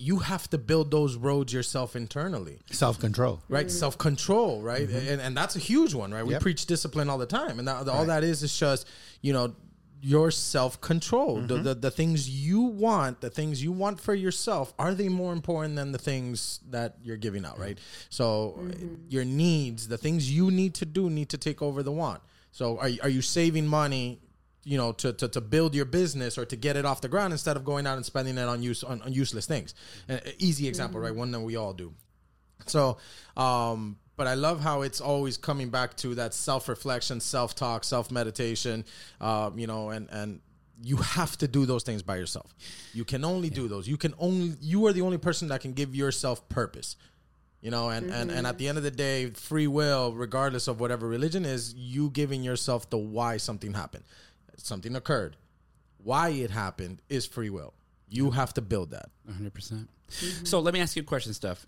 You 0.00 0.20
have 0.20 0.48
to 0.50 0.58
build 0.58 0.90
those 0.90 1.16
roads 1.16 1.52
yourself 1.52 1.94
internally 1.94 2.58
Self 2.70 2.98
control. 2.98 3.42
right? 3.48 3.66
Mm-hmm. 3.66 3.78
Self 3.84 3.98
control, 3.98 4.62
right? 4.62 4.88
Mm-hmm. 4.88 5.12
And 5.12 5.20
and 5.20 5.36
that's 5.36 5.56
a 5.56 5.58
huge 5.58 5.92
one, 5.94 6.10
right? 6.14 6.24
We 6.24 6.32
Yep. 6.34 6.42
preach 6.42 6.66
discipline 6.66 7.10
all 7.10 7.18
the 7.18 7.32
time, 7.40 7.58
and 7.58 7.68
that, 7.68 7.86
all 7.88 8.06
that 8.06 8.24
is 8.24 8.42
is 8.42 8.56
just 8.56 8.86
you 9.20 9.32
know 9.34 9.54
your 10.02 10.30
self 10.30 10.80
control. 10.80 11.42
The, 11.42 11.54
mm-hmm. 11.54 11.62
the 11.64 11.74
the 11.74 11.90
things 11.90 12.18
you 12.30 12.62
want, 12.62 13.20
the 13.20 13.28
things 13.28 13.62
you 13.62 13.72
want 13.72 14.00
for 14.00 14.14
yourself, 14.14 14.72
are 14.78 14.94
they 14.94 15.10
more 15.10 15.32
important 15.34 15.76
than 15.76 15.92
the 15.92 15.98
things 15.98 16.60
that 16.70 16.96
you're 17.02 17.18
giving 17.18 17.44
out, 17.44 17.58
right? 17.58 17.78
So 18.08 18.58
your 19.08 19.26
needs, 19.26 19.88
the 19.88 19.98
things 19.98 20.32
you 20.34 20.50
need 20.50 20.72
to 20.76 20.86
do, 20.86 21.10
need 21.10 21.28
to 21.28 21.38
take 21.38 21.60
over 21.60 21.82
the 21.82 21.92
want. 21.92 22.22
So 22.52 22.78
are 22.78 22.90
are 23.02 23.10
you 23.10 23.22
saving 23.22 23.66
money? 23.66 24.20
You 24.62 24.76
know, 24.76 24.92
to, 24.92 25.12
to, 25.14 25.28
to 25.28 25.40
build 25.40 25.74
your 25.74 25.86
business 25.86 26.36
or 26.36 26.44
to 26.44 26.54
get 26.54 26.76
it 26.76 26.84
off 26.84 27.00
the 27.00 27.08
ground 27.08 27.32
instead 27.32 27.56
of 27.56 27.64
going 27.64 27.86
out 27.86 27.96
and 27.96 28.04
spending 28.04 28.36
it 28.36 28.46
on 28.46 28.62
use 28.62 28.84
on, 28.84 29.00
on 29.02 29.12
useless 29.12 29.46
things. 29.46 29.74
An 30.08 30.20
easy 30.38 30.68
example, 30.68 31.00
right? 31.00 31.14
One 31.14 31.30
that 31.30 31.40
we 31.40 31.56
all 31.56 31.72
do. 31.72 31.94
So, 32.66 32.98
um, 33.36 33.96
but 34.16 34.26
I 34.26 34.34
love 34.34 34.60
how 34.60 34.82
it's 34.82 35.00
always 35.00 35.38
coming 35.38 35.70
back 35.70 35.96
to 35.98 36.14
that 36.16 36.34
self 36.34 36.68
reflection, 36.68 37.20
self 37.20 37.54
talk, 37.54 37.84
self 37.84 38.10
meditation. 38.10 38.84
Um, 39.18 39.58
you 39.58 39.66
know, 39.66 39.90
and 39.90 40.08
and 40.10 40.40
you 40.82 40.96
have 40.96 41.36
to 41.38 41.48
do 41.48 41.66
those 41.66 41.82
things 41.82 42.02
by 42.02 42.16
yourself. 42.16 42.54
You 42.92 43.04
can 43.04 43.24
only 43.24 43.50
do 43.50 43.68
those. 43.68 43.88
You 43.88 43.96
can 43.96 44.14
only 44.18 44.56
you 44.60 44.86
are 44.86 44.92
the 44.92 45.02
only 45.02 45.18
person 45.18 45.48
that 45.48 45.60
can 45.60 45.72
give 45.72 45.94
yourself 45.94 46.48
purpose. 46.48 46.96
You 47.62 47.70
know, 47.70 47.90
and, 47.90 48.10
and 48.10 48.30
and 48.30 48.46
at 48.46 48.56
the 48.56 48.68
end 48.68 48.78
of 48.78 48.84
the 48.84 48.90
day, 48.90 49.30
free 49.30 49.66
will, 49.66 50.14
regardless 50.14 50.66
of 50.66 50.80
whatever 50.80 51.06
religion 51.06 51.44
is, 51.44 51.74
you 51.74 52.08
giving 52.08 52.42
yourself 52.42 52.88
the 52.88 52.96
why 52.96 53.36
something 53.36 53.74
happened, 53.74 54.04
something 54.66 54.94
occurred, 54.96 55.36
why 56.02 56.30
it 56.30 56.50
happened 56.50 57.02
is 57.08 57.26
free 57.26 57.50
will. 57.50 57.74
You 58.08 58.32
have 58.32 58.54
to 58.54 58.62
build 58.62 58.90
that. 58.90 59.10
100%. 59.30 59.52
percent 59.52 59.88
So 60.44 60.60
let 60.60 60.74
me 60.74 60.80
ask 60.80 60.96
you 60.96 61.02
a 61.02 61.04
question, 61.04 61.32
Steph. 61.32 61.66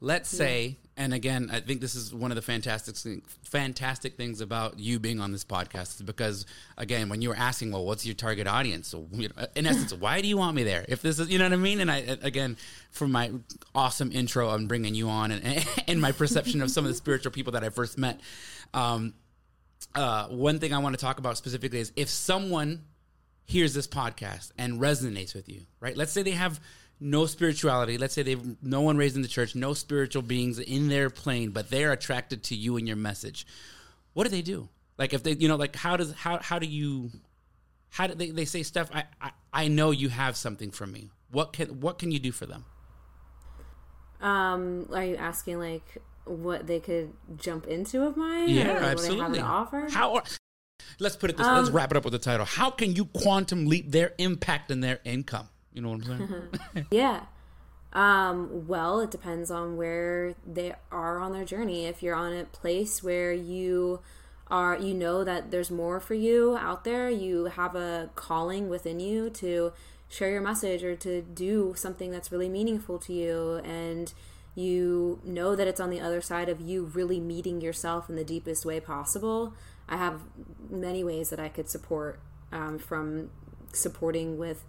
Let's 0.00 0.28
say, 0.28 0.76
and 0.96 1.14
again, 1.14 1.48
I 1.50 1.60
think 1.60 1.80
this 1.80 1.94
is 1.94 2.14
one 2.14 2.30
of 2.30 2.34
the 2.36 2.42
fantastic 2.42 2.94
fantastic 3.42 4.16
things 4.16 4.40
about 4.42 4.78
you 4.78 4.98
being 4.98 5.18
on 5.18 5.32
this 5.32 5.44
podcast 5.44 5.96
is 5.96 6.02
because, 6.02 6.44
again, 6.76 7.08
when 7.08 7.22
you 7.22 7.30
were 7.30 7.36
asking, 7.36 7.72
well, 7.72 7.84
what's 7.86 8.04
your 8.04 8.14
target 8.14 8.46
audience? 8.46 8.88
So, 8.88 9.06
you 9.12 9.28
know, 9.28 9.46
in 9.56 9.66
essence, 9.66 9.94
why 9.98 10.20
do 10.20 10.28
you 10.28 10.36
want 10.36 10.56
me 10.56 10.62
there? 10.62 10.84
If 10.88 11.00
this 11.00 11.18
is, 11.18 11.30
you 11.30 11.38
know 11.38 11.46
what 11.46 11.54
I 11.54 11.56
mean? 11.56 11.80
And 11.80 11.90
I, 11.90 12.18
again, 12.22 12.58
from 12.90 13.12
my 13.12 13.32
awesome 13.74 14.12
intro 14.12 14.50
on 14.50 14.66
bringing 14.66 14.94
you 14.94 15.08
on 15.08 15.30
and, 15.30 15.66
and 15.88 16.00
my 16.00 16.12
perception 16.12 16.60
of 16.60 16.70
some 16.70 16.84
of 16.84 16.90
the 16.90 16.96
spiritual 16.96 17.32
people 17.32 17.54
that 17.54 17.64
I 17.64 17.70
first 17.70 17.96
met, 17.96 18.20
um, 18.74 19.14
uh, 19.94 20.26
one 20.28 20.58
thing 20.58 20.72
I 20.72 20.78
want 20.78 20.98
to 20.98 21.00
talk 21.00 21.18
about 21.18 21.36
specifically 21.36 21.78
is 21.78 21.92
if 21.96 22.08
someone 22.08 22.84
hears 23.44 23.74
this 23.74 23.86
podcast 23.86 24.52
and 24.58 24.80
resonates 24.80 25.34
with 25.34 25.48
you, 25.48 25.62
right? 25.80 25.96
Let's 25.96 26.12
say 26.12 26.22
they 26.22 26.32
have 26.32 26.60
no 27.00 27.26
spirituality. 27.26 27.98
Let's 27.98 28.14
say 28.14 28.22
they've 28.22 28.62
no 28.62 28.80
one 28.80 28.96
raised 28.96 29.16
in 29.16 29.22
the 29.22 29.28
church, 29.28 29.54
no 29.54 29.74
spiritual 29.74 30.22
beings 30.22 30.58
in 30.58 30.88
their 30.88 31.10
plane, 31.10 31.50
but 31.50 31.70
they're 31.70 31.92
attracted 31.92 32.42
to 32.44 32.54
you 32.54 32.76
and 32.76 32.86
your 32.86 32.96
message. 32.96 33.46
What 34.14 34.24
do 34.24 34.30
they 34.30 34.42
do? 34.42 34.68
Like 34.96 35.12
if 35.12 35.22
they, 35.22 35.32
you 35.32 35.48
know, 35.48 35.56
like 35.56 35.76
how 35.76 35.96
does 35.96 36.12
how 36.12 36.38
how 36.38 36.58
do 36.58 36.66
you 36.66 37.10
how 37.90 38.06
do 38.06 38.14
they, 38.14 38.30
they 38.30 38.44
say, 38.44 38.62
Steph, 38.62 38.94
I, 38.94 39.04
I 39.20 39.30
I 39.52 39.68
know 39.68 39.90
you 39.90 40.08
have 40.08 40.36
something 40.36 40.70
for 40.70 40.86
me. 40.86 41.10
What 41.30 41.52
can 41.52 41.80
what 41.80 41.98
can 41.98 42.10
you 42.10 42.18
do 42.18 42.32
for 42.32 42.46
them? 42.46 42.64
Um, 44.20 44.88
are 44.92 45.04
you 45.04 45.16
asking 45.16 45.58
like 45.58 45.98
what 46.24 46.66
they 46.66 46.80
could 46.80 47.12
jump 47.36 47.66
into 47.66 48.04
of 48.04 48.16
mine? 48.16 48.48
Yeah, 48.48 48.70
absolutely. 48.82 49.22
have 49.22 49.34
to 49.34 49.40
offer? 49.42 49.88
How? 49.90 50.22
Let's 50.98 51.16
put 51.16 51.30
it 51.30 51.36
this. 51.36 51.46
let's 51.46 51.68
Um, 51.68 51.74
wrap 51.74 51.90
it 51.90 51.96
up 51.96 52.04
with 52.04 52.12
the 52.12 52.18
title. 52.18 52.46
How 52.46 52.70
can 52.70 52.94
you 52.94 53.06
quantum 53.06 53.66
leap 53.66 53.90
their 53.90 54.12
impact 54.18 54.70
and 54.70 54.82
their 54.82 55.00
income? 55.04 55.48
You 55.72 55.82
know 55.82 55.90
what 55.90 56.06
I'm 56.06 56.50
saying? 56.74 56.86
Yeah. 56.90 57.22
Um, 57.92 58.66
well, 58.66 59.00
it 59.00 59.10
depends 59.12 59.50
on 59.50 59.76
where 59.76 60.34
they 60.44 60.74
are 60.90 61.18
on 61.20 61.32
their 61.32 61.44
journey. 61.44 61.86
If 61.86 62.02
you're 62.02 62.16
on 62.16 62.32
a 62.32 62.44
place 62.44 63.02
where 63.04 63.32
you 63.32 64.00
are, 64.48 64.76
you 64.76 64.94
know 64.94 65.22
that 65.22 65.50
there's 65.52 65.70
more 65.70 66.00
for 66.00 66.14
you 66.14 66.56
out 66.56 66.84
there, 66.84 67.08
you 67.08 67.46
have 67.46 67.76
a 67.76 68.10
calling 68.16 68.68
within 68.68 68.98
you 68.98 69.30
to 69.30 69.72
share 70.08 70.30
your 70.30 70.40
message 70.40 70.82
or 70.82 70.96
to 70.96 71.22
do 71.22 71.74
something 71.76 72.10
that's 72.10 72.32
really 72.32 72.48
meaningful 72.48 72.98
to 72.98 73.12
you, 73.12 73.60
and 73.64 74.12
you 74.54 75.20
know 75.24 75.56
that 75.56 75.66
it's 75.66 75.80
on 75.80 75.90
the 75.90 76.00
other 76.00 76.20
side 76.20 76.48
of 76.48 76.60
you 76.60 76.84
really 76.84 77.20
meeting 77.20 77.60
yourself 77.60 78.08
in 78.08 78.16
the 78.16 78.24
deepest 78.24 78.64
way 78.64 78.80
possible. 78.80 79.54
I 79.88 79.96
have 79.96 80.20
many 80.70 81.02
ways 81.02 81.30
that 81.30 81.40
I 81.40 81.48
could 81.48 81.68
support 81.68 82.20
um, 82.52 82.78
from 82.78 83.30
supporting 83.72 84.38
with 84.38 84.64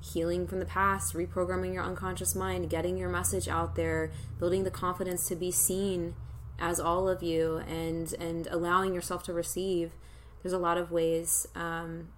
healing 0.00 0.46
from 0.46 0.60
the 0.60 0.66
past, 0.66 1.14
reprogramming 1.14 1.74
your 1.74 1.84
unconscious 1.84 2.34
mind, 2.34 2.70
getting 2.70 2.96
your 2.96 3.08
message 3.08 3.48
out 3.48 3.74
there, 3.74 4.10
building 4.38 4.64
the 4.64 4.70
confidence 4.70 5.28
to 5.28 5.36
be 5.36 5.50
seen 5.50 6.14
as 6.58 6.80
all 6.80 7.08
of 7.08 7.22
you, 7.22 7.58
and 7.68 8.14
and 8.14 8.46
allowing 8.48 8.94
yourself 8.94 9.22
to 9.24 9.32
receive. 9.32 9.92
There's 10.42 10.54
a 10.54 10.58
lot 10.58 10.78
of 10.78 10.90
ways. 10.90 11.46
Um, 11.54 12.08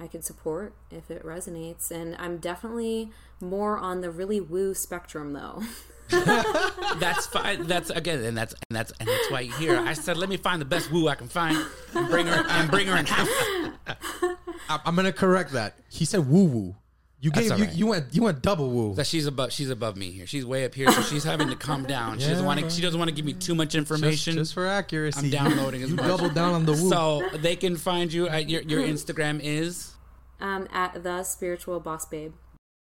I 0.00 0.06
could 0.06 0.24
support 0.24 0.74
if 0.90 1.10
it 1.10 1.22
resonates. 1.24 1.90
And 1.90 2.16
I'm 2.18 2.38
definitely 2.38 3.10
more 3.40 3.76
on 3.76 4.00
the 4.00 4.10
really 4.10 4.40
woo 4.40 4.74
spectrum 4.74 5.34
though. 5.34 5.62
That's 6.10 7.26
fine. 7.26 7.66
That's 7.66 7.90
again, 7.90 8.22
and 8.24 8.36
that's 8.36 8.54
and 8.68 8.76
that's 8.76 8.92
and 9.00 9.08
that's 9.08 9.30
why 9.30 9.40
you're 9.40 9.56
here. 9.58 9.78
I 9.78 9.92
said, 9.94 10.16
let 10.16 10.28
me 10.28 10.36
find 10.36 10.60
the 10.60 10.64
best 10.66 10.90
woo 10.90 11.08
I 11.08 11.14
can 11.14 11.28
find 11.28 11.56
and 11.94 12.08
bring 12.08 12.26
her 12.26 12.44
and 12.48 12.70
bring 12.70 12.86
her 12.86 12.96
in 12.96 13.06
house. 13.16 13.28
I- 14.68 14.80
I'm 14.84 14.94
gonna 14.96 15.12
correct 15.12 15.52
that. 15.52 15.74
He 15.88 16.04
said 16.04 16.28
woo 16.28 16.44
woo. 16.44 16.76
You 17.22 17.30
That's 17.30 17.42
gave 17.48 17.52
all 17.52 17.58
you, 17.58 17.64
right. 17.66 17.74
you 17.74 17.86
went 17.86 18.06
you 18.14 18.22
went 18.22 18.40
double 18.42 18.70
woo. 18.70 18.94
That 18.94 19.06
she's 19.06 19.26
above 19.26 19.52
she's 19.52 19.68
above 19.68 19.96
me 19.96 20.10
here. 20.10 20.26
She's 20.26 20.46
way 20.46 20.64
up 20.64 20.74
here, 20.74 20.90
so 20.90 21.02
she's 21.02 21.22
having 21.24 21.48
to 21.50 21.56
calm 21.56 21.84
down. 21.84 22.18
She 22.18 22.26
doesn't 22.28 22.38
Yeah, 22.42 22.46
want 22.46 22.60
to. 22.60 22.70
She 22.70 22.80
doesn't 22.80 22.98
want 22.98 23.10
to 23.10 23.14
give 23.14 23.26
me 23.26 23.34
too 23.34 23.54
much 23.54 23.74
information. 23.74 24.34
Just, 24.34 24.36
just 24.50 24.54
for 24.54 24.66
accuracy. 24.66 25.26
I'm 25.26 25.30
downloading 25.30 25.82
as 25.82 25.90
You 25.90 25.96
much. 25.96 26.06
double 26.06 26.30
down 26.30 26.54
on 26.54 26.64
the 26.64 26.72
woo. 26.72 26.88
so 26.88 27.28
they 27.36 27.56
can 27.56 27.76
find 27.76 28.10
you 28.12 28.26
at 28.28 28.48
your 28.48 28.62
your 28.62 28.80
Instagram 28.82 29.40
is 29.42 29.92
Um, 30.40 30.66
at 30.72 31.02
the 31.02 31.22
spiritual 31.24 31.78
boss 31.80 32.06
babe. 32.06 32.32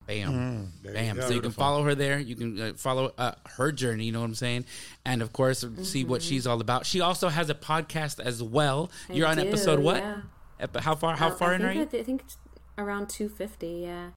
Bam 0.08 0.72
there 0.84 0.93
bam. 0.93 1.16
go. 1.18 1.28
so 1.28 1.34
you 1.34 1.41
can 1.41 1.51
follow 1.51 1.84
her 1.84 1.93
there. 1.93 2.18
You 2.18 2.36
can 2.36 2.60
uh, 2.60 2.74
follow 2.76 3.14
uh, 3.18 3.34
her 3.58 3.72
journey. 3.72 4.05
You 4.05 4.12
know 4.14 4.22
what 4.22 4.26
I'm 4.28 4.36
saying? 4.36 4.66
And 5.05 5.22
of 5.22 5.34
course, 5.34 5.64
see 5.84 6.03
what 6.05 6.22
she's 6.24 6.47
all 6.47 6.60
about. 6.62 6.86
She 6.86 7.01
also 7.01 7.28
has 7.30 7.49
a 7.49 7.55
podcast 7.55 8.20
as 8.20 8.41
well. 8.41 8.89
I 9.10 9.14
You're 9.14 9.28
on 9.28 9.38
do, 9.38 9.43
episode 9.47 9.80
what? 9.80 9.97
yeah. 9.97 10.22
Ep- 10.60 10.78
How 10.78 10.95
far? 10.95 11.16
How 11.16 11.28
Uh, 11.28 11.32
far 11.36 11.51
I 11.51 11.55
in 11.55 11.62
are 11.66 11.72
you? 11.74 11.82
I, 11.82 11.86
th- 11.86 12.01
I 12.01 12.05
think 12.05 12.22
it's 12.26 12.38
around 12.78 13.10
250. 13.10 13.68
Yeah. 13.68 14.10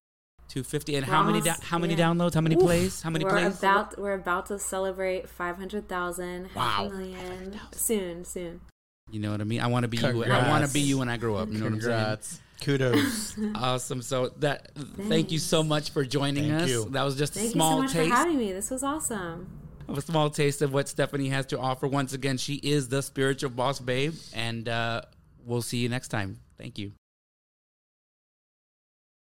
250. 0.49 0.97
And 0.97 1.07
We're 1.07 1.13
how 1.13 1.23
many? 1.23 1.41
Da- 1.41 1.55
how 1.63 1.79
many 1.79 1.95
yeah. 1.95 2.07
downloads? 2.07 2.35
How 2.35 2.41
many 2.41 2.57
plays? 2.57 3.03
How 3.03 3.11
many 3.11 3.25
we're 3.25 3.31
plays? 3.31 3.59
about 3.59 3.99
we're 3.99 4.15
about 4.15 4.47
to 4.47 4.59
celebrate 4.59 5.29
500,000, 5.29 6.49
Wow. 6.57 6.87
a 6.87 6.91
million 6.91 7.61
soon, 7.73 8.25
soon. 8.25 8.61
You 9.11 9.21
know 9.21 9.33
what 9.33 9.41
I 9.41 9.45
mean? 9.45 9.61
I 9.61 9.67
want 9.67 9.85
to 9.85 9.89
be 9.89 9.97
you. 9.99 10.25
I 10.25 10.49
want 10.49 10.65
to 10.67 10.73
be 10.73 10.81
you 10.81 10.99
when 10.99 11.09
I 11.09 11.17
grow 11.17 11.37
up. 11.37 11.49
You 11.51 11.59
know 11.59 11.65
what 11.65 11.75
I'm 11.75 11.81
saying? 11.81 12.19
Congrats. 12.61 13.35
Kudos. 13.35 13.37
Awesome. 13.55 14.03
So 14.03 14.29
that 14.39 14.71
thank 15.09 15.33
you 15.33 15.39
so 15.39 15.63
much 15.63 15.91
for 15.91 16.05
joining 16.05 16.51
Thank 16.51 16.63
us. 16.65 16.69
you. 16.69 16.85
That 16.91 17.03
was 17.03 17.17
just 17.17 17.37
a 17.37 17.41
Thank 17.41 17.53
small 17.53 17.71
you 17.71 17.77
so 17.77 17.83
much 17.83 17.93
taste 17.93 18.11
for 18.11 18.17
having 18.17 18.39
me. 18.39 18.53
This 18.53 18.71
was 18.71 18.83
awesome. 18.83 19.49
of 19.89 19.99
a 19.99 20.03
small 20.03 20.31
taste 20.31 20.63
of 20.63 20.73
what 20.73 20.89
Stephanie 20.89 21.29
has 21.29 21.47
to 21.47 21.59
offer. 21.59 21.87
Once 21.87 22.13
again, 22.13 22.37
she 22.37 22.55
is 22.57 22.89
the 22.89 23.03
spiritual 23.03 23.51
boss 23.51 23.81
babe, 23.81 24.15
and 24.33 24.69
uh, 24.69 25.03
we'll 25.45 25.63
see 25.63 25.79
you 25.79 25.89
next 25.89 26.09
time. 26.09 26.39
Thank 26.59 26.79
you. 26.79 26.93